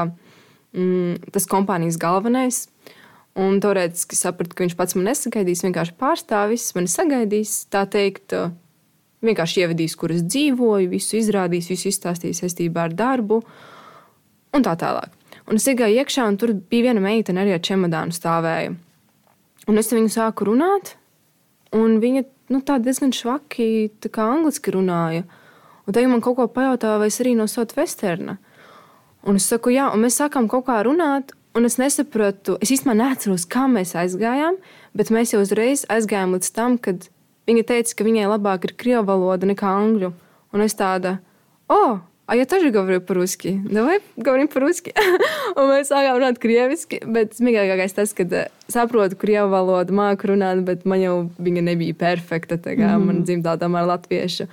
mm, 0.73 1.29
tas 1.35 1.45
kompānijas 1.49 1.99
galvenais. 2.01 2.63
Un 3.37 3.59
teorētiski 3.61 4.17
sapratu, 4.17 4.55
ka 4.55 4.65
viņš 4.65 4.77
pats 4.79 4.97
man 4.97 5.11
nesagaidīs, 5.11 5.61
vienkārši 5.67 5.93
pārstāvis 6.01 6.71
mani 6.73 6.89
sagaidīs. 6.89 7.53
Tā 7.69 7.85
teikt, 7.85 8.33
uh, 8.33 8.49
vienkārši 9.27 9.63
ievedīs, 9.65 9.95
kur 9.99 10.13
es 10.15 10.25
dzīvoju, 10.25 10.89
visu 10.91 11.19
izrādīs, 11.19 11.69
visu 11.71 11.89
izstāstīs 11.91 12.41
saistībā 12.43 12.89
ar 12.89 12.97
darbu 12.97 13.41
un 14.55 14.65
tā 14.65 14.75
tālāk. 14.79 15.13
Un 15.45 15.59
es 15.59 15.67
iegāju 15.69 16.01
iekšā, 16.01 16.25
un 16.29 16.37
tur 16.41 16.55
bija 16.55 16.89
viena 16.89 17.03
meitene 17.03 17.43
arī 17.43 17.57
ar 17.57 17.65
čemodānu 17.65 18.15
stāvēja. 18.15 18.75
Un 19.65 19.81
es 19.81 19.91
viņu 19.93 20.13
sāku 20.13 20.47
runāt, 20.49 20.95
Un 21.75 21.97
viņa 21.99 22.23
nu, 22.53 22.61
diezgan 22.61 23.13
švaki 23.15 23.89
angliski 24.21 24.73
runāja. 24.75 25.25
Un 25.85 25.93
tad 25.93 26.07
man 26.09 26.21
kaut 26.23 26.37
ko 26.39 26.47
pajautāja, 26.49 26.99
vai 27.01 27.09
es 27.11 27.19
arī 27.21 27.35
no 27.37 27.47
Sotu 27.51 27.77
Vesterna. 27.77 28.37
Un 29.25 29.37
es 29.39 29.47
saku, 29.49 29.73
jā, 29.73 29.89
un 29.93 30.05
mēs 30.05 30.17
sākām 30.21 30.47
kaut 30.49 30.67
kā 30.69 30.79
runāt, 30.85 31.33
un 31.57 31.65
es 31.65 31.77
nesapratu, 31.81 32.57
es 32.61 32.71
īstenībā 32.73 32.95
neatceros, 33.01 33.47
kā 33.49 33.65
mēs 33.69 33.95
aizgājām, 33.97 34.57
bet 34.97 35.11
mēs 35.13 35.33
jau 35.33 35.41
uzreiz 35.43 35.85
aizgājām 35.89 36.37
līdz 36.37 36.51
tam, 36.55 36.77
kad 36.77 37.09
viņa 37.50 37.66
teica, 37.72 37.96
ka 37.98 38.06
viņai 38.06 38.28
labāk 38.30 38.68
ir 38.68 38.76
krievu 38.78 39.06
valoda 39.08 39.48
nekā 39.50 39.74
angļu. 39.84 40.12
Un 40.50 40.64
es 40.64 40.74
tāda, 40.74 41.18
oh, 41.70 42.00
А 42.30 42.36
я 42.36 42.46
тоже 42.46 42.70
говорю 42.70 43.00
по-русски. 43.00 43.60
Давай 43.64 43.98
говорим 44.16 44.46
по-русски. 44.46 44.94
un 45.58 45.66
mēs 45.66 45.88
sākām 45.90 46.20
runāt 46.20 46.36
krieviski, 46.38 47.00
bet 47.02 47.32
smieklīgākais 47.34 47.96
tas, 47.96 48.12
ka 48.14 48.44
saprotu 48.70 49.18
krievu 49.18 49.50
valodu, 49.50 49.96
māku 49.98 50.30
runāt, 50.30 50.60
bet 50.62 50.84
man 50.86 51.02
jau 51.02 51.16
viņa 51.42 51.64
nebija 51.72 51.96
perfekta. 51.98 52.54
Tā 52.54 52.76
kā 52.78 52.92
mm. 52.92 53.08
man 53.08 53.24
dzimtā 53.26 53.56
tomēr 53.58 53.88
latviešu. 53.90 54.46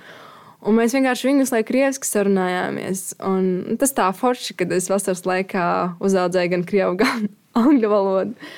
Un 0.66 0.74
mēs 0.74 0.96
vienkārši 0.98 1.30
viņus 1.30 1.54
laikam 1.54 1.68
krieviski 1.68 2.10
sarunājāmies. 2.10 3.04
Un 3.22 3.78
tas 3.78 3.94
tā 3.94 4.08
forši, 4.10 4.58
kad 4.58 4.74
es 4.74 4.90
vasaras 4.90 5.22
laikā 5.22 5.68
uzaudzēju 6.02 6.54
gan 6.56 6.66
krievu, 6.66 6.98
gan 7.04 7.28
angļu 7.62 7.92
valodu. 7.94 8.50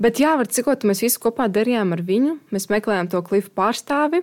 Bet 0.00 0.20
jā, 0.20 0.32
var 0.40 0.48
cikot, 0.48 0.86
mēs 0.88 1.02
visi 1.04 1.20
kopā 1.20 1.50
darījām 1.52 1.90
ar 1.92 2.00
viņu. 2.06 2.38
Mēs 2.54 2.70
meklējām 2.72 3.10
to 3.12 3.20
klifu 3.26 3.52
pārstāvi. 3.56 4.22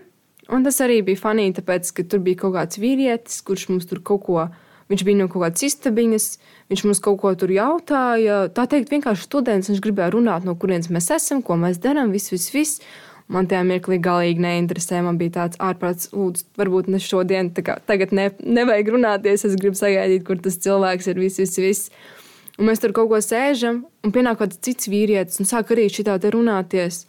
Un 0.53 0.63
tas 0.65 0.79
arī 0.81 1.01
bija 1.05 1.19
funny, 1.19 1.51
tāpēc, 1.53 1.91
ka 1.93 2.05
tur 2.07 2.23
bija 2.23 2.39
kaut 2.45 2.55
kāds 2.55 2.79
vīrietis, 2.81 3.43
kurš 3.45 3.67
mums 3.69 3.89
tur 3.89 4.01
kaut 4.01 4.23
ko. 4.25 4.47
Viņš 4.87 5.03
bija 5.03 5.19
no 5.19 5.27
kaut 5.27 5.43
kādas 5.43 5.65
istabiņas, 5.67 6.27
viņš 6.71 6.83
mums 6.87 7.01
kaut 7.03 7.19
ko 7.21 7.33
tur 7.37 7.51
jautāja. 7.51 8.45
Tā 8.55 8.65
teikt, 8.71 8.89
vienkārši 8.93 9.27
students. 9.27 9.69
Viņš 9.69 9.83
gribēja 9.83 10.13
runāt, 10.15 10.47
no 10.47 10.55
kurienes 10.57 10.89
mēs 10.93 11.11
esam, 11.13 11.43
ko 11.43 11.59
mēs 11.59 11.81
darām, 11.83 12.15
viss, 12.15 12.31
viss, 12.31 12.53
viss. 12.55 12.81
Man 13.27 13.49
tajā 13.51 13.65
mirklī 13.67 13.99
galīgi 13.99 14.41
neinteresē. 14.41 15.03
Man 15.03 15.19
bija 15.19 15.35
tāds 15.41 15.59
ārprāts, 15.61 16.07
lūdzu, 16.15 16.47
varbūt 16.57 16.87
ne 16.89 17.01
šodien, 17.03 17.51
kā, 17.51 17.75
tagad 17.85 18.15
ne, 18.15 18.29
nevajag 18.39 18.93
runāties. 18.95 19.43
Es 19.45 19.59
gribu 19.59 19.77
sagaidīt, 19.77 20.23
kur 20.25 20.39
tas 20.39 20.57
cilvēks 20.63 21.11
ir, 21.11 21.19
viss, 21.27 21.43
viss. 21.43 21.59
viss. 21.59 22.15
Un 22.57 22.65
mēs 22.65 22.81
tur 22.81 22.93
kaut 22.95 23.11
ko 23.11 23.19
sēžam, 23.21 23.83
un 24.01 24.13
pienāk 24.13 24.39
kāds 24.41 24.57
cits 24.65 24.89
vīrietis, 24.89 25.37
un 25.41 25.49
sāk 25.49 25.75
arī 25.75 25.85
šitā 25.93 26.15
te 26.21 26.31
runāties. 26.33 27.03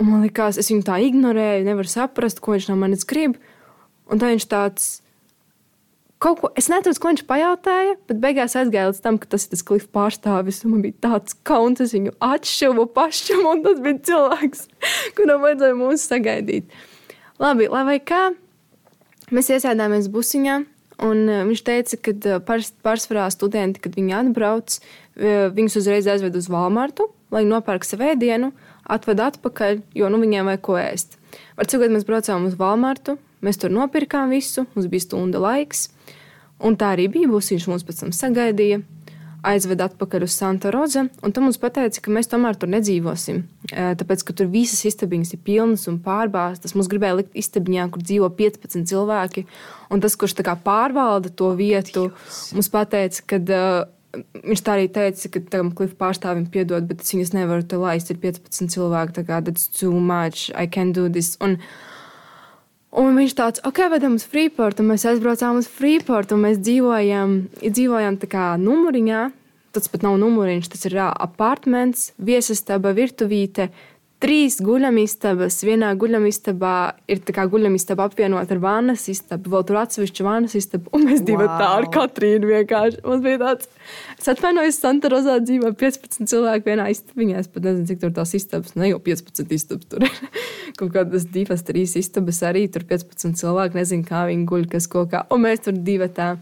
Un 0.00 0.08
man 0.08 0.22
liekas, 0.24 0.56
es 0.60 0.70
viņu 0.72 0.86
tā 0.88 0.96
ignorēju, 1.04 1.66
nevaru 1.66 1.90
saprast, 1.90 2.40
ko 2.40 2.54
viņš 2.54 2.70
no 2.70 2.78
manis 2.80 3.04
grib. 3.08 3.36
Un 4.08 4.22
tā 4.22 4.30
viņš 4.32 4.46
tāds. 4.48 4.86
Kaut 6.22 6.40
ko, 6.40 6.48
es 6.56 6.70
nesaprotu, 6.72 7.00
ko 7.02 7.10
viņš 7.12 7.22
pajautāja, 7.28 7.96
bet 8.08 8.20
beigās 8.22 8.56
aizgāja 8.56 8.88
līdz 8.88 9.02
tam, 9.04 9.18
ka 9.20 9.28
tas 9.34 9.44
ir 9.44 9.52
tas 9.52 9.62
klipa 9.68 9.90
pārstāvis. 9.98 10.62
Man 10.64 10.80
bija 10.84 10.96
tāds 11.04 11.36
kauns, 11.44 11.82
es 11.84 11.92
viņu 11.92 12.14
atšuvu 12.24 12.86
pašam, 12.96 13.44
un 13.50 13.60
tas 13.66 13.82
bija 13.84 14.00
cilvēks, 14.08 14.64
kuram 15.18 15.44
vajadzēja 15.44 15.76
mūs 15.76 16.06
sagaidīt. 16.08 16.72
Labi, 17.42 17.68
lai 17.68 17.98
kā, 18.00 18.30
mēs 19.28 19.52
iesēdāmies 19.52 20.08
busiņā, 20.12 20.56
un 21.04 21.26
uh, 21.28 21.42
viņš 21.48 21.62
teica, 21.66 21.98
ka 22.00 22.14
uh, 22.36 22.62
pārsvarā 22.84 23.26
studenti, 23.32 23.82
kad 23.84 23.96
viņi 23.98 24.16
atbrauc, 24.20 24.78
uh, 24.78 25.46
viņus 25.56 25.78
uzreiz 25.82 26.08
aizved 26.10 26.36
uz 26.38 26.48
Walmartu, 26.52 27.10
lai 27.34 27.44
nopērk 27.48 27.84
savu 27.84 28.08
ēdienu 28.12 28.52
atved 28.86 29.20
atpakaļ, 29.24 29.80
jo 29.98 30.10
nu, 30.12 30.20
viņiem 30.22 30.48
vajag 30.52 30.64
ko 30.64 30.78
ēst. 30.80 31.18
Ar 31.58 31.68
cik 31.68 31.88
mēs 31.90 32.06
braucām 32.08 32.46
uz 32.48 32.56
Walmartu, 32.60 33.16
mēs 33.44 33.60
tur 33.60 33.74
nopirkām 33.74 34.32
visu, 34.32 34.66
mums 34.74 34.88
bija 34.92 35.04
stunda 35.04 35.42
laiks. 35.42 35.88
Un 36.64 36.76
tā 36.80 36.94
arī 36.94 37.10
bija. 37.12 37.28
Būs 37.28 37.50
viņš 37.52 37.66
mums 37.68 37.84
pēc 37.84 37.98
tam 38.00 38.12
sagaidīja, 38.16 38.80
aizveda 39.46 39.86
atpakaļ 39.90 40.26
uz 40.26 40.34
Santa 40.36 40.72
Roza. 40.74 41.06
Un 41.24 41.34
tam 41.34 41.46
mums 41.46 41.58
teica, 41.60 42.02
ka 42.02 42.12
mēs 42.14 42.30
tomēr 42.32 42.58
tur 42.58 42.70
nedzīvosim. 42.72 43.42
Tāpēc, 43.72 44.24
ka 44.26 44.36
tur 44.36 44.50
visas 44.52 44.84
istabiņas 44.90 45.34
ir 45.36 45.42
pilnas 45.46 45.86
un 45.90 46.00
pārbāztas. 46.04 46.76
Mums 46.76 46.90
gribēja 46.92 47.20
likt 47.20 47.36
istabiņā, 47.38 47.88
kur 47.94 48.04
dzīvo 48.04 48.30
15 48.38 48.88
cilvēki. 48.90 49.46
Un 49.94 50.02
tas, 50.02 50.16
kurš 50.18 50.38
pārvalda 50.64 51.30
to 51.30 51.52
vietu, 51.58 52.10
mums 52.56 52.72
teica, 52.72 53.22
ka 53.26 53.42
Viņš 54.16 54.62
tā 54.64 54.76
arī 54.76 54.86
teica, 54.92 55.28
ka 55.28 55.40
tam 55.52 55.70
klipa 55.76 56.06
pārstāvim 56.06 56.46
piedod, 56.52 56.86
bet 56.88 57.02
es 57.04 57.12
viņas 57.12 57.34
nevaru 57.36 57.66
te 57.68 57.76
laist. 57.80 58.08
Ir 58.12 58.20
15 58.22 58.72
cilvēki, 58.72 59.12
tā 59.18 59.26
kā 59.28 59.42
that's 59.44 59.68
too 59.68 59.92
much, 59.92 60.50
I 60.56 60.64
can 60.66 60.94
do 60.96 61.08
this. 61.12 61.34
Un, 61.44 61.58
un 63.00 63.18
viņš 63.20 63.34
tāds, 63.36 63.62
ok, 63.66 63.86
vedam 63.92 64.16
uz 64.18 64.26
Freeport, 64.28 64.80
un 64.80 64.90
mēs 64.92 65.06
aizbraucām 65.08 65.60
uz 65.60 65.68
Freeport, 65.70 66.32
un 66.34 66.44
mēs 66.46 66.60
dzīvojam, 66.62 67.36
dzīvojam 67.62 68.20
tā 68.22 68.30
kā 68.32 68.46
numuriņā. 68.60 69.26
Tas 69.76 69.90
pat 69.92 70.06
nav 70.06 70.16
numuriņš, 70.22 70.70
tas 70.72 70.86
ir 70.88 70.96
apartments, 71.04 72.08
viesastaba, 72.16 72.94
virtuvīte, 72.96 73.68
trīs 74.22 74.56
guļamistabas. 74.64 75.58
Vienā 75.66 75.90
guļamistabā 75.98 76.74
ir 77.10 77.20
tā 77.26 77.34
kā 77.36 77.44
guļamistaba 77.50 78.06
apvienot 78.08 78.52
ar 78.52 78.60
vannas 78.62 79.06
istabu, 79.12 79.52
vēl 79.52 79.64
tur 79.68 79.80
atsevišķa 79.82 80.26
vannas 80.26 80.56
istaba, 80.58 80.90
un 80.96 81.06
mēs 81.08 81.22
divi 81.26 81.44
wow. 81.44 81.58
tā 81.60 81.70
ar 81.80 81.88
Katrīnu 81.92 82.50
vienkārši. 82.50 83.02
Mums 83.04 83.24
bija 83.24 83.40
tāds, 83.42 83.70
es 84.16 84.30
atvainojos, 84.32 84.80
Santa 84.80 85.10
Rozā 85.12 85.38
dzīvo 85.44 85.72
15 85.78 86.30
cilvēku 86.32 86.72
vienā 86.72 86.88
istabiņā. 86.94 87.42
Es 87.42 87.50
pat 87.52 87.68
nezinu, 87.68 87.88
cik 87.90 88.04
tur 88.04 88.14
tās 88.16 88.32
istabas, 88.38 88.76
ne 88.78 88.92
jau 88.92 89.02
15 89.10 89.56
istabas 89.58 89.90
tur 89.92 90.06
ir. 90.08 90.22
Kaut 90.78 90.94
kādas 90.96 91.28
divas, 91.32 91.64
trīs 91.66 91.96
istabas 92.00 92.40
arī 92.46 92.66
tur 92.72 92.86
15 92.88 93.36
cilvēku, 93.40 93.80
nezinu, 93.80 94.06
kā 94.08 94.26
viņi 94.30 94.48
guļ, 94.48 94.70
kas 94.72 94.88
ko 94.92 95.06
kā, 95.10 95.26
un 95.32 95.44
mēs 95.44 95.66
tur 95.68 95.76
divi 95.76 96.08
tā 96.12 96.34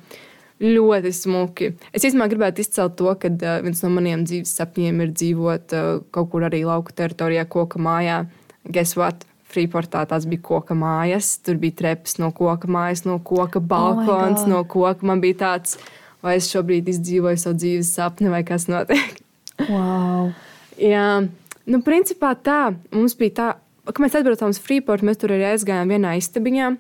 ļoti 0.62 1.12
smuki. 1.14 1.72
Es 1.92 2.04
īstenībā 2.06 2.28
gribētu 2.30 2.62
izcelt 2.62 2.96
to, 2.98 3.10
ka 3.18 3.30
uh, 3.30 3.60
viens 3.64 3.82
no 3.82 3.90
maniem 3.94 4.24
dzīves 4.26 4.54
sapņiem 4.60 5.02
ir 5.02 5.12
dzīvot 5.14 5.74
uh, 5.74 5.88
kaut 6.14 6.30
kur 6.32 6.46
arī 6.46 6.62
lauka 6.66 6.94
teritorijā, 6.94 7.46
koka 7.50 7.80
mājā. 7.82 8.24
Guess 8.70 8.98
what? 8.98 9.26
Freeportā 9.54 10.02
tās 10.10 10.24
bija 10.26 10.42
koka 10.42 10.74
mājas. 10.78 11.36
Tur 11.44 11.58
bija 11.62 11.78
trepas 11.82 12.16
no 12.18 12.30
koka 12.34 12.70
mājas, 12.70 13.04
no 13.06 13.20
koka 13.22 13.62
balkons, 13.62 14.46
oh 14.46 14.50
no 14.50 14.62
koka. 14.66 15.06
Man 15.06 15.22
bija 15.22 15.40
tāds, 15.44 15.76
vai 16.24 16.38
es 16.40 16.48
šobrīd 16.50 16.88
izdzīvoju 16.90 17.38
savu 17.38 17.58
dzīves 17.60 17.92
sapni, 17.94 18.32
vai 18.32 18.42
kas 18.46 18.66
notiek. 18.70 19.20
wow. 19.68 20.32
Jā, 20.94 21.22
nu, 21.70 21.80
principā 21.86 22.32
tā. 22.34 22.74
Mums 22.94 23.14
bija 23.18 23.34
tā, 23.36 23.48
kad 23.86 24.02
mēs 24.02 24.16
atbraucām 24.18 24.50
uz 24.50 24.58
Freeportu, 24.62 25.06
mēs 25.06 25.20
tur 25.22 25.36
arī 25.36 25.52
aizgājām 25.52 25.92
vienā 25.94 26.16
istabiņā. 26.18 26.72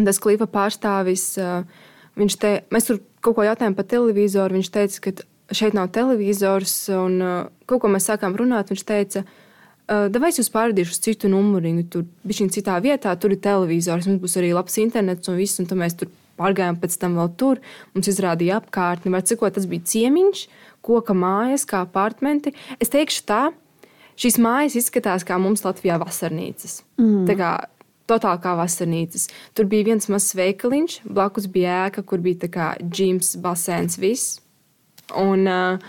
Tas 0.00 0.20
klipa 0.22 0.48
pārstāvis. 0.48 1.26
Uh, 1.36 1.88
Viņš 2.20 2.38
te, 2.40 2.50
mēs 2.72 2.88
tur 2.88 3.00
kaut 3.24 3.38
ko 3.38 3.46
jautājām 3.46 3.76
par 3.76 3.86
televizoru. 3.88 4.58
Viņš 4.58 4.72
teica, 4.72 5.04
ka 5.04 5.54
šeit 5.56 5.76
nav 5.76 5.92
televizors. 5.94 6.74
Un 6.92 7.20
uh, 7.22 7.38
kaut 7.70 7.84
ko 7.84 7.92
mēs 7.92 8.08
sākām 8.10 8.36
runāt. 8.38 8.72
Viņš 8.72 8.84
teica, 8.88 9.24
uh, 9.24 10.08
vai 10.12 10.32
es 10.32 10.40
jūs 10.40 10.52
pārādīšu 10.52 10.96
uz 10.96 11.00
citu 11.06 11.30
numuriņu, 11.32 11.86
tur 11.92 12.04
bija 12.26 12.42
šī 12.42 12.50
citā 12.58 12.76
vietā, 12.84 13.14
tur 13.16 13.34
ir 13.34 13.40
televizors, 13.44 14.08
mums 14.10 14.22
būs 14.24 14.36
arī 14.40 14.52
labs 14.56 14.76
internets 14.82 15.32
un 15.32 15.40
viss. 15.40 15.60
Un 15.62 15.70
tad 15.70 15.80
mēs 15.80 15.96
tur 16.00 16.12
pārgājām 16.40 16.78
pēc 16.82 16.98
tam 17.00 17.16
vēl 17.20 17.32
tur. 17.40 17.62
Mums 17.96 18.10
izrādīja 18.12 18.60
apkārtni, 18.60 19.12
var 19.14 19.24
cikot 19.28 19.56
tas 19.56 19.68
bija 19.70 19.86
ciemiņš, 19.92 20.46
koka 20.84 21.16
mājas, 21.16 21.66
kā 21.68 21.84
apartamenti. 21.86 22.54
Es 22.82 22.92
teikšu 22.92 23.26
tā, 23.28 23.42
šīs 24.20 24.40
mājas 24.42 24.76
izskatās 24.80 25.26
kā 25.28 25.38
mums 25.40 25.64
Latvijā 25.66 25.98
vasarnīcas. 26.02 26.80
Mm. 27.00 27.24
Tā 27.28 27.38
kā 27.38 27.52
totāli 28.10 28.42
kā 28.42 28.54
vasarnīcas. 28.58 29.28
Tur 29.56 29.68
bija 29.70 29.90
viens 29.92 30.08
mazs 30.12 30.36
veikaliņš, 30.38 31.00
blakus 31.06 31.48
bija 31.52 31.86
ēka, 31.86 32.04
kur 32.06 32.22
bija 32.24 32.72
džims, 32.82 33.36
basēns, 33.42 33.98
viss. 34.02 34.40
Un, 35.18 35.44
uh, 35.46 35.82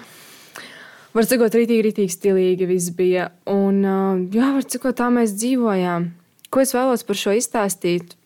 var 1.14 1.30
sakot, 1.30 1.54
rītīgi, 1.56 1.86
rītīgi 1.88 2.16
stilīgi 2.16 2.68
viss 2.70 2.94
bija. 2.96 3.30
Un, 3.50 3.80
uh, 3.86 4.20
jā, 4.34 4.52
var 4.58 4.68
sakot, 4.68 4.98
tā 5.00 5.10
mēs 5.14 5.36
dzīvojām. 5.38 6.12
Ko 6.54 6.62
es 6.62 6.76
vēlos 6.76 7.06
par 7.08 7.18
šo 7.18 7.34
izstāstīt? 7.38 8.18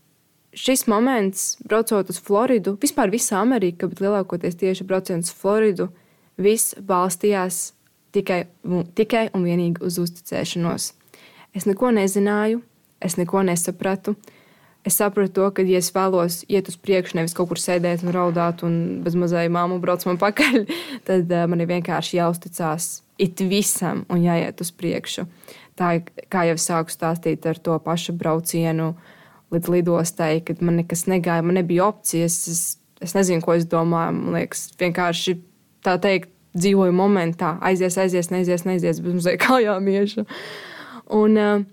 Šis 0.57 0.87
moments, 0.89 1.57
braucot 1.69 2.09
uz 2.09 2.17
Floridu, 2.23 2.73
vispār 2.81 3.11
visa 3.13 3.37
Amerika, 3.37 3.87
bet 3.87 4.01
lielākoties 4.01 4.57
tieši 4.57 4.87
brauciens 4.89 5.29
uz 5.29 5.37
Floridu, 5.37 5.91
viss 6.41 6.73
balstījās 6.81 7.75
tikai, 8.15 8.47
tikai 8.97 9.27
un 9.37 9.45
vienīgi 9.45 9.83
uz 9.85 9.99
uzticēšanos. 10.01 10.89
Es 11.57 11.67
neko 11.69 11.91
nezināju, 11.93 12.63
es 13.03 13.17
neko 13.19 13.43
nesapratu. 13.47 14.15
Es 14.87 14.95
sapratu 15.01 15.33
to, 15.35 15.47
ka, 15.51 15.65
ja 15.67 15.81
es 15.81 15.89
vēlos 15.91 16.43
iet 16.47 16.69
uz 16.71 16.77
priekšu, 16.79 17.17
nevis 17.17 17.35
kaut 17.35 17.49
kur 17.51 17.59
sēdēt 17.59 18.05
un 18.05 18.13
raudāt, 18.15 18.63
un 18.63 19.01
bez 19.03 19.17
mazai 19.19 19.47
māmu 19.51 19.81
brauc 19.83 20.05
man 20.07 20.19
pakaļ, 20.25 20.63
tad 21.07 21.27
uh, 21.33 21.43
man 21.49 21.63
ir 21.63 21.71
vienkārši 21.73 22.21
jāuzticas 22.21 23.01
it 23.17 23.41
visam 23.41 24.05
un 24.13 24.21
jāiet 24.21 24.61
uz 24.61 24.71
priekšu. 24.71 25.25
Tā 25.77 25.91
kā 26.31 26.45
jau 26.49 26.57
sāku 26.61 26.93
stāstīt 26.93 27.45
ar 27.49 27.59
to 27.61 27.75
pašu 27.83 28.15
braucienu 28.17 28.93
līdz 29.53 29.71
lidostai, 29.71 30.39
kad 30.45 30.61
man 30.65 30.79
nekas 30.81 31.05
negāja, 31.09 31.45
man 31.45 31.57
nebija 31.59 31.87
opcijas. 31.89 32.39
Es, 32.51 32.63
es 33.03 33.13
nezinu, 33.17 33.43
ko 33.45 33.55
es 33.57 33.67
domāju. 33.69 34.15
Man 34.17 34.37
liekas, 34.39 34.67
vienkārši 34.79 35.37
tā 35.85 35.97
teikt, 36.01 36.33
dzīvoju 36.57 36.93
momentā, 36.95 37.55
aizies, 37.65 37.99
aizies, 38.01 38.31
neizies, 38.33 38.63
neizies, 38.65 39.01
bez 39.03 39.19
mazliet 39.19 39.41
kājām 39.43 39.89
iešu. 39.93 40.25
Un, 41.13 41.37
uh, 41.37 41.65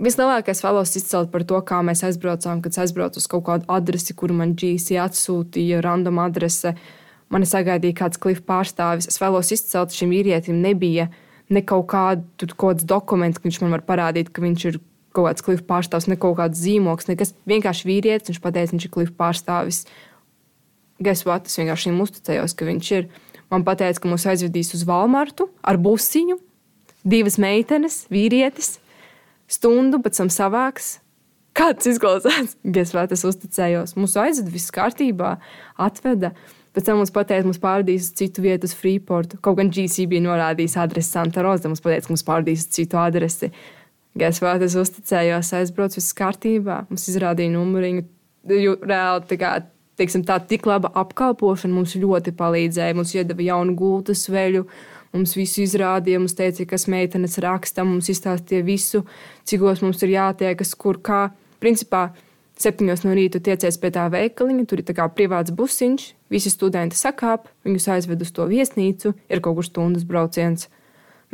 Vislielākais 0.00 0.62
vēlos 0.64 0.94
izcelt 0.96 1.28
par 1.28 1.42
to, 1.44 1.58
kā 1.60 1.82
mēs 1.84 2.00
aizbraucām, 2.08 2.62
kad 2.64 2.78
aizbraucu 2.80 3.20
uz 3.20 3.26
kaut 3.28 3.42
kādu 3.44 3.66
adresi, 3.68 4.14
kuru 4.16 4.38
man 4.38 4.54
GC 4.56 4.96
atsūtīja, 4.96 5.82
random 5.84 6.22
adrese. 6.22 6.72
Mani 7.30 7.46
sagaidīja 7.46 7.98
kāds 7.98 8.20
klipa 8.22 8.46
pārstāvis. 8.48 9.10
Es 9.12 9.20
vēlos 9.20 9.52
izcelt, 9.52 9.92
šim 9.92 10.14
vīrietim 10.14 10.62
nebija 10.64 11.10
ne 11.52 11.60
kaut 11.60 11.92
kāds 11.92 12.88
dokuments, 12.88 13.36
ka 13.36 13.50
viņš 13.50 13.60
man 13.60 13.76
var 13.76 13.84
parādīt, 13.84 14.32
ka 14.32 14.40
viņš 14.40 14.66
ir 14.72 14.80
kaut 15.12 15.28
kāds 15.28 15.44
klipa 15.44 15.68
pārstāvis, 15.74 16.08
ne 16.08 16.16
kaut 16.16 16.38
kāds 16.40 16.64
zīmogs, 16.64 17.10
nekas. 17.12 17.36
Vienkārši 17.50 17.92
vīrietis, 17.92 18.32
viņš 18.32 18.42
pateica, 18.48 18.72
viņš 18.72 18.88
ir 18.88 18.96
klipa 18.96 19.16
pārstāvis. 19.20 19.84
Guess 20.96 21.28
what? 21.28 21.44
Es 21.44 21.60
vienkārši 21.60 21.90
viņam 21.90 22.04
uzticējos, 22.08 22.56
ka 22.56 22.72
viņš 22.72 22.94
ir. 22.96 23.10
Man 23.52 23.68
teica, 23.68 23.98
ka 24.00 24.08
mūs 24.08 24.30
aizvedīs 24.30 24.72
uz 24.78 24.88
Valmartu 24.88 25.50
ar 25.60 25.76
busiņu, 25.76 26.40
divas 27.04 27.36
meitenes, 27.42 28.06
vīrietis 28.08 28.78
stundu, 29.50 30.00
pēc 30.04 30.22
tam 30.22 30.30
savāks. 30.32 30.98
Kāds 31.56 31.88
izklausās? 31.90 32.56
Gesvēt, 32.76 33.12
es 33.16 33.26
uzticējos. 33.26 33.96
Mūsu 33.98 34.22
aizveda, 34.22 34.54
viss 34.54 34.74
kārtībā, 34.74 35.34
atveda. 35.82 36.32
Pēc 36.70 36.86
tam 36.86 37.00
mums 37.00 37.10
pateica, 37.10 37.48
mums 37.48 37.58
pārdīs 37.58 38.06
uz 38.06 38.14
citu 38.20 38.44
vietu, 38.44 38.68
uz 38.70 38.76
Freeportu. 38.78 39.40
Kaut 39.42 39.58
gan 39.58 39.72
GC 39.74 40.06
bija 40.10 40.22
norādījis 40.28 40.78
adresi 40.78 41.10
Santa 41.10 41.42
Rosa, 41.42 41.66
mums 41.66 41.82
pateica, 41.82 42.06
ka 42.06 42.14
mums 42.14 42.26
pārdīs 42.28 42.62
uz 42.62 42.76
citu 42.76 43.00
adresi. 43.02 43.50
Gesvēt, 44.20 44.62
es 44.66 44.76
uzticējos, 44.78 45.50
aizbraucu, 45.58 45.98
viss 45.98 46.14
kārtībā. 46.18 46.84
Mums 46.90 47.10
izrādīja 47.10 47.54
numuriņu. 47.56 48.06
Reāli 48.50 49.26
tā 49.30 49.38
kā 49.38 49.50
teiksim, 50.00 50.24
tā 50.26 50.38
tik 50.48 50.66
laba 50.68 50.90
apkalpošana 51.02 51.74
mums 51.74 51.96
ļoti 51.98 52.34
palīdzēja. 52.38 52.96
Mums 52.96 53.14
iedeva 53.16 53.44
jaunu 53.50 53.74
gultas 53.78 54.24
veļu, 54.32 54.64
Mums 55.10 55.34
visu 55.34 55.64
izrādīja, 55.64 56.20
mums 56.22 56.36
teica, 56.38 56.64
kas 56.70 56.86
meitenes 56.90 57.34
raksta, 57.42 57.82
mums 57.86 58.10
izstāstīja 58.12 58.62
visu, 58.66 59.02
cikos 59.48 59.82
mums 59.82 60.02
ir 60.06 60.14
jātiekas, 60.14 60.76
kur 60.78 61.00
kā. 61.02 61.28
Principā, 61.60 62.12
septiņos 62.60 63.02
no 63.04 63.16
rīta 63.16 63.40
tiecies 63.42 63.78
pie 63.82 63.90
tā 63.94 64.06
veikaliņa, 64.12 64.66
tur 64.70 64.80
ir 64.80 64.86
tā 64.86 64.94
kā 64.96 65.08
privāts 65.12 65.52
busiņš, 65.56 66.06
visi 66.32 66.52
studenti 66.52 66.98
sakāp, 66.98 67.50
viņus 67.66 67.90
aizved 67.96 68.22
uz 68.22 68.32
to 68.36 68.46
viesnīcu, 68.50 69.16
ir 69.28 69.42
kaut 69.44 69.58
kur 69.58 69.66
stundas 69.66 70.06
brauciens. 70.06 70.68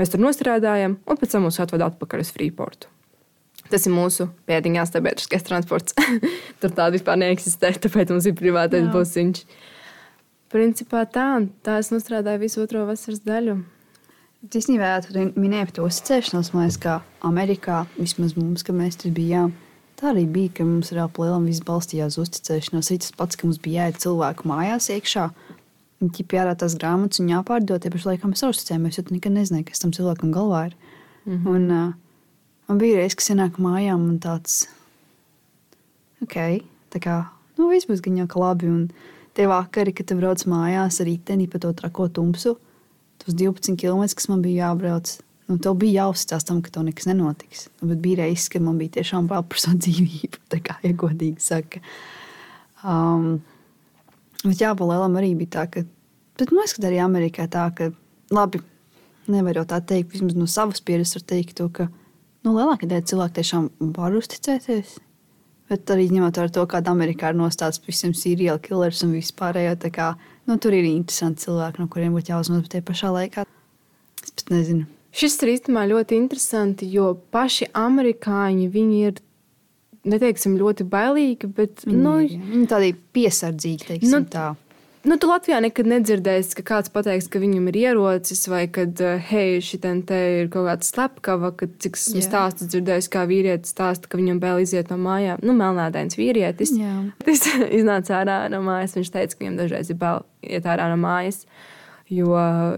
Mēs 0.01 0.13
tur 0.13 0.25
nostrādājam, 0.25 0.99
un 1.05 1.21
pēc 1.21 1.37
tam 1.37 1.47
mūs 1.47 1.61
atved 1.63 1.85
atpakaļ 1.87 2.25
uz 2.25 2.33
Freeportu. 2.35 2.91
Tas 3.71 3.87
ir 3.89 3.95
mūsu 3.95 4.29
pēdiņā 4.47 4.85
sabiedriskais 4.87 5.47
transports. 5.47 5.97
tur 6.61 6.71
tāda 6.71 6.93
vispār 6.95 7.19
neeksistē, 7.23 7.73
tāpēc 7.83 8.13
mums 8.15 8.29
ir 8.29 8.37
privātais 8.39 8.87
busiņš. 8.93 9.43
Principā 10.57 11.03
tā, 11.05 11.27
tā 11.61 11.75
es 11.83 11.91
nostrādāju 11.93 12.41
visu 12.41 12.63
otro 12.63 12.87
vasaras 12.89 13.21
daļu. 13.27 13.59
Īstenībā 14.47 14.95
tu 15.05 15.25
minēji 15.37 15.67
par 15.67 15.73
to 15.77 15.85
uzticēšanos, 15.85 16.49
man 16.55 16.63
liekas, 16.65 16.79
kā 16.81 16.95
Amerikā, 17.29 17.83
vismaz 17.99 18.33
mums, 18.39 18.63
kad 18.65 18.79
mēs 18.79 18.97
tur 19.03 19.13
bijām. 19.13 19.51
Tā 20.01 20.15
arī 20.15 20.23
bija, 20.33 20.55
ka 20.57 20.65
mums 20.65 20.95
ir 20.95 21.03
aplēlam 21.03 21.45
viss 21.49 21.65
balstījās 21.67 22.17
uz 22.17 22.29
uzticēšanos. 22.31 22.89
Ir 22.95 23.03
tas 23.05 23.13
pats, 23.19 23.37
ka 23.37 23.45
mums 23.45 23.59
bija 23.61 23.85
jāiet 23.85 24.01
cilvēku 24.01 24.49
mājās 24.49 24.89
iekšā. 24.95 25.27
Viņi 26.01 26.25
jārā 26.39 26.55
tās 26.57 26.77
grāmatas 26.81 27.21
un 27.21 27.29
jāpārdod, 27.35 27.83
tie 27.85 27.93
paši 27.93 28.09
laikam 28.11 28.33
mēs 28.33 28.45
uzticējāmies, 28.49 28.97
jo 28.97 29.05
tu 29.09 29.17
nekad 29.17 29.37
nezināji, 29.37 29.67
kas 29.71 29.85
tam 29.85 29.93
cilvēkam 29.97 30.33
galvā 30.33 30.63
ir. 30.71 30.79
Mm 31.27 31.37
-hmm. 31.37 31.51
Un, 31.53 31.71
uh, 31.71 31.93
man 32.69 32.79
bija 32.79 33.03
reize, 33.03 33.17
kas 33.17 33.31
ienāk 33.35 33.61
mājām 33.61 34.09
un 34.09 34.19
tāds, 34.25 34.69
ok, 36.23 36.65
tā 36.93 37.03
kā, 37.05 37.25
nu 37.59 37.69
viss 37.69 37.89
būs 37.89 38.01
gan 38.01 38.17
jau 38.17 38.29
labi. 38.41 38.73
Un, 38.73 38.89
tie 39.37 39.47
vakari, 39.51 39.93
kad 39.97 40.09
tu 40.09 40.17
brauc 40.19 40.43
mājās 40.49 41.01
ar 41.03 41.09
riteni 41.09 41.47
pa 41.51 41.61
to 41.63 41.73
trako 41.77 42.09
tumsu, 42.09 42.57
tos 43.23 43.37
12 43.37 43.77
km, 43.81 44.07
kas 44.17 44.29
man 44.33 44.43
bija 44.45 44.71
jābrauc. 44.71 45.19
Nu, 45.47 45.61
tev 45.63 45.77
bija 45.79 46.03
jāuzticas 46.03 46.47
tam, 46.49 46.59
ka 46.63 46.73
tev 46.75 46.83
nekas 46.89 47.07
nenotiks. 47.07 47.69
Nu, 47.79 47.93
bet 47.93 48.01
bija 48.03 48.25
reizes, 48.25 48.49
kad 48.51 48.65
man 48.67 48.81
bija 48.81 48.97
tiešām 48.99 49.29
bail 49.31 49.45
par 49.47 49.63
savu 49.63 49.79
dzīvību. 49.85 50.43
Tā 50.51 50.63
kā 50.65 50.79
ja 50.83 50.95
godīgi 51.05 51.45
saka. 51.45 51.83
Um, 52.83 53.37
bet 54.43 54.65
jā, 54.65 54.73
Balēlam 54.79 55.15
arī 55.21 55.37
bija 55.39 55.61
tā, 55.61 55.69
ka. 55.71 55.85
Bet 56.37 56.51
man 56.51 56.65
liekas, 56.65 56.75
ka 56.75 56.89
arī 56.91 56.99
Amerikā 57.05 57.47
tā, 57.53 57.69
ka 57.79 57.93
labi, 58.35 58.61
nevar 59.31 59.61
jau 59.61 59.67
tā 59.71 59.79
teikt, 59.87 60.17
vismaz 60.17 60.35
no 60.37 60.49
savas 60.51 60.83
pieredzes 60.85 61.21
var 61.21 61.27
teikt 61.31 61.57
to, 61.61 61.69
ka 61.71 61.87
nu, 61.89 62.53
lielākā 62.53 62.91
daļa 62.91 63.07
cilvēku 63.13 63.39
tiešām 63.39 63.71
var 63.95 64.19
uzticēties. 64.19 64.99
Bet 65.67 65.91
arī 65.91 66.07
ņemot 66.13 66.39
vērā 66.39 66.53
to, 66.55 66.63
kāda 66.71 66.93
Amerikā 66.95 67.33
ir 67.33 67.39
nostāsts 67.41 67.83
visiem 67.83 68.13
seriāla 68.15 68.63
killeriem 68.63 69.09
un 69.09 69.17
vispārējo, 69.17 69.75
tā 69.83 69.91
kā 69.95 70.13
nu, 70.47 70.59
tur 70.63 70.77
ir 70.77 70.87
interesanti 70.87 71.47
cilvēki, 71.47 71.83
no 71.83 71.91
kuriem 71.91 72.15
būtu 72.15 72.31
jāuzmanās, 72.31 72.71
tie 72.71 72.85
pašā 72.87 73.11
laikā 73.15 73.47
es 74.23 74.31
pat 74.31 74.53
nezinu. 74.55 74.87
Šis 75.17 75.39
ir 75.43 75.55
īstenībā 75.55 75.87
ļoti 75.91 76.19
interesanti, 76.21 76.87
jo 76.93 77.15
paši 77.33 77.71
amerikāņi 77.75 78.69
ir 79.01 79.23
neteiksim 80.07 80.59
ļoti 80.61 80.87
bailīgi, 80.91 81.51
bet 81.57 81.83
viņi, 81.87 82.03
nu, 82.03 82.17
viņi 82.53 82.67
tādi 82.71 82.93
piesardzīgi, 83.17 83.89
teiksim 83.91 84.13
nu, 84.13 84.23
tā. 84.31 84.51
Nu, 85.07 85.17
tu 85.21 85.29
Latvijā 85.31 85.59
nekad 85.63 85.89
nedzirdēsi, 85.91 86.57
ka 86.59 86.65
kāds 86.71 86.91
pateiks, 86.93 87.29
ka 87.31 87.41
viņam 87.43 87.69
ir 87.71 87.79
ierocis, 87.81 88.43
vai 88.51 88.65
kad, 88.73 88.99
eh, 89.01 89.23
hei, 89.31 89.61
šī 89.63 89.79
te 90.07 90.19
ir 90.41 90.49
kaut 90.53 90.67
kāda 90.67 90.87
slepkava, 90.87 91.53
kad 91.57 91.79
cik 91.79 91.97
esmu 91.97 92.21
Jā. 92.21 92.27
stāstus 92.27 92.71
dzirdējis, 92.73 93.11
kā 93.13 93.23
vīrietis 93.31 93.73
stāsta, 93.75 94.09
ka 94.09 94.19
viņam 94.19 94.41
vēl 94.43 94.63
iziet 94.63 94.91
no 94.91 94.97
mājām. 94.97 95.43
Nu, 95.43 95.55
melnādains 95.55 96.19
vīrietis. 96.19 96.75
Jā. 96.77 97.13
Tas 97.25 97.47
iznāca 97.79 98.21
ārā 98.23 98.51
no 98.51 98.61
mājas. 98.67 98.97
Viņš 98.99 99.13
teica, 99.15 99.35
ka 99.35 99.45
viņam 99.45 99.57
dažreiz 99.63 99.91
ir 99.91 99.97
bail 99.97 100.25
iet 100.43 100.65
ārā 100.65 100.91
no 100.91 100.99
mājas. 101.01 101.47
Jo, 102.11 102.35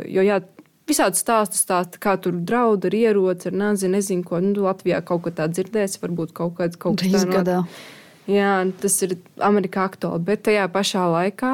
jo 0.08 0.24
jā, 0.24 0.40
visādi 0.88 1.20
stāstu 1.20 1.58
stāsta, 1.58 2.00
kā 2.00 2.16
tur 2.20 2.32
draud 2.32 2.84
ar 2.88 2.96
ieroci, 2.96 3.50
ar 3.50 3.56
nazi, 3.64 3.88
nezinu, 3.92 4.24
ko. 4.24 4.40
Nu, 4.44 4.54
Latvijā 4.64 5.00
kaut 5.04 5.24
ko 5.26 5.32
tādu 5.34 5.58
dzirdēs, 5.58 5.98
varbūt 6.02 6.32
kaut 6.36 6.56
kāds 6.60 6.80
kaut 6.80 7.00
kas 7.00 7.24
tāds. 7.28 7.80
Jā, 8.28 8.52
tas 8.80 8.94
ir 9.06 9.16
Amerikā 9.40 9.86
aktuāli, 9.88 10.20
bet 10.26 10.44
tajā 10.44 10.66
pašā 10.72 11.06
laikā 11.08 11.52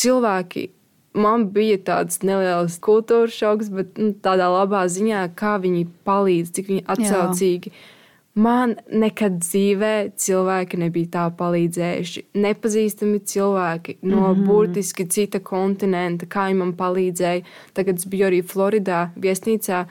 cilvēki. 0.00 0.68
Man 1.14 1.48
bija 1.54 1.78
tāds 1.78 2.24
neliels 2.26 2.80
kultūras 2.82 3.36
šoks, 3.38 3.68
bet 3.70 3.98
nu, 4.00 4.10
tādā 4.22 4.48
labā 4.50 4.82
ziņā, 4.90 5.28
kā 5.38 5.56
viņi 5.62 5.84
palīdz, 6.06 6.54
cik 6.56 6.72
viņi 6.72 6.86
atsaucīgi. 6.90 7.70
Jā. 7.70 7.90
Man 8.34 8.72
nekad 8.90 9.36
dzīvē 9.44 9.92
cilvēki 10.18 10.78
nebija 10.82 11.10
tā 11.12 11.24
palīdzējuši. 11.38 12.24
Nepazīstami 12.42 13.20
cilvēki 13.30 14.00
no 14.02 14.16
mm 14.16 14.24
-hmm. 14.24 14.46
burtiski 14.48 15.06
cita 15.06 15.38
kontinenta, 15.38 16.26
kā 16.26 16.48
viņi 16.48 16.58
man 16.58 16.72
palīdzēja. 16.74 17.44
Tagad 17.74 18.02
es 18.02 18.06
biju 18.10 18.26
arī 18.26 18.42
Floridā, 18.42 19.10
viesnīcā. 19.14 19.84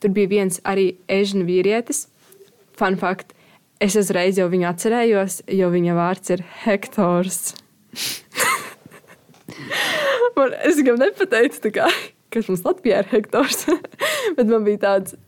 Tur 0.00 0.10
bija 0.10 0.28
viens 0.28 0.60
arī 0.64 0.94
ežņu 1.08 1.42
vīrietis. 1.42 2.06
Fun 2.78 2.96
fact, 2.96 3.34
es 3.80 3.96
uzreiz 3.96 4.38
jau 4.38 4.48
viņu 4.48 4.68
atcerējos, 4.70 5.42
jo 5.48 5.70
viņa 5.70 5.94
vārds 5.94 6.30
ir 6.30 6.44
Hektors. 6.62 7.54
man, 10.36 10.54
es 10.64 10.78
viņam 10.80 11.00
nepateicu, 11.02 11.72
kā, 11.74 11.88
kas 12.34 12.50
mums 12.50 12.64
Latvijā 12.66 13.02
ir 13.02 13.10
Hektors. 13.12 13.66
Bet 14.36 14.46
man 14.46 14.66
bija 14.66 14.82
tāds, 14.84 15.18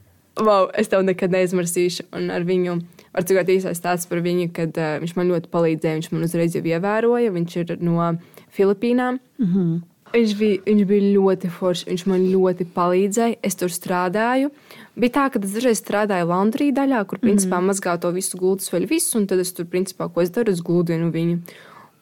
wow, 0.41 0.69
es 0.79 0.91
tev 0.93 1.05
nekad 1.07 1.35
neizmirsīšu. 1.35 2.09
Un 2.17 2.31
ar 2.35 2.47
viņu 2.49 2.79
var 3.11 3.27
tikai 3.27 3.47
īsais 3.57 3.79
stāsts 3.81 4.11
par 4.11 4.23
viņu, 4.25 4.51
kad 4.57 4.77
uh, 4.79 4.97
viņš 5.03 5.15
man 5.19 5.31
ļoti 5.33 5.53
palīdzēja. 5.53 6.01
Viņš 6.01 6.11
man 6.15 6.27
uzreiz 6.27 6.57
jau 6.57 6.65
ievēroja. 6.65 7.37
Viņš 7.37 7.57
ir 7.63 7.79
no 7.85 8.13
Filipīnām. 8.57 9.21
Mm 9.41 9.55
-hmm. 9.55 9.79
Viņš 10.11 10.33
bija, 10.41 10.59
viņš 10.67 10.87
bija 10.91 11.11
ļoti 11.15 11.49
foršs, 11.55 11.87
viņš 11.87 12.07
man 12.11 12.23
ļoti 12.33 12.67
palīdzēja. 12.75 13.39
Es 13.47 13.55
tur 13.55 13.71
strādāju. 13.71 14.51
Bija 14.99 15.15
tā, 15.17 15.27
ka 15.31 15.39
es 15.39 15.53
dažreiz 15.55 15.79
strādāju 15.79 16.27
laundrī 16.33 16.73
daļā, 16.75 17.05
kur 17.07 17.21
principā 17.23 17.61
mm 17.61 17.71
mazgāju 17.71 18.01
to 18.03 18.11
visu 18.11 18.39
gultas 18.39 18.73
vēl 18.73 18.89
visu, 18.91 19.19
un 19.19 19.27
tad 19.31 19.39
es 19.39 19.53
tur 19.55 19.69
principā, 19.71 20.11
ko 20.11 20.21
es 20.21 20.31
daru, 20.35 20.51
es 20.51 20.63
gludinu 20.67 21.13
viņu. 21.15 21.39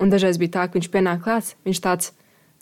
Un 0.01 0.11
dažreiz 0.11 0.39
bija 0.39 0.55
tā, 0.57 0.67
ka 0.67 0.79
viņš 0.79 0.89
pienāk 0.89 1.21
klāts, 1.23 1.55
viņš 1.69 1.81
tāds 1.85 2.13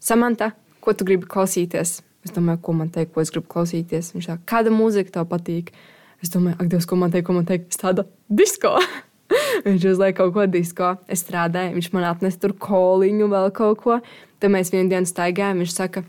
Samanta, 0.07 0.53
ko 0.85 0.93
tu 0.95 1.07
gribi 1.07 1.27
klausīties? 1.27 1.97
Es 2.23 2.35
domāju, 2.35 2.61
ko 2.63 2.75
man 2.79 2.91
teikt, 2.95 3.11
ko 3.15 3.23
es 3.25 3.33
gribu 3.35 3.49
klausīties. 3.51 4.13
Viņš 4.15 4.29
tā, 4.29 4.37
kāda 4.47 4.71
mūzika 4.71 5.17
tev 5.17 5.27
patīk? 5.33 5.73
Es 6.23 6.31
domāju, 6.31 6.61
ak, 6.61 6.69
Dievs, 6.71 6.87
ko 6.87 6.99
man 7.01 7.11
teikt, 7.11 7.27
ko 7.27 7.35
man 7.35 7.49
teikt? 7.49 7.73
Es 7.75 7.81
tādu 7.81 8.05
disko. 8.31 8.77
viņš 9.67 9.89
uzliek 9.91 10.15
kaut 10.19 10.31
ko 10.37 10.47
disko. 10.51 10.93
Es 11.11 11.25
strādāju, 11.27 11.75
viņš 11.75 11.91
man 11.97 12.07
atnesa 12.13 12.39
tur 12.45 12.55
koliņu, 12.69 13.27
vēl 13.33 13.51
kaut 13.57 13.83
ko. 13.83 13.99
Tad 14.39 14.55
mēs 14.55 14.71
vienu 14.75 14.93
dienu 14.93 15.11
staigājām. 15.11 15.65
Viņš 15.65 15.75
saka, 15.75 16.05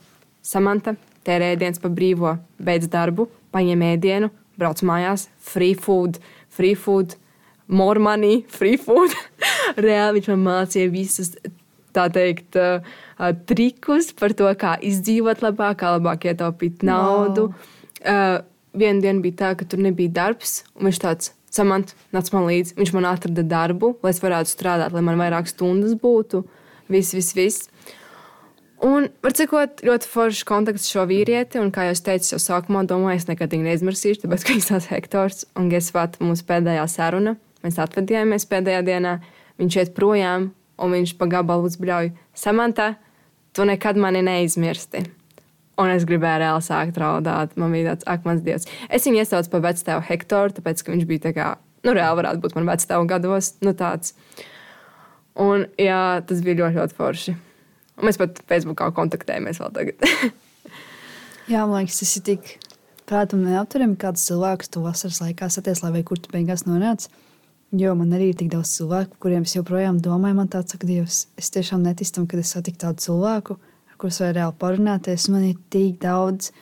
Samanta, 0.46 0.94
tērē 1.26 1.56
ēdienas 1.56 1.82
pa 1.82 1.90
brīvo, 1.90 2.36
beidz 2.62 2.92
darbu, 2.94 3.26
paņem 3.56 3.82
ēdienu, 3.96 4.30
brauc 4.62 4.84
mājās, 4.86 5.26
free 5.42 5.74
food, 5.74 6.22
free 6.54 6.78
food, 6.78 7.18
more 7.66 7.98
money, 7.98 8.44
free 8.54 8.78
food. 8.78 9.18
Reāli 9.88 10.22
viņš 10.22 10.32
man 10.36 10.46
mācīja 10.52 10.94
visas 10.94 11.34
tā 11.98 12.08
teikt, 12.14 12.54
uh, 12.62 12.86
uh, 13.18 13.34
trikus 13.50 14.14
par 14.18 14.36
to, 14.38 14.50
kā 14.60 14.78
izdzīvot 14.86 15.44
labāk, 15.46 15.82
kā 15.82 15.96
labāk 15.98 16.30
ietaupīt 16.32 16.86
naudu. 16.88 17.50
Wow. 17.52 17.74
Uh, 18.04 18.38
Vienu 18.78 19.02
dienu 19.02 19.24
bija 19.24 19.34
tā, 19.40 19.48
ka 19.58 19.66
tur 19.66 19.80
nebija 19.82 20.12
darbs, 20.14 20.60
un 20.78 20.86
viņš 20.86 20.98
tāds 21.02 21.32
samants 21.54 21.96
nāca 22.14 22.36
man 22.36 22.48
līdzi. 22.50 22.76
Viņš 22.78 22.92
man 22.94 23.08
atrada 23.10 23.46
darbu, 23.48 23.96
lai 24.04 24.12
es 24.14 24.22
varētu 24.22 24.52
strādāt, 24.52 24.94
lai 24.94 25.04
man 25.06 25.18
vairāk 25.18 25.50
stundas 25.50 25.96
būtu. 25.98 26.44
Viss, 26.92 27.16
viss, 27.16 27.34
viss. 27.38 27.72
Un, 28.86 29.08
var 29.26 29.34
sakot, 29.34 29.82
ļoti 29.86 30.10
foršs 30.12 30.44
kontakts 30.46 30.86
ar 30.86 30.94
šo 30.94 31.08
vīrieti. 31.10 31.58
Un, 31.62 31.72
kā 31.74 31.88
jau 31.88 31.96
teicu, 32.10 32.36
jau 32.36 32.42
sākumā 32.44 32.84
domāju, 32.90 33.24
es 33.24 33.28
nekad 33.30 33.56
viņu 33.56 33.66
neizmirsīšu, 33.72 34.22
tāpēc, 34.24 34.46
ka 34.46 34.54
viņš 34.54 34.70
ir 34.76 34.92
Hektors. 34.92 35.48
Un, 35.58 35.72
gesvāt, 35.74 36.20
mūsu 36.22 36.46
pēdējā 36.50 36.86
saruna, 36.92 37.34
mēs 37.66 37.82
atvadījāmies 37.82 38.46
pēdējā 38.52 38.86
dienā. 38.86 39.18
Viņš 39.58 39.80
iet 39.82 39.96
projām, 39.98 40.52
un 40.78 40.94
viņš 40.94 41.18
pa 41.18 41.26
gabalu 41.32 41.72
uzbļauj. 41.72 42.14
Samantā, 42.38 42.94
tu 43.56 43.68
nekad 43.68 44.00
mani 44.02 44.24
neizmirsti. 44.26 45.06
Un 45.78 45.92
es 45.94 46.08
gribēju 46.10 46.42
reāli 46.42 46.66
sākt 46.66 46.98
raudāt. 46.98 47.54
Man 47.60 47.74
bija 47.76 47.94
tāds, 47.94 48.08
ak, 48.10 48.24
mans 48.26 48.42
dievs. 48.46 48.66
Es 48.90 49.06
viņu 49.06 49.22
iesaucu 49.22 49.52
par 49.54 49.66
vecstāvu 49.68 50.06
Hektoru, 50.08 50.56
tāpēc, 50.58 50.82
ka 50.82 50.94
viņš 50.94 51.06
bija 51.10 51.26
tā 51.28 51.34
kā, 51.38 51.50
nu, 51.86 51.94
reāli 51.94 52.24
varētu 52.24 52.42
būt 52.42 52.56
man 52.58 52.72
vecstāvu 52.72 53.06
gados. 53.10 53.52
Nu, 53.62 53.76
tāds. 53.78 54.16
Un, 55.38 55.68
jā, 55.78 56.02
tas 56.26 56.42
bija 56.42 56.64
ļoti, 56.64 56.80
ļoti 56.80 56.98
forši. 56.98 57.36
Un 57.98 58.10
mēs 58.10 58.18
pat 58.22 58.42
Facebookā 58.50 58.90
kontaktējamies 58.98 59.62
vēl 59.62 59.74
tagad. 59.74 60.10
Jā, 61.52 61.64
man 61.64 61.80
liekas, 61.80 62.02
tas 62.02 62.16
ir 62.20 62.24
tik 62.28 62.50
prātam 63.08 63.46
neapturami, 63.46 63.96
kāds 64.02 64.26
cilvēks 64.28 64.74
tu 64.74 64.84
vasaras 64.84 65.22
laikā 65.24 65.48
saties, 65.54 65.82
lai 65.86 66.04
kur 66.06 66.20
tu 66.22 66.34
beigās 66.34 66.66
nonāc. 66.68 67.08
Jo 67.76 67.92
man 68.00 68.14
arī 68.16 68.30
ir 68.32 68.38
tik 68.40 68.48
daudz 68.54 68.70
cilvēku, 68.78 69.18
kuriem 69.20 69.44
es 69.44 69.58
joprojām 69.58 69.98
domāju, 70.00 70.38
man 70.38 70.48
tāds 70.48 70.72
saka, 70.72 70.88
Dievs, 70.88 71.26
es 71.36 71.50
tiešām 71.52 71.82
neticam, 71.84 72.24
kad 72.24 72.40
es 72.40 72.54
satiku 72.56 72.80
tādu 72.86 73.04
cilvēku, 73.04 73.58
ar 73.92 73.98
kurus 74.00 74.22
var 74.24 74.32
reāli 74.38 74.56
parunāties. 74.62 75.26
Man 75.34 75.44
ir 75.50 75.58
tik 75.74 75.98
daudz 76.00 76.54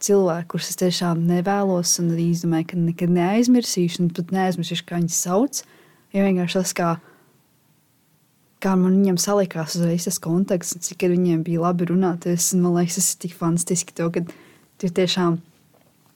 cilvēku, 0.00 0.54
kurus 0.54 0.70
es 0.72 0.80
tiešām 0.80 1.26
nevēlos, 1.28 1.92
un 2.00 2.14
arī 2.14 2.30
izdomāju, 2.32 2.70
ka 2.70 2.80
nekad 2.80 3.12
neaizmirsīšu, 3.18 4.00
un 4.00 4.08
pat 4.16 4.32
neaizmirsīšu, 4.32 4.86
kā 4.88 5.02
viņas 5.02 5.18
sauc. 5.26 5.60
Jo 6.16 6.24
vienkārši 6.24 6.58
tas, 6.62 6.72
kā, 6.80 6.88
kā 8.64 8.72
man 8.80 8.96
viņiem 8.96 9.20
salikās 9.20 9.76
uzreiz 9.76 10.08
tas 10.08 10.20
konteksts, 10.24 10.78
un 10.78 10.86
cik 10.88 11.04
ar 11.04 11.12
viņiem 11.18 11.44
bija 11.44 11.66
labi 11.66 11.90
runāties. 11.92 12.54
un 12.56 12.64
Man 12.64 12.78
liekas, 12.78 12.96
tas 12.96 13.12
ir 13.12 13.20
tik 13.26 13.36
fantastiski, 13.36 13.92
to, 13.92 14.08
ka 14.08 14.24
tu 14.24 14.88
tiešām 14.88 15.36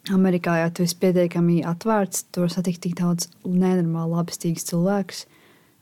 Amerikā, 0.09 0.57
ja 0.63 0.71
tu 0.73 0.85
esi 0.87 0.97
pietiekami 0.97 1.61
atvērts, 1.69 2.25
tur 2.33 2.49
satikt 2.49 2.81
tik 2.87 2.97
daudz 2.97 3.29
nenormāli 3.45 4.17
labestīgus 4.17 4.65
cilvēkus. 4.71 5.27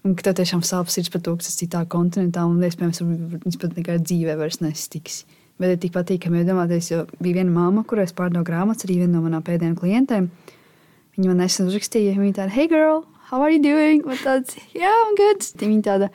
Un 0.07 0.15
ka 0.19 0.27
tev 0.27 0.39
tiešām 0.41 0.65
sāp 0.67 0.91
sirds 0.91 1.11
par 1.13 1.23
to, 1.23 1.37
kas 1.39 1.53
ir 1.53 1.59
citā 1.61 1.85
kontinentā, 1.91 2.43
un 2.49 2.59
iespējams, 2.65 3.03
viņas 3.45 3.59
pat 3.63 3.77
nekad 3.79 4.07
dzīvē 4.07 4.35
vairs 4.41 4.59
nesatiks. 4.63 5.23
Bet 5.59 5.75
ir 5.75 5.79
tik 5.83 5.95
patīkami 5.95 6.43
iedomāties, 6.43 6.91
jo 6.93 7.05
bija 7.23 7.41
viena 7.41 7.55
māma, 7.55 7.85
kurai 7.87 8.07
es 8.07 8.15
pārdevu 8.15 8.47
grāmatas, 8.47 8.87
arī 8.87 9.01
viena 9.03 9.17
no 9.17 9.25
manām 9.25 9.43
pēdējām 9.47 9.79
klientēm. 9.79 10.29
Viņa 11.17 11.31
man 11.31 11.41
nesen 11.43 11.71
uzrakstīja, 11.71 12.15
viņa 12.19 12.37
tāda, 12.41 12.55
hey, 12.55 12.71
girl, 12.71 13.03
how 13.31 13.43
are 13.43 13.51
you 13.51 13.63
doing? 13.63 14.05
Man 14.07 14.19
tāds, 14.23 14.59
yeah, 14.75 14.95
I'm 15.07 15.19
good. 15.19 15.47
Viņa 15.63 15.83
tāda, 15.87 16.11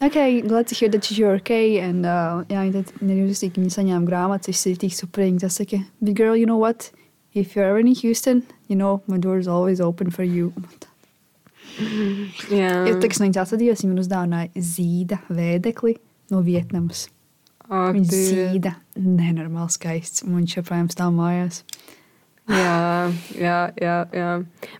okay, 0.00 0.40
glad 0.40 0.68
to 0.68 0.74
hear 0.74 0.88
that 0.92 1.10
you're 1.12 1.36
okay. 1.36 1.78
And, 1.78 2.08
uh, 2.08 2.40
jā, 2.52 2.64
viņa 2.64 3.26
uzrakstīja, 3.28 3.52
ka 3.52 3.64
viņa 3.64 3.76
saņēma 3.76 4.08
grāmatas, 4.08 4.52
viss 4.52 4.72
ir 4.72 4.80
tik 4.80 4.96
superīgi. 4.96 5.44
Tas 5.44 5.60
saka, 5.60 5.84
but 6.00 6.16
girl, 6.16 6.36
you 6.36 6.48
know 6.48 6.56
what? 6.56 6.88
If 7.36 7.54
you're 7.54 7.66
ever 7.68 7.78
in 7.78 7.88
Houston, 8.02 8.42
you 8.66 8.76
know, 8.76 9.02
my 9.06 9.18
door 9.18 9.36
is 9.38 9.46
always 9.46 9.80
open 9.80 10.10
for 10.10 10.24
you. 10.24 10.52
jā, 12.48 12.70
Ja 12.88 12.94
tiks 13.02 13.20
no 13.20 13.26
viņas 13.26 13.42
atsadījos, 13.44 13.82
viņa 13.84 14.00
uzdāvināja 14.04 14.62
zīda 14.64 15.18
vēdekli 15.28 15.96
no 16.32 16.40
Vietnamas. 16.46 17.06
Ak, 17.66 17.92
Viņa 17.96 18.08
Dievs. 18.08 18.30
zīda 18.32 18.72
nenormāli 18.96 19.74
skaists, 19.74 20.22
un 20.24 20.38
viņš 20.40 20.56
joprojām 20.60 20.88
stāv 20.92 21.12
mājās. 21.16 21.60
Jā, 22.48 23.12
jā, 23.34 23.56
jā, 23.82 23.96
jā. 24.14 24.28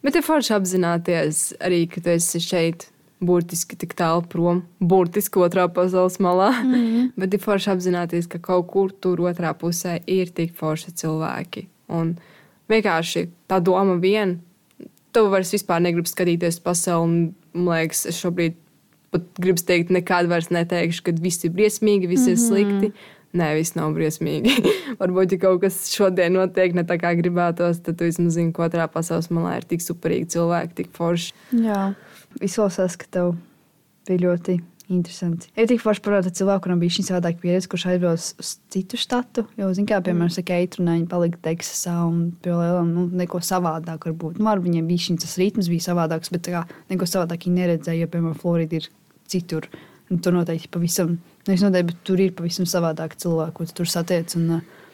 Bet 0.07 0.17
ir 0.17 0.23
forši 0.23 0.55
apzināties 0.55 1.41
arī, 1.61 1.83
ka 1.91 2.01
tu 2.01 2.15
esi 2.15 2.41
šeit. 2.41 2.89
Burtiski 3.17 3.79
tik 3.81 3.95
tālu 3.97 4.21
prom, 4.29 4.59
burtiski 4.79 5.41
otrā 5.41 5.65
pasaules 5.73 6.19
malā. 6.21 6.51
Mm 6.63 6.75
-hmm. 6.75 7.07
Bet 7.17 7.35
ir 7.35 7.41
forši 7.41 7.71
apzināties, 7.73 8.27
ka 8.29 8.39
kaut 8.39 8.67
kur 8.69 8.93
tur 8.93 9.19
otrā 9.19 9.55
pusē 9.57 10.01
ir 10.07 10.29
tik 10.29 10.53
forši 10.55 10.93
cilvēki. 10.93 11.67
Un 11.89 12.17
vienkārši 12.73 13.27
tā 13.51 13.61
doma 13.65 13.97
vien, 14.03 14.39
tu 15.15 15.27
vairs 15.33 15.53
vispār 15.55 15.83
negribi 15.85 16.11
skatīties 16.11 16.61
pasauli. 16.65 17.33
Man 17.57 17.69
liekas, 17.73 18.05
es 18.11 18.19
šobrīd 18.21 18.57
pat 19.15 19.29
gribu 19.41 19.63
teikt, 19.65 19.93
nekad 19.95 20.29
vairs 20.29 20.51
neteikšu, 20.53 21.07
ka 21.07 21.15
viss 21.23 21.47
ir 21.47 21.55
briesmīgi, 21.57 22.11
viss 22.11 22.27
mm 22.27 22.35
-hmm. 22.35 22.37
ir 22.37 22.39
slikti. 22.43 22.93
Nē, 23.37 23.49
viss 23.59 23.75
nav 23.77 23.93
briesmīgi. 23.97 24.53
Varbūt, 25.01 25.33
ja 25.33 25.39
kaut 25.39 25.61
kas 25.61 25.91
šodien 25.93 26.33
notiek 26.33 26.75
ne 26.75 26.85
tā, 26.89 26.97
kā 27.01 27.13
gribētos, 27.19 27.83
tad 27.85 27.99
tu 27.99 28.05
vismaz 28.05 28.39
zini, 28.39 28.53
ka 28.53 28.69
otrā 28.69 28.87
pasaules 28.89 29.29
malā 29.29 29.57
ir 29.57 29.65
tik 29.65 29.85
superīgi 29.85 30.31
cilvēki, 30.37 30.75
tik 30.75 30.89
forši. 30.97 31.35
Jā, 31.53 31.95
izklausās, 32.41 32.97
ka 32.97 33.07
tev 33.11 33.35
bija 34.09 34.19
ļoti 34.29 34.61
interesanti. 34.93 35.51
Ir 35.59 35.69
tik 35.71 35.83
forši 35.83 36.03
parādīt 36.05 36.39
cilvēku, 36.39 36.65
kuram 36.67 36.81
bija 36.83 36.95
šī 36.97 37.07
savādāka 37.09 37.41
pieredze, 37.43 37.71
kurš 37.71 37.87
aizbrauc 37.93 38.27
uz 38.43 38.53
citu 38.73 39.01
štatu. 39.01 39.47
Jo, 39.59 39.73
zin, 39.77 39.89
kā, 39.89 39.99
piemēram, 40.05 40.31
saka, 40.33 40.61
eitrunā 40.63 40.95
viņi 40.99 41.09
palika 41.11 41.43
Teksasā 41.49 41.97
un 42.07 42.23
pie 42.45 42.55
lielām, 42.55 42.93
nu, 42.95 43.09
neko 43.23 43.43
savādāk 43.45 44.09
varbūt. 44.11 44.39
Nu, 44.39 44.51
ar 44.53 44.63
viņiem 44.63 44.87
bija 44.91 45.19
tas 45.23 45.37
ritms 45.41 45.71
bija 45.73 45.89
savādāks, 45.89 46.33
bet 46.35 46.49
kā 46.53 46.65
neko 46.93 47.09
savādāk 47.11 47.49
viņi 47.49 47.63
neredzēja, 47.63 48.05
jo, 48.05 48.13
piemēram, 48.15 48.39
Florida 48.39 48.81
ir 48.81 48.89
citur. 49.31 49.69
Un 50.07 50.23
tur 50.23 50.37
noteikti 50.37 50.71
pavisam, 50.71 51.17
nevis 51.49 51.67
noteikti, 51.67 51.91
bet 51.91 52.03
tur 52.07 52.21
ir 52.23 52.35
pavisam 52.39 52.69
savādāk 52.71 53.19
cilvēki, 53.19 53.57
ko 53.59 53.67
tu 53.67 53.81
tur 53.81 53.91
satiec. 53.91 54.37
Un, 54.39 54.61
uh, 54.61 54.85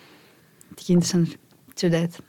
tik 0.78 0.92
interesanti 0.96 1.38
dzirdēt. 1.76 2.20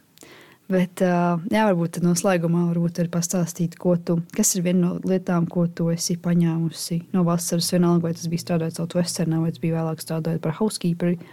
Bet, 0.73 1.01
jā, 1.03 1.63
varbūt 1.67 1.99
noslēgumā 2.01 2.63
varbūt 2.71 3.03
arī 3.03 3.11
pastāstīt, 3.13 3.75
ko 3.81 3.93
tu, 4.01 4.17
kas 4.33 4.55
ir 4.57 4.63
viena 4.65 4.79
no 4.87 4.91
lietām, 5.05 5.45
ko 5.51 5.67
tu 5.67 5.89
esi 5.93 6.15
paņēmusi 6.23 6.99
no 7.13 7.25
vasaras. 7.27 7.69
Vienalga, 7.75 8.07
vai 8.07 8.13
tas 8.17 8.29
bija 8.31 8.41
strādājot 8.45 8.79
Southwesternā, 8.79 9.41
vai 9.43 9.51
tas 9.53 9.61
bija 9.61 9.77
vēlāk 9.77 10.01
strādājot 10.01 10.41
par 10.41 10.57
housekeeperi. 10.57 11.19
Mm 11.19 11.25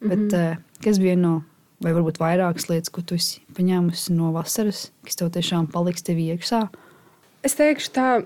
-hmm. 0.00 0.08
Bet, 0.08 0.38
uh, 0.38 0.80
kas 0.84 1.00
bija 1.02 1.14
viena 1.14 1.28
no, 1.28 1.34
vai 1.82 1.92
varbūt 1.92 2.20
vairākas 2.20 2.68
lietas, 2.70 2.92
ko 2.92 3.02
tu 3.02 3.18
esi 3.18 3.42
paņēmusi 3.56 4.14
no 4.16 4.32
vasaras, 4.32 4.90
kas 5.04 5.16
tev 5.16 5.30
tiešām 5.34 5.68
paliks 5.72 6.02
tev 6.06 6.20
iekšā? 6.22 6.68
Es 7.42 7.54
teikšu 7.54 7.92
tā, 7.92 8.24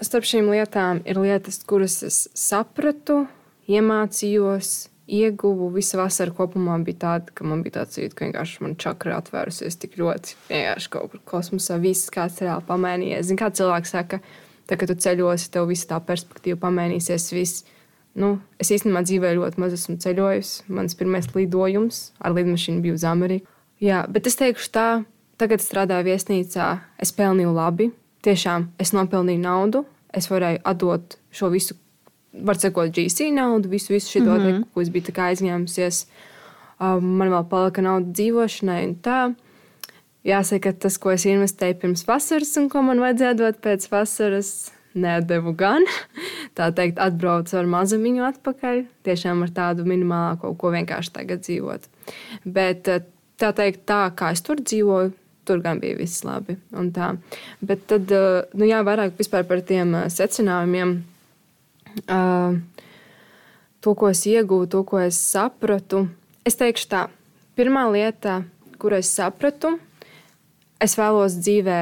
starp 0.00 0.24
šīm 0.24 0.50
lietām 0.50 1.02
ir 1.04 1.20
lietas, 1.20 1.62
kuras 1.68 2.02
es 2.06 2.28
sapratu, 2.34 3.26
iemācījos, 3.68 4.88
ieguvu. 5.08 5.70
Visa 5.74 5.98
vasara 6.00 6.34
kopumā 6.34 6.76
bija 6.84 7.00
tāda, 7.04 7.32
ka 7.34 7.46
man 7.48 7.62
bija 7.64 7.80
tāds 7.80 7.98
jūtas, 7.98 8.16
ka 8.18 8.26
vienkārši 8.26 8.64
man 8.64 8.76
čakra 8.80 9.18
atvērusies 9.22 9.80
tik 9.80 9.96
ļoti. 10.00 10.36
Vienkārši 10.50 10.92
kaut 10.92 11.12
kur 11.12 11.24
kosmosā 11.32 11.78
viss 11.82 12.12
kāds 12.14 12.40
reāli 12.44 12.66
pamainījies. 12.68 13.28
Zini, 13.30 13.40
kā 13.40 13.50
cilvēks 13.54 13.94
saka, 13.96 14.20
tā, 14.68 14.76
kad 14.76 14.90
tu 14.90 14.98
ceļosi, 15.06 15.50
tev 15.54 15.68
viss 15.72 15.88
tā 15.88 16.00
perspektīva 16.04 16.60
pamainīsies. 16.68 17.30
Viss. 17.36 17.66
Nu, 18.18 18.36
es 18.58 18.72
īstenībā 18.74 19.04
dzīvēju 19.06 19.40
ļoti 19.42 19.62
maz, 19.62 19.76
esmu 19.76 19.98
ceļojusi. 20.02 20.66
Mans 20.74 20.96
pirmais 20.98 21.28
lidojums 21.36 22.00
ar 22.18 22.34
lidmašīnu 22.34 22.82
bija 22.82 22.96
uz 22.96 23.04
Ameriku. 23.06 23.46
Jā, 23.78 24.02
bet 24.10 24.26
es 24.26 24.34
teikšu 24.40 24.72
tā, 24.74 24.86
tagad 25.38 25.62
strādāju 25.62 26.08
viesnīcā, 26.10 26.70
es 26.98 27.14
pelnīju 27.14 27.52
labi. 27.54 27.92
Tiešām 28.26 28.72
es 28.82 28.90
nopelnīju 28.96 29.44
naudu, 29.44 29.84
es 30.10 30.26
varēju 30.26 30.64
atdot 30.66 31.14
šo 31.30 31.52
visu 31.52 31.76
var 32.32 32.58
sekot 32.60 32.92
GC 32.94 33.30
naudu, 33.34 33.68
visu, 33.68 33.92
visu 33.92 34.10
šo 34.10 34.20
mm 34.20 34.26
-hmm. 34.28 34.62
Te, 34.62 34.70
ko 34.74 34.80
es 34.80 34.90
biju 34.90 35.12
aizņēmusies. 35.12 36.06
Um, 36.80 37.04
man 37.18 37.28
vēl 37.28 37.48
palika 37.48 37.82
nauda 37.82 38.12
dzīvošanai 38.12 38.86
un 38.86 38.96
tā. 39.02 39.34
Jāsaka, 40.24 40.72
tas, 40.72 40.98
ko 40.98 41.10
es 41.10 41.24
investēju 41.26 41.74
pirms 41.74 42.06
vasaras 42.06 42.56
un 42.56 42.68
ko 42.68 42.82
man 42.82 43.00
vajadzēja 43.00 43.34
dot 43.34 43.60
pēc 43.64 43.88
vasaras, 43.90 44.72
nedevu 44.94 45.54
gan. 45.56 45.82
Tā 46.56 46.70
teikt, 46.74 46.98
atbraucu 46.98 47.56
ar 47.58 47.66
mazumiņu 47.66 48.24
atpakaļ. 48.24 48.84
Tiešām 49.02 49.42
ar 49.42 49.50
tādu 49.50 49.84
minimālāko, 49.84 50.56
ko 50.58 50.70
vienkārši 50.70 51.12
tagad 51.12 51.40
dzīvot. 51.46 51.88
Bet 52.44 52.88
uh, 52.88 53.02
tā 53.38 53.52
teikt, 53.52 53.86
tā 53.86 54.10
kā 54.18 54.32
es 54.34 54.42
tur 54.42 54.60
dzīvoju, 54.60 55.12
tur 55.44 55.62
gan 55.64 55.80
bija 55.80 55.96
viss 55.96 56.24
labi. 56.24 56.58
Bet 57.60 57.86
tad, 57.86 58.10
uh, 58.12 58.42
nu 58.54 58.64
jā, 58.64 58.82
vairāk 58.84 59.12
par 59.48 59.60
tiem 59.60 59.94
uh, 59.94 60.08
secinājumiem 60.12 61.02
to, 63.80 63.94
ko 63.94 64.10
es 64.10 64.26
ieguvu, 64.26 64.66
to, 64.70 64.82
ko 64.84 65.00
es 65.02 65.18
sapratu. 65.18 66.06
Es 66.46 66.56
teikšu 66.58 66.88
tā, 66.90 67.02
pirmā 67.58 67.86
lieta, 67.92 68.42
kur 68.78 68.94
es 68.96 69.10
sapratu, 69.12 69.76
es 70.80 70.94
vēlos 70.98 71.38
dzīvē 71.40 71.80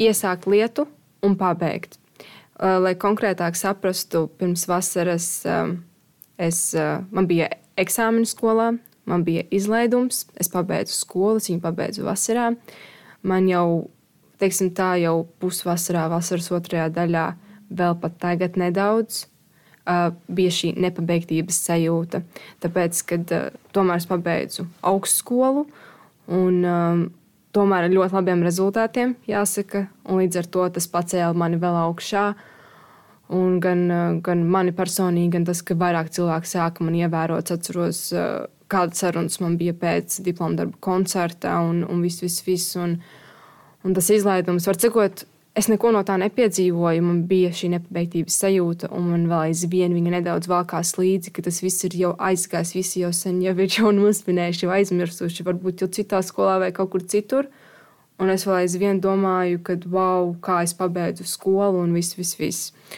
iesākt 0.00 0.48
lietu 0.50 0.86
un 1.24 1.36
pabeigt. 1.38 1.98
Lai 2.58 2.94
konkrētāk 2.94 3.56
saprastu, 3.58 4.28
pirms 4.38 4.68
vasaras 4.70 5.28
es, 6.38 6.58
man 6.74 7.26
bija 7.30 7.50
eksāmena 7.80 8.28
skolā, 8.30 8.68
man 9.10 9.24
bija 9.26 9.42
izlaidums, 9.52 10.24
es 10.40 10.48
pabeidzu 10.52 10.94
skolu, 10.96 11.42
viņu 11.42 11.60
pabeidzu 11.64 12.06
vasarā. 12.06 12.52
Man 13.26 13.48
jau, 13.50 13.90
teiksim, 14.40 14.70
tā 14.76 14.94
jau 15.02 15.24
pusvasarā, 15.42 16.06
vasaras 16.12 16.50
otrajā 16.54 16.88
daļā, 16.94 17.26
vēl 17.76 17.96
pat 18.00 18.18
tagad 18.22 18.58
nedaudz 18.60 19.24
uh, 19.84 20.12
bija 20.28 20.54
šī 20.54 20.74
nepabeigtības 20.80 21.60
sajūta. 21.68 22.22
Tāpēc, 22.64 23.02
kad 23.10 23.34
uh, 23.34 23.50
tomēr 23.76 24.02
es 24.02 24.08
pabeidzu 24.10 24.66
augstskolu 24.84 25.66
un 26.32 26.64
um, 26.64 27.04
tomēr 27.54 27.86
ar 27.86 27.94
ļoti 27.94 28.18
labiem 28.18 28.42
rezultātiem, 28.46 29.14
jāsaka, 29.30 29.86
un 30.08 30.22
līdz 30.22 30.40
ar 30.40 30.50
to 30.56 30.66
tas 30.78 30.90
pacēla 30.90 31.36
mani 31.38 31.60
vēl 31.62 31.78
augšā. 31.84 32.26
Un 33.34 33.56
gan, 33.62 33.86
uh, 33.88 34.16
gan 34.24 34.42
mani 34.52 34.74
personīgi, 34.76 35.32
gan 35.36 35.46
tas, 35.48 35.62
ka 35.64 35.76
vairāk 35.80 36.10
cilvēku 36.12 36.48
sāka 36.48 36.84
man 36.84 36.96
ievērot, 36.98 37.48
es 37.48 37.56
atceros, 37.56 38.00
uh, 38.12 38.44
kādas 38.70 39.00
sarunas 39.00 39.38
man 39.40 39.56
bija 39.60 39.74
pēc 39.76 40.18
diploma 40.26 40.58
darba 40.58 40.76
koncerta 40.84 41.56
un, 41.64 41.82
un 41.88 42.02
viss, 42.04 42.22
viss, 42.24 42.44
viss. 42.44 42.74
Un, 42.80 42.98
un 43.84 43.96
tas 43.96 44.10
izlaidums, 44.12 44.66
var 44.68 44.80
sakot, 44.80 45.24
Es 45.54 45.68
neko 45.70 45.92
no 45.94 46.00
tā 46.02 46.16
nepiedzīvoju. 46.18 47.02
Man 47.06 47.20
bija 47.30 47.52
šī 47.54 47.68
nepabeigtības 47.76 48.38
sajūta, 48.42 48.88
un 48.94 49.04
man 49.12 49.26
vēl 49.30 49.52
aizvien 49.52 49.92
viņa 49.94 50.16
nedaudz 50.16 50.48
valkās 50.50 50.96
līdzi, 50.98 51.30
ka 51.30 51.44
tas 51.46 51.60
viss 51.62 51.84
ir 51.86 51.94
jau 51.94 52.10
aizgājis, 52.18 52.72
visi 52.74 53.02
jau 53.04 53.12
sen 53.14 53.38
jau 53.42 53.52
ir 53.62 53.76
jau 53.76 53.92
nosvinējuši, 54.00 54.64
jau 54.66 54.72
aizmirsuši, 54.74 55.44
varbūt 55.46 55.84
jau 55.84 55.88
citā 55.94 56.18
skolā 56.26 56.56
vai 56.64 56.72
kaut 56.74 56.90
kur 56.90 57.04
citur. 57.06 57.46
Un 58.18 58.32
es 58.34 58.46
vēl 58.46 58.64
aizvien 58.64 58.98
domāju, 59.02 59.60
ka, 59.62 59.76
wow, 59.90 60.32
kā 60.42 60.60
es 60.66 60.74
pabeidzu 60.74 61.26
skolu 61.26 61.84
un 61.84 61.94
viss, 61.94 62.16
viss, 62.18 62.34
viss. 62.38 62.96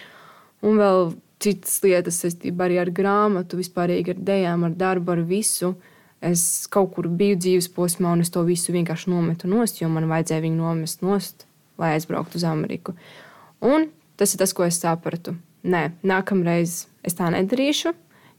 Un 0.64 0.80
vēl 0.80 1.12
citas 1.44 1.76
lietas 1.84 2.22
saistībā 2.22 2.70
arī 2.70 2.78
ar 2.80 2.92
grāmatu, 2.92 3.58
vispār 3.60 3.92
ar 3.98 4.22
dēļām, 4.30 4.64
ar 4.64 4.78
darbu, 4.80 5.12
ar 5.12 5.22
visu. 5.28 5.74
Es 6.24 6.64
kaut 6.72 6.94
kur 6.96 7.10
biju 7.12 7.36
dzīves 7.36 7.68
posmā, 7.76 8.14
un 8.16 8.24
es 8.24 8.32
to 8.32 8.40
visu 8.48 8.72
vienkārši 8.72 9.12
nometu 9.12 9.52
nost, 9.52 9.82
jo 9.82 9.92
man 9.92 10.08
vajadzēja 10.08 10.46
viņu 10.46 10.62
nomest 10.62 11.04
nost 11.04 11.45
lai 11.80 11.94
aizbrauktu 11.96 12.40
uz 12.40 12.46
Ameriku. 12.48 12.96
Un 13.64 13.90
tas 14.16 14.34
ir 14.34 14.40
tas, 14.42 14.54
ko 14.56 14.66
es 14.66 14.80
sapratu. 14.80 15.36
Nē, 15.66 15.90
nākamreiz 16.06 16.84
es 17.06 17.16
tā 17.18 17.30
nedarīšu. 17.34 17.94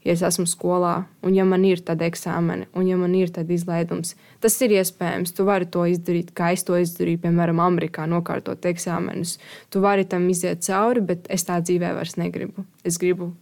Ja 0.06 0.14
es 0.14 0.22
esmu 0.22 0.46
skolā, 0.46 0.92
un 1.26 1.34
ja 1.34 1.42
man 1.44 1.64
ir 1.66 1.80
tāda 1.84 2.06
eksāmena, 2.06 2.68
un 2.78 2.86
ja 2.86 2.96
man 2.96 3.16
ir 3.18 3.32
tāda 3.34 3.50
izlaidums, 3.52 4.14
tas 4.40 4.54
ir 4.62 4.76
iespējams. 4.78 5.34
Tu 5.34 5.44
vari 5.44 5.66
to 5.68 5.82
izdarīt, 5.90 6.30
kā 6.38 6.52
es 6.54 6.62
to 6.64 6.78
izdarīju, 6.78 7.18
piemēram, 7.24 7.58
Amerikā, 7.60 8.06
nokārtot 8.08 8.68
eksāmenus. 8.70 9.34
Tu 9.74 9.82
vari 9.82 10.06
tam 10.08 10.28
iziet 10.30 10.62
cauri, 10.64 11.02
bet 11.10 11.26
es 11.34 11.44
tā 11.44 11.58
dzīvē 11.60 11.90
vairs 11.98 12.14
negribu. 12.16 12.64
Es 12.86 12.96
gribu 13.02 13.32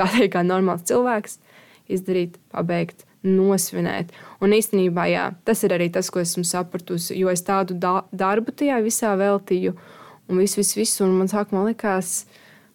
tādai 0.00 0.30
kā 0.32 0.42
normāls 0.46 0.88
cilvēks 0.88 1.38
izdarīt, 1.92 2.40
pabeigt, 2.50 3.04
nosvinēt. 3.26 4.12
Un 4.42 4.54
īstenībā 4.56 5.06
jā, 5.10 5.26
tas 5.46 5.62
ir 5.66 5.74
arī 5.76 5.90
tas, 5.92 6.10
ko 6.12 6.22
esmu 6.22 6.44
sapratusi, 6.46 7.16
jo 7.18 7.30
es 7.32 7.44
tādu 7.46 7.76
da 7.80 8.00
darbu 8.12 8.54
tajā 8.56 8.80
visā 8.84 9.12
veltīju, 9.18 9.74
un 10.30 10.42
viss, 10.42 10.58
viss, 10.58 10.76
viss, 10.78 11.00
un 11.04 11.14
man 11.18 11.30
sākumā 11.30 11.64
likās, 11.68 12.24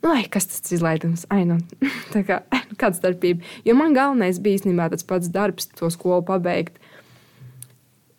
nu, 0.04 0.12
ai, 0.14 0.26
kas 0.32 0.50
tas 0.50 0.76
izlaidums, 0.76 1.26
ai, 1.34 1.44
nu, 1.50 1.60
tā 2.14 2.24
kā, 2.28 2.42
kāda 2.82 3.00
starpība. 3.00 3.46
Jo 3.68 3.78
man 3.80 3.98
galvenais 3.98 4.42
bija 4.44 4.62
īstenībā 4.62 4.90
tas 4.94 5.08
pats 5.08 5.32
darbs, 5.32 5.70
to 5.78 5.92
skolu 5.94 6.24
pabeigt. 6.28 6.80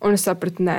Un 0.03 0.17
es 0.17 0.25
sapratu, 0.27 0.65
nē, 0.67 0.77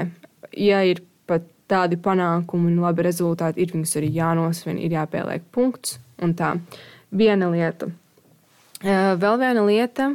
ja 0.60 0.82
ir 0.84 1.00
pat 1.28 1.46
tādi 1.70 1.96
panākumi 2.00 2.72
un 2.72 2.82
labi 2.84 3.06
rezultāti, 3.06 3.64
ir 3.64 3.72
viņus 3.72 3.96
arī 4.00 4.10
jānosvin, 4.18 4.80
ir 4.80 4.98
jāpieliek 4.98 5.46
punkts. 5.54 5.98
Un 6.22 6.34
tā 6.38 6.52
viena 7.10 7.48
lieta. 7.50 7.88
Vēl 8.84 9.38
viena 9.40 9.64
lieta, 9.64 10.10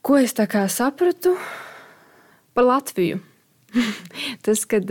Ko 0.00 0.16
es 0.16 0.32
tā 0.32 0.46
kā 0.48 0.62
sapratu 0.72 1.34
par 2.56 2.64
Latviju? 2.64 3.18
Tas, 4.44 4.62
kad 4.68 4.88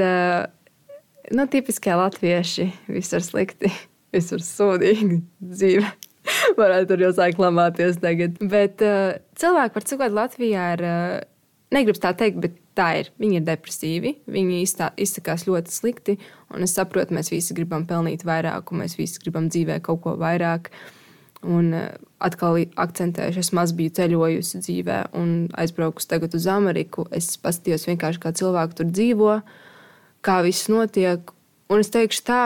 nu, 1.34 1.46
tipiskie 1.50 1.96
latvieši 1.98 2.68
visur 2.92 3.26
slikti, 3.26 3.72
visur 4.16 4.44
sūdīgi 4.46 5.24
dzīve. 5.42 5.90
Varētu 6.60 7.00
jau 7.02 7.10
sākt 7.18 7.42
lamāties 7.42 7.98
tagad. 8.04 8.38
Bet 8.52 8.86
uh, 8.86 9.18
cilvēki 9.40 9.76
par 9.76 9.88
cilvēku 9.90 10.18
Latvijā 10.20 10.68
ir, 10.78 10.86
uh, 10.86 11.18
negribu 11.74 12.04
tā 12.04 12.14
teikt, 12.18 12.38
bet 12.46 12.62
tā 12.78 12.92
ir. 13.02 13.10
Viņi 13.20 13.42
ir 13.42 13.48
depresīvi, 13.50 14.14
viņi 14.30 14.62
iztā, 14.62 14.92
izsakās 14.94 15.48
ļoti 15.50 15.74
slikti. 15.74 16.20
Un 16.54 16.70
es 16.70 16.78
saprotu, 16.78 17.18
mēs 17.18 17.34
visi 17.34 17.58
gribam 17.58 17.90
pelnīt 17.90 18.28
vairāk, 18.30 18.70
un 18.70 18.86
mēs 18.86 18.94
visi 19.00 19.26
gribam 19.26 19.50
dzīvē 19.50 19.82
kaut 19.90 20.04
ko 20.06 20.14
vairāk. 20.22 20.70
Uh, 20.70 20.99
Un 21.48 21.72
eh, 21.72 21.92
atkal 22.20 22.58
akcentējuši, 22.76 23.40
es 23.40 23.52
maz 23.56 23.72
biju 23.76 23.94
ceļojusi 23.96 24.60
dzīvē 24.66 24.98
un 25.16 25.36
aizbraukusi 25.60 26.10
tagad 26.12 26.36
uz 26.36 26.48
Ameriku. 26.52 27.06
Es 27.16 27.32
paskatījos 27.40 27.88
vienkārši, 27.88 28.24
kā 28.24 28.34
cilvēki 28.36 28.80
tur 28.80 28.90
dzīvo, 28.92 29.36
kā 30.26 30.40
viss 30.44 30.68
notiek. 30.72 31.32
Un 31.72 31.86
es 31.86 31.94
teikšu 31.94 32.26
tā, 32.28 32.42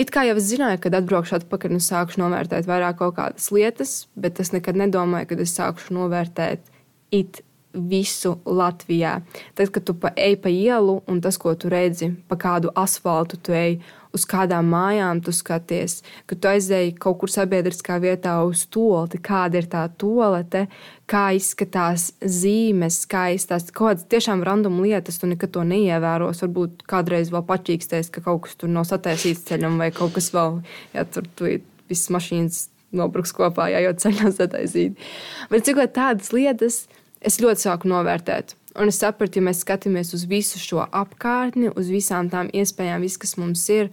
it 0.00 0.12
kā 0.14 0.24
jau 0.24 0.38
es 0.38 0.48
zināju, 0.48 0.80
kad 0.84 0.96
atbraukšu 0.96 1.40
atpakaļ 1.42 1.76
un 1.76 1.84
sākšu 1.84 2.22
novērtēt 2.22 2.70
vairāk 2.70 3.02
kaut 3.02 3.18
kādas 3.18 3.50
lietas, 3.52 3.98
bet 4.16 4.40
es 4.40 4.54
nekad 4.54 4.78
nedomāju, 4.80 5.28
ka 5.28 5.40
es 5.44 5.56
sākšu 5.58 5.98
novērtēt 5.98 6.72
it 7.12 7.42
visu 7.72 8.38
Latvijā. 8.46 9.18
Tad, 9.54 9.70
kad 9.74 9.84
tu 9.84 9.94
pa, 9.94 10.12
ej 10.16 10.38
pa 10.40 10.48
ielu 10.48 10.98
un 11.06 11.20
tas, 11.20 11.36
ko 11.38 11.52
tu 11.54 11.68
redzi, 11.72 12.10
pa 12.28 12.38
kādu 12.40 12.72
asfaltu 12.78 13.36
tu 13.36 13.52
ej, 13.52 13.78
uz 14.14 14.24
kādām 14.28 14.68
mājām 14.72 15.20
tu 15.24 15.32
skaties, 15.34 16.00
ka 16.28 16.36
tu 16.36 16.50
aizēji 16.50 16.94
kaut 17.00 17.18
kur 17.22 17.32
sabiedriskā 17.32 17.98
vietā 18.02 18.36
uz 18.46 18.64
tolti, 18.72 19.20
kāda 19.24 19.60
ir 19.60 19.68
tā 19.70 19.84
tolete, 20.00 20.66
kā 21.08 21.24
izskatās 21.36 22.10
zīmes, 22.20 23.02
kā 23.10 23.28
izskatās 23.34 23.70
kaut 23.70 23.92
kādas 23.92 24.08
tiešām 24.12 24.44
random 24.46 24.80
lietas, 24.84 25.20
tu 25.20 25.30
nekad 25.30 25.54
to 25.56 25.64
neievēros. 25.68 26.42
Varbūt 26.44 26.84
kādreiz 26.88 27.32
vēl 27.34 27.44
pačīksties, 27.48 28.12
ka 28.14 28.24
kaut 28.24 28.46
kas 28.46 28.58
tur 28.60 28.72
nav 28.72 28.88
sataisīts 28.88 29.46
ceļam 29.48 29.80
vai 29.80 29.90
kaut 29.94 30.16
kas 30.16 30.32
vēl, 30.34 30.60
ja 30.96 31.06
tur 31.08 31.28
tu 31.38 31.58
visas 31.88 32.12
mašīnas 32.14 32.66
nobruks 32.96 33.34
kopā, 33.36 33.68
jā, 33.72 33.82
jau 33.84 33.96
ceļā 34.04 34.32
sataisīt. 34.36 35.08
Bet 35.52 35.66
cikot 35.68 35.92
tādas 35.96 36.32
lietas, 36.36 36.86
es 37.20 37.40
ļoti 37.42 37.66
sāku 37.66 37.90
novērtēt. 37.90 38.54
Un 38.78 38.92
es 38.92 39.00
sapratu, 39.02 39.40
ja 39.40 39.48
mēs 39.48 39.64
skatāmies 39.64 40.12
uz 40.14 40.22
visu 40.30 40.60
šo 40.62 40.84
apkārtni, 40.86 41.72
uz 41.74 41.88
visām 41.90 42.28
tām 42.30 42.50
iespējām, 42.54 43.02
viss, 43.02 43.18
kas 43.18 43.34
mums 43.40 43.64
ir, 43.74 43.90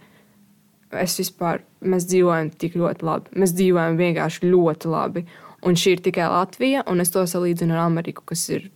es 0.94 1.16
vispār, 1.18 1.64
mēs 1.82 2.06
dzīvojam 2.06 2.52
tik 2.54 2.76
ļoti 2.78 3.06
labi. 3.08 3.34
Mēs 3.40 3.54
dzīvojam 3.56 3.98
vienkārši 3.98 4.52
ļoti 4.52 4.92
labi. 4.92 5.24
Un 5.66 5.74
šī 5.74 5.96
ir 5.96 6.04
tikai 6.04 6.28
Latvija, 6.30 6.84
un 6.86 7.02
es 7.02 7.10
to 7.10 7.24
salīdzinu 7.26 7.74
ar 7.74 7.86
Ameriku, 7.88 8.22
kas 8.30 8.44
ir, 8.54 8.68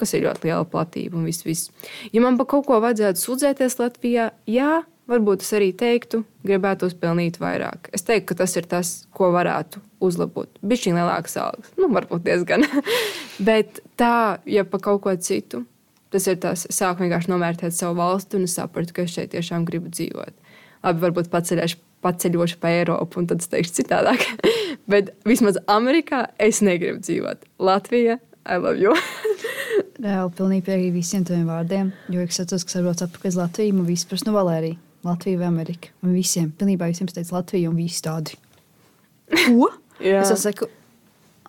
kas 0.00 0.14
ir 0.16 0.24
ļoti 0.24 0.48
liela 0.48 0.64
platība 0.64 1.18
un 1.20 1.28
viss. 1.28 1.44
Vis. 1.44 1.66
Ja 2.14 2.24
man 2.24 2.40
par 2.40 2.48
kaut 2.54 2.64
ko 2.70 2.80
vajadzētu 2.80 3.20
sūdzēties 3.20 3.76
Latvijā, 3.82 4.30
jā, 4.48 4.80
varbūt 5.10 5.44
es 5.44 5.50
arī 5.56 5.70
teiktu, 5.76 6.22
gribētu 6.46 6.88
uzpelnīt 6.90 7.40
vairāk. 7.42 7.90
Es 7.96 8.06
teiktu, 8.06 8.30
ka 8.30 8.40
tas 8.42 8.54
ir 8.58 8.68
tas, 8.70 8.92
ko 9.16 9.30
varētu 9.34 9.82
uzlabot. 10.04 10.50
Bija 10.62 10.84
šī 10.84 10.94
lielāka 10.96 11.32
alga, 11.42 11.74
nu, 11.80 11.90
varbūt 11.94 12.24
diezgan. 12.26 12.64
Bet 13.48 13.82
tā, 14.00 14.40
ja 14.48 14.64
pa 14.68 14.80
kaut 14.82 15.02
ko 15.04 15.14
citu, 15.18 15.64
tas 16.14 16.26
ir 16.30 16.40
tas, 16.42 16.66
es 16.70 16.80
sāku 16.80 17.04
vienkārši 17.04 17.32
novērtēt 17.32 17.76
savu 17.76 17.98
valsti 18.00 18.38
un 18.38 18.48
es 18.48 18.56
sapratu, 18.58 18.96
ka 18.96 19.04
es 19.06 19.14
šeit 19.16 19.34
tiešām 19.34 19.66
gribu 19.68 19.92
dzīvot. 19.92 20.34
Labi, 20.80 21.04
varbūt 21.04 21.28
paceļošu, 21.32 21.80
paceļošu 22.00 22.58
pa 22.62 22.72
Eiropu, 22.78 23.20
un 23.20 23.28
tad 23.30 23.44
es 23.44 23.50
teikšu 23.52 23.82
citādāk. 23.82 24.24
Bet 24.90 25.12
vismaz 25.28 25.60
Amerikā 25.70 26.28
es 26.40 26.62
negribu 26.64 27.02
dzīvot. 27.04 27.44
Latvija, 27.60 28.18
I 28.48 28.56
love 28.56 28.80
you. 28.80 28.94
Reāli 30.00 30.32
pilnīgi 30.32 30.64
piekrītu 30.64 30.94
visiem 30.94 31.26
tiem 31.28 31.44
vārdiem, 31.50 31.90
jo 32.08 32.22
es 32.24 32.40
atceros, 32.40 32.64
ka 32.64 32.72
sarunāts 32.72 33.04
atpakaļ 33.04 33.34
uz 33.34 33.36
Latviju, 33.36 33.74
man 33.76 33.90
viss 33.90 34.08
prasa 34.08 34.30
no 34.30 34.32
Valērija. 34.38 34.80
Latvija 35.06 35.40
vai 35.40 35.48
Amerika. 35.48 35.92
Un 36.04 36.12
visiem, 36.14 36.50
pilnībā 36.52 36.90
visiem 36.90 37.08
teica 37.08 37.38
Latvija 37.38 37.70
un 37.70 37.78
visi 37.78 38.02
tādi. 38.04 38.36
Ko? 39.46 39.70
Es 40.00 40.32
saku, 40.42 40.68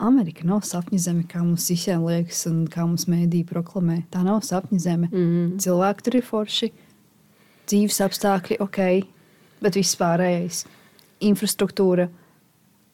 Amerika 0.02 0.46
nav 0.48 0.64
sapņu 0.68 1.00
zeme, 1.00 1.26
kā 1.30 1.44
mums 1.44 1.68
visiem 1.72 2.04
liekas, 2.08 2.46
un 2.50 2.64
kā 2.72 2.86
mums 2.88 3.08
mēdī 3.12 3.44
proklamē. 3.48 4.02
Tā 4.12 4.24
nav 4.26 4.42
sapņu 4.48 4.80
zeme. 4.82 5.12
Mm. 5.12 5.60
Cilvēki 5.62 6.08
tur 6.08 6.18
ir 6.20 6.26
forši, 6.28 6.72
dzīves 7.70 8.02
apstākļi 8.08 8.60
ok, 8.64 8.82
bet 9.62 9.78
viss 9.80 10.00
pārējais- 10.00 10.66
infrastruktūra. 11.32 12.10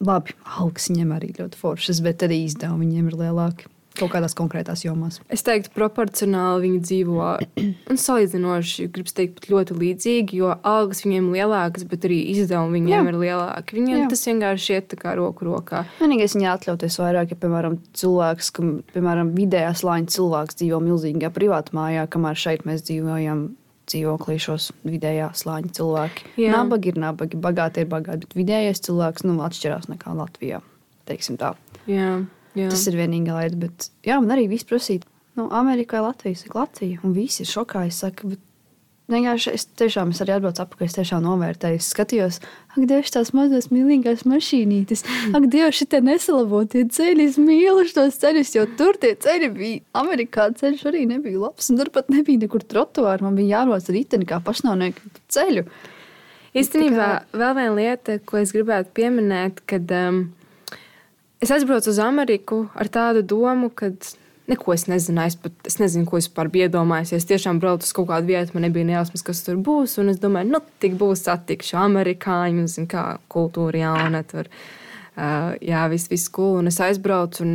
Labi, 0.04 0.36
algas 0.60 0.90
viņiem 0.92 1.14
arī 1.16 1.32
ļoti 1.40 1.58
foršas, 1.58 2.02
bet 2.02 2.22
arī 2.22 2.44
izdevumi 2.44 2.86
viņiem 2.86 3.08
ir 3.10 3.18
lielāki 3.18 3.66
kaut 3.98 4.12
kādās 4.14 4.36
konkrētās 4.38 4.84
jomās. 4.86 5.18
Es 5.32 5.44
teiktu, 5.46 5.72
proporcionāli 5.74 6.66
viņi 6.66 6.80
dzīvo 6.86 7.28
un 7.90 8.00
salīdzinoši, 8.00 8.88
gribas 8.94 9.16
teikt, 9.18 9.48
ļoti 9.52 9.76
līdzīgi, 9.78 10.40
jo 10.40 10.54
algas 10.56 11.04
viņiem 11.04 11.28
ir 11.30 11.38
lielākas, 11.40 11.86
bet 11.90 12.08
arī 12.08 12.20
izdevumi 12.34 12.80
viņiem 12.80 12.96
Jā. 12.96 13.12
ir 13.12 13.20
lielāki. 13.24 13.78
Viņiem 13.78 14.02
Jā. 14.04 14.08
tas 14.12 14.26
vienkārši 14.30 14.76
iet 14.78 14.98
kā 15.00 15.14
roku 15.18 15.48
rokā. 15.48 15.84
Vienīgais 16.00 16.36
viņa 16.38 16.54
atļauties 16.56 16.98
vairāk, 17.02 17.34
ja, 17.34 17.40
piemēram, 17.44 17.78
cilvēks, 17.98 18.52
kam, 18.56 18.74
piemēram, 18.94 19.32
vidējā 19.36 19.72
slāņa 19.82 20.12
cilvēks 20.16 20.60
dzīvo 20.62 20.82
milzīgā 20.84 21.32
privātmājā, 21.34 22.08
kamēr 22.12 22.38
šeit 22.38 22.66
mēs 22.68 22.84
dzīvojam 22.88 23.48
dzīvoklīšos 23.88 24.72
vidējā 24.86 25.30
slāņa 25.38 25.70
cilvēki. 25.78 26.32
Jā. 26.44 26.52
Nabagi 26.56 26.92
ir 26.92 26.98
nabagi, 27.00 27.38
bagāti 27.40 27.84
ir 27.84 27.92
bagāti, 27.92 28.26
bet 28.26 28.36
vidējais 28.36 28.82
cilvēks 28.84 29.24
nu, 29.28 29.38
atšķirās 29.46 29.88
nekā 29.92 30.12
Latvijā. 30.18 30.60
teiksim 31.08 31.38
tā. 31.40 31.54
Jā, 31.88 32.18
jā. 32.64 32.72
Tas 32.72 32.84
ir 32.90 32.98
vienīgā 32.98 33.38
lieta. 33.38 33.62
Bet, 33.66 33.88
jā, 34.06 34.18
man 34.22 34.34
arī 34.34 34.48
viss 34.50 34.66
prasīja, 34.68 35.06
nu, 35.38 35.48
Amerikā. 35.54 36.02
Es 36.28 36.44
saku, 36.44 36.58
Latvija. 36.58 37.00
Un 37.06 37.16
visi 37.16 37.44
ir 37.44 37.50
šokā. 37.50 37.86
Es 37.88 38.00
saku, 38.02 38.34
bet 38.34 38.44
vienkārši 39.08 39.52
es 39.56 39.64
tiešām 39.78 40.12
es 40.12 40.20
arī 40.24 40.34
atbraucu 40.36 40.62
atpakaļ. 40.64 40.88
Es 40.88 40.96
tiešām 40.98 41.24
novērtēju. 41.24 41.80
Es 41.80 41.90
skatījos, 41.94 42.40
ak, 42.74 42.80
Dievs, 42.90 43.12
tās 43.14 43.32
mazas 43.36 43.70
mīlīgās 43.72 44.24
mašīnītes. 44.28 45.04
Ak, 45.36 45.50
Dievs, 45.52 45.80
šitie 45.80 46.02
nesalabotie 46.04 46.86
ceļi. 46.94 47.28
Es 47.32 47.38
mīlu 47.42 47.86
šos 47.88 48.18
ceļus, 48.22 48.54
jo 48.58 48.66
tur 48.80 48.98
tie 49.00 49.14
ceļi 49.18 49.52
bija. 49.54 49.84
Amerikā 50.02 50.50
ceļš 50.58 50.88
arī 50.90 51.04
nebija 51.10 51.44
labs. 51.46 51.70
Un 51.72 51.80
tur 51.80 51.92
pat 51.94 52.10
nebija 52.12 52.46
nekur 52.46 52.66
trotuāri. 52.66 53.24
Man 53.26 53.38
bija 53.38 53.60
jārodas 53.60 53.88
riteni 53.94 54.28
kā 54.28 54.42
pašnāvnieku 54.44 55.14
ceļu. 55.32 55.68
Īstenībā 56.58 57.08
vēl 57.36 57.54
viena 57.58 57.74
lieta, 57.76 58.18
ko 58.24 58.40
es 58.40 58.52
gribētu 58.56 58.90
pieminēt, 58.96 59.60
kad 59.68 59.90
um, 59.94 60.22
es 61.40 61.50
aizbraucu 61.54 61.90
uz 61.90 61.98
Ameriku 62.02 62.64
ar 62.74 62.90
tādu 62.92 63.22
domu, 63.22 63.70
ka 63.70 63.92
neko 64.48 64.72
es 64.74 64.86
nezināju. 64.88 65.32
Es, 65.32 65.36
pat, 65.42 65.56
es 65.68 65.78
nezinu, 65.80 66.06
ko 66.08 66.18
es 66.20 66.28
par 66.32 66.50
biju 66.52 66.68
iedomājies. 66.68 67.14
Es 67.18 67.28
tiešām 67.28 67.60
braucu 67.62 67.86
uz 67.86 67.94
kaut 67.96 68.08
kādu 68.10 68.32
vietu, 68.32 68.56
man 68.56 68.66
nebija 68.66 68.88
nejausmas, 68.88 69.24
kas 69.26 69.42
tur 69.46 69.58
būs. 69.64 69.98
Un 70.02 70.12
es 70.14 70.20
domāju, 70.22 70.52
nu, 70.54 70.62
tik 70.82 70.96
būs 71.00 71.26
satikšu 71.26 71.78
amerikāņu, 71.82 72.64
zinu, 72.72 72.88
kā 72.90 73.04
kultūra 73.32 73.84
jauna. 73.84 74.24
Tur, 74.28 74.48
uh, 74.48 75.52
jā, 75.64 75.84
viss, 75.92 76.10
viss 76.10 76.32
cool. 76.32 76.58
Un 76.62 76.72
es 76.72 76.80
aizbraucu 76.84 77.44
un, 77.44 77.54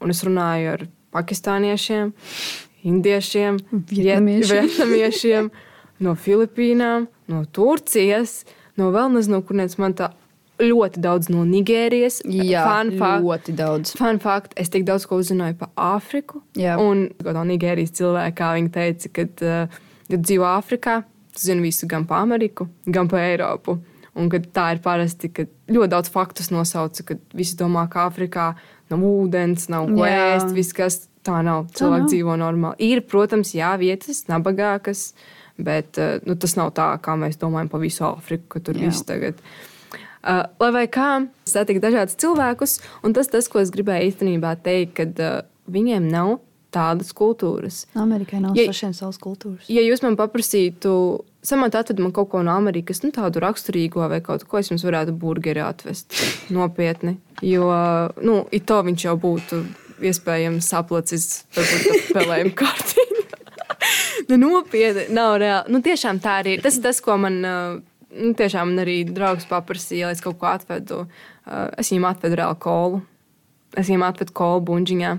un 0.00 0.14
es 0.14 0.22
runāju 0.26 0.76
ar 0.76 0.86
pakistāniešiem, 1.16 2.14
indiešiem, 2.86 3.58
Vietnamiešiem. 3.90 4.70
vietnamiešiem 4.70 5.50
no 6.00 6.14
Filipīnām, 6.16 7.10
no 7.28 7.42
Turcijas, 7.52 8.44
no 8.78 8.92
vēl 8.94 9.10
nezinu, 9.16 9.42
kurienes 9.44 9.76
man 9.82 9.98
tā 9.98 10.12
ļoti 10.60 11.02
daudz 11.02 11.30
no 11.32 11.44
Nigērijas. 11.48 12.20
Jā, 12.28 12.64
Fun 12.66 12.92
fact, 13.00 13.24
ļoti 13.24 13.54
daudz. 13.58 13.94
Fun 13.98 14.20
fact, 14.22 14.54
es 14.60 14.72
tik 14.72 14.86
daudz 14.88 15.06
ko 15.08 15.20
uzzināju 15.20 15.58
par 15.60 15.70
Āfriku. 15.96 16.42
Jā. 16.58 16.76
Un 16.80 17.08
no 17.24 17.44
Nigērijas 17.48 17.94
cilvēka, 17.98 18.36
kā 18.40 18.50
viņi 18.58 18.72
teica, 18.74 19.12
kad, 19.20 19.44
uh, 19.46 19.80
kad 20.10 20.26
dzīvo 20.26 20.48
Āfrikā, 20.50 21.00
tu 21.36 21.46
zini 21.46 21.68
visu 21.68 21.88
gan 21.90 22.06
par 22.08 22.24
Ameriku, 22.26 22.68
gan 22.86 23.10
par 23.10 23.24
Eiropu. 23.24 23.78
Un 24.18 24.28
tā 24.28 24.66
ir 24.74 24.80
parasti, 24.82 25.30
ka 25.32 25.46
ļoti 25.70 25.92
daudz 25.92 26.10
faktus 26.12 26.50
nosauca, 26.52 27.06
kad 27.12 27.20
visi 27.36 27.56
domā, 27.58 27.86
ka 27.90 28.08
Āfrikā 28.08 28.52
nav 28.90 29.04
ūdens, 29.06 29.68
nav 29.72 29.86
ko 29.92 30.04
Jā. 30.04 30.34
ēst, 30.34 30.54
viss 30.56 30.76
kas 30.76 31.04
tā 31.26 31.40
nav. 31.46 31.68
Cilvēki 31.78 32.06
nav. 32.06 32.10
dzīvo 32.10 32.38
normāli. 32.40 32.90
Ir, 32.90 33.04
protams, 33.06 33.54
jā, 33.54 33.70
vietas, 33.80 34.24
nabagākas, 34.28 35.12
bet 35.60 36.00
uh, 36.00 36.18
nu, 36.26 36.34
tas 36.40 36.56
nav 36.58 36.74
tā, 36.76 36.90
kā 37.04 37.14
mēs 37.20 37.38
domājam 37.40 37.70
par 37.70 37.84
visu 37.84 38.06
Āfriku, 38.08 38.48
ka 38.56 38.64
tur 38.66 38.80
Jā. 38.80 38.88
viss 38.90 39.06
tagad. 39.06 39.38
Uh, 39.38 39.69
lai 40.22 40.70
vai 40.74 40.84
kā, 40.92 41.26
satikt 41.48 41.82
dažādus 41.84 42.18
cilvēkus, 42.20 42.78
un 43.06 43.14
tas, 43.16 43.28
tas 43.32 43.48
ko 43.48 43.62
es 43.62 43.70
gribēju 43.72 44.10
īstenībā 44.12 44.54
teikt, 44.64 44.94
kad 45.00 45.20
uh, 45.24 45.40
viņiem 45.72 46.10
nav 46.12 46.38
tādas 46.70 47.10
kultūras. 47.16 47.84
Amerikai 47.98 48.38
nav 48.44 48.54
Ja- 48.58 48.68
pašiem 48.70 48.92
savas 48.94 49.16
kultūras. 49.18 49.64
Ja 49.72 49.82
jūs 49.82 50.04
man 50.04 50.14
paprasītu, 50.20 50.92
samant 51.42 51.74
atved 51.74 51.98
man 51.98 52.12
kaut 52.14 52.28
ko 52.30 52.42
no 52.46 52.52
Amerikas, 52.54 53.00
nu 53.02 53.10
tādu 53.10 53.40
raksturīgo 53.42 54.04
vai 54.12 54.20
kaut 54.22 54.44
ko, 54.46 54.60
es 54.60 54.70
jums 54.70 54.84
varētu 54.86 55.16
burgeri 55.18 55.64
atvest 55.64 56.14
nopietni. 56.54 57.16
Jo, 57.42 57.66
nu, 58.22 58.44
it 58.52 58.68
to 58.70 58.78
viņš 58.86 59.06
jau 59.08 59.16
būtu 59.18 59.64
iespējams 60.06 60.68
saplacis, 60.70 61.26
pelējumu 62.14 62.54
kārtiņu. 62.60 63.24
nu, 64.30 64.36
nopietni, 64.40 65.08
nav 65.16 65.38
reāli. 65.42 65.72
Nu, 65.74 65.80
tiešām 65.84 66.20
tā 66.22 66.38
arī 66.44 66.58
ir. 66.58 66.62
Tas 66.64 66.78
ir 66.78 66.84
tas, 66.86 67.00
ko 67.04 67.16
man. 67.20 67.40
Nu, 68.10 68.32
tiešām 68.34 68.74
arī 68.82 69.02
draugs 69.06 69.46
paprasīja, 69.50 70.08
lai 70.08 70.16
es 70.16 70.22
kaut 70.24 70.40
ko 70.40 70.48
atvedu. 70.50 71.04
Uh, 71.46 71.68
es 71.78 71.92
viņam 71.92 72.08
atvedu 72.10 72.40
reāli 72.40 72.58
kolu. 72.62 73.02
Es 73.78 73.86
viņam 73.86 74.08
atvedu 74.08 74.34
kolu 74.34 74.64
buļģiņā. 74.66 75.12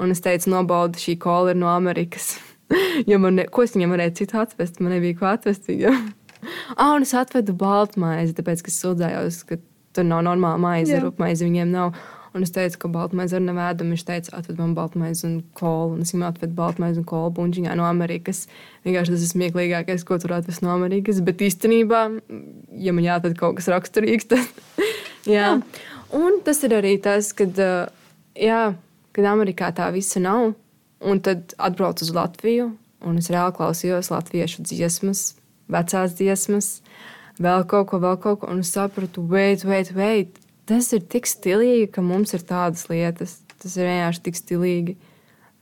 Un 0.00 0.14
es 0.14 0.24
teicu, 0.24 0.48
nobaudu, 0.54 1.00
šī 1.00 1.18
kola 1.20 1.52
ir 1.52 1.60
no 1.60 1.68
Amerikas. 1.72 2.38
jo 3.10 3.18
man, 3.20 3.36
ne, 3.36 3.46
ko 3.52 3.66
es 3.66 3.76
viņam 3.76 3.92
varēju 3.92 4.16
citu 4.22 4.40
atvest? 4.40 4.80
Man 4.80 4.96
nebija 4.96 5.18
ko 5.20 5.28
atvest 5.32 5.68
viņam. 5.68 5.98
ah, 6.80 6.94
un 6.94 7.04
es 7.04 7.12
atvedu 7.16 7.54
baltmaizi, 7.58 8.36
tāpēc, 8.38 8.64
ka 8.64 8.72
es 8.72 8.80
sūdzējos, 8.80 9.42
ka 9.48 9.60
tur 9.92 10.08
nav 10.08 10.24
normāla 10.26 10.60
maize, 10.60 10.96
rupmaize 11.02 11.44
viņiem 11.46 11.72
nav. 11.74 11.92
Un 12.32 12.46
es 12.46 12.52
teicu, 12.54 12.78
ka 12.80 12.88
baltmaize 12.92 13.36
ar 13.36 13.42
nevēdu. 13.44 13.84
Viņš 13.92 14.04
teica, 14.08 14.32
atved 14.38 14.60
man 14.60 14.72
baltmaizi 14.76 15.26
un 15.28 15.34
kolu. 15.58 15.98
Un 15.98 16.04
es 16.04 16.14
viņam 16.14 16.30
atvedu 16.30 16.56
baltmaizi 16.56 17.02
un 17.02 17.06
kolu 17.08 17.32
buļģiņā 17.36 17.74
no 17.76 17.84
Amerikas. 17.84 18.46
Vienkārši 18.86 19.12
tas 19.12 19.26
ir 19.26 19.32
smieklīgākais, 19.34 20.06
ko 20.08 20.16
tur 20.22 20.38
atvest 20.38 20.64
no 20.64 20.72
Amerikas. 20.72 21.20
Bet 21.24 21.44
īstenībā, 21.44 22.02
ja 22.80 22.96
man 22.96 23.04
jāatved 23.04 23.36
kaut 23.40 23.58
kas 23.60 23.68
raksturīgs, 23.72 24.30
tad 24.32 24.88
jā. 25.36 25.58
Un 26.16 26.40
tas 26.44 26.64
ir 26.64 26.76
arī 26.76 26.96
tas, 27.04 27.34
kad, 27.36 27.60
uh, 27.60 27.92
jā, 28.36 28.62
kad 29.12 29.28
Amerikā 29.28 29.68
tā 29.76 29.90
visa 29.92 30.22
nav. 30.24 30.54
Un 31.02 31.20
tad 31.20 31.52
atbraucu 31.58 32.06
uz 32.06 32.12
Latviju, 32.14 32.70
un 33.02 33.16
es 33.18 33.28
reāli 33.32 33.56
klausījos 33.56 34.12
latviešu 34.12 34.62
dziesmas, 34.68 35.32
vecās 35.72 36.14
dziesmas, 36.14 36.68
vēl 37.42 37.66
kaut 37.66 37.88
ko, 37.90 37.98
vēl 38.02 38.20
kaut 38.22 38.42
ko. 38.42 38.52
Un 38.54 38.62
es 38.62 38.70
sapratu, 38.72 39.24
wait, 39.26 39.66
wait, 39.66 39.90
wait. 39.98 40.38
Tas 40.70 40.92
ir 40.94 41.02
tik 41.10 41.26
stilīgi, 41.26 41.88
ka 41.94 42.04
mums 42.06 42.34
ir 42.36 42.44
tādas 42.46 42.86
lietas. 42.90 43.40
Tas 43.62 43.74
ir 43.78 43.88
vienkārši 43.88 44.22
tik 44.28 44.38
stilīgi. 44.38 44.96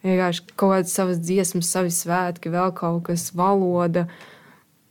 Vienkārši 0.04 0.44
kaut 0.54 0.74
kādas 0.74 0.94
savas 0.96 1.20
dziesmas, 1.20 1.68
savi 1.72 1.92
svētki, 1.92 2.52
vēl 2.52 2.72
kaut 2.76 3.02
kas, 3.08 3.30
valoda. 3.36 4.06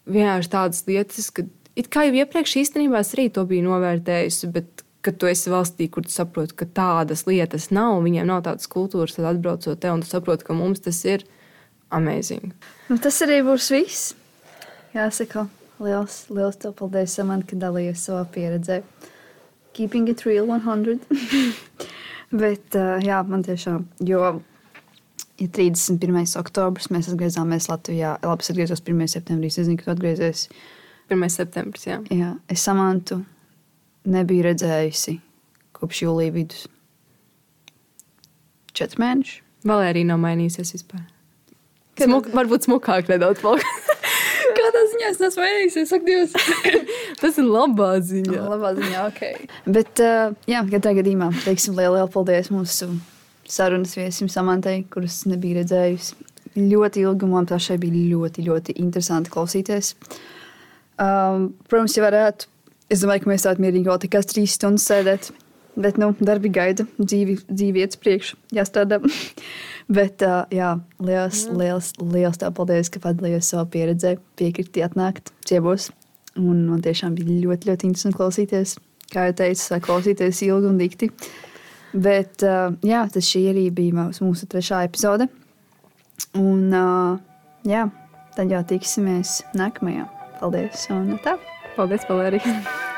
Vienkārši 0.10 0.52
tādas 0.54 0.84
lietas, 0.90 1.30
ka 1.34 1.46
it 1.80 1.90
kā 1.94 2.06
jau 2.08 2.20
iepriekš 2.22 2.60
īstenībā 2.64 3.02
es 3.02 3.14
arī 3.16 3.30
to 3.34 3.46
biju 3.50 3.66
novērtējusi, 3.70 4.52
bet 4.54 4.86
kad 5.06 5.18
tu 5.18 5.30
esi 5.30 5.52
valstī, 5.52 5.88
kur 5.92 6.04
tu 6.06 6.12
saproti, 6.14 6.58
ka 6.60 6.68
tādas 6.76 7.24
lietas 7.30 7.70
nav, 7.72 8.02
viņiem 8.04 8.28
nav 8.28 8.44
tādas 8.48 8.68
kultūras, 8.72 9.16
tad 9.16 9.30
atbraucot 9.32 9.80
te 9.80 9.92
un 9.94 10.04
tu 10.04 10.10
saproti, 10.10 10.46
ka 10.48 10.58
mums 10.58 10.84
tas 10.84 11.00
ir 11.08 11.24
amazing. 11.96 12.52
Nu, 12.90 13.00
tas 13.02 13.22
arī 13.26 13.40
būs 13.48 13.70
viss. 13.74 14.12
Jāsaka, 14.94 15.48
liels, 15.80 16.26
liels 16.34 16.60
tev 16.60 16.76
paldies, 16.78 17.16
man, 17.26 17.46
ka 17.48 17.58
dalījies 17.60 18.04
savā 18.10 18.26
pieredzē. 18.34 18.82
Keeping 19.74 20.08
it 20.10 20.26
real 20.26 20.48
100. 20.48 21.00
Bet, 22.42 22.76
uh, 22.78 23.00
jā, 23.02 23.24
man 23.26 23.44
tiešām, 23.46 23.88
jo 24.06 24.22
ja 25.40 25.48
31. 25.48 26.36
oktobris 26.40 26.90
mēs 26.94 27.10
atgriezāmies 27.12 27.70
Latvijā. 27.72 28.18
Labi, 28.26 28.44
es 28.44 28.52
atgriezos 28.52 28.84
1. 28.84 29.08
septembrī. 29.16 29.50
Es 29.50 29.60
nezinu, 29.62 29.80
kad 29.80 29.96
atgriezies. 29.96 30.48
1. 31.10 31.30
septembris, 31.34 31.88
jā. 31.88 32.00
jā. 32.14 32.34
Es 32.52 32.66
samantu 32.68 33.24
nebiju 34.10 34.46
redzējusi 34.50 35.16
kopš 35.80 36.04
jūlija 36.06 36.36
vidus. 36.36 36.68
Četri 38.76 39.02
mēneši. 39.02 39.40
Valērija 39.70 40.12
nav 40.12 40.22
mainījusies 40.24 40.76
vispār. 40.76 41.08
Smuk, 42.00 42.30
varbūt 42.36 42.68
smukāk 42.68 43.10
nedaudz. 43.12 43.42
Kādā 44.60 44.84
ziņā 44.94 45.10
es 45.10 45.20
neesmu 45.24 45.44
mainījusies? 45.44 45.96
Ak, 45.96 46.06
Dievs! 46.08 46.36
Tas 47.20 47.38
ir 47.40 47.48
labā 47.48 47.92
ziņā. 48.06 48.42
labā 48.54 48.74
ziņā, 48.78 49.06
ok. 49.10 49.22
Bet, 49.68 50.00
uh, 50.04 50.36
jā, 50.50 50.64
katrā 50.72 50.96
gadījumā 51.02 51.32
teiksim 51.44 51.76
lielu, 51.78 51.98
lielu 51.98 52.12
paldies 52.14 52.52
mūsu 52.54 52.94
sarunas 53.50 53.96
viesim 53.98 54.30
Samantai, 54.32 54.84
kuras 54.94 55.24
nebija 55.30 55.62
redzējusi. 55.62 56.28
Ļoti 56.60 57.04
ilgi 57.06 57.30
man 57.30 57.48
tā 57.50 57.60
šai 57.62 57.78
bija 57.82 58.08
ļoti, 58.14 58.46
ļoti 58.48 58.78
interesanti 58.82 59.32
klausīties. 59.34 59.94
Um, 61.00 61.52
protams, 61.70 61.96
ja 61.96 62.04
varētu, 62.04 62.50
es 62.92 63.04
domāju, 63.04 63.24
ka 63.26 63.32
mēs 63.32 63.46
tādu 63.46 63.64
mierīgi 63.64 63.88
vēl 63.88 64.02
tikai 64.06 64.24
trīs 64.28 64.58
stundas 64.58 64.88
sēdēt. 64.90 65.32
Bet, 65.80 66.00
nu, 66.02 66.10
darbi 66.20 66.50
gaida, 66.52 66.84
dzīvi, 66.98 67.38
dzīvi 67.48 67.84
iet 67.84 67.94
uz 67.94 68.00
priekšu, 68.02 68.40
jāstrādā. 68.58 69.00
Bet, 70.00 70.26
uh, 70.26 70.44
jā, 70.52 70.74
liels, 71.00 71.46
jā. 71.46 71.56
liels, 71.62 71.94
liels 72.02 72.42
tev 72.42 72.52
paldies, 72.58 72.92
ka 72.92 73.02
padalījies 73.06 73.54
savā 73.54 73.64
pieredzē, 73.72 74.18
piekriti 74.40 74.84
atnākt 74.84 75.32
ciemos. 75.48 75.88
Un 76.40 76.66
man 76.70 76.84
tiešām 76.84 77.18
bija 77.18 77.40
ļoti, 77.44 77.70
ļoti 77.72 77.90
interesanti 77.90 78.20
klausīties. 78.20 78.76
Kā 79.10 79.28
jau 79.28 79.38
teicu, 79.42 79.80
klausīties 79.84 80.44
ilgi 80.46 80.70
un 80.70 80.78
dikti. 80.80 81.10
Bet, 81.94 82.46
jā, 82.86 83.06
tas 83.14 83.30
šī 83.32 83.48
arī 83.52 83.66
bija 83.74 84.10
mūsu 84.22 84.50
trešā 84.50 84.84
epizode. 84.88 85.28
Un, 86.38 86.70
jā, 87.68 87.88
tad 88.38 88.54
jau 88.54 88.62
tiksimies 88.70 89.40
nākamajā. 89.58 90.06
Paldies! 90.40 90.86
Un 90.94 91.18
tā! 91.26 91.40
Paldies, 91.76 92.06
Valērija! 92.08 92.62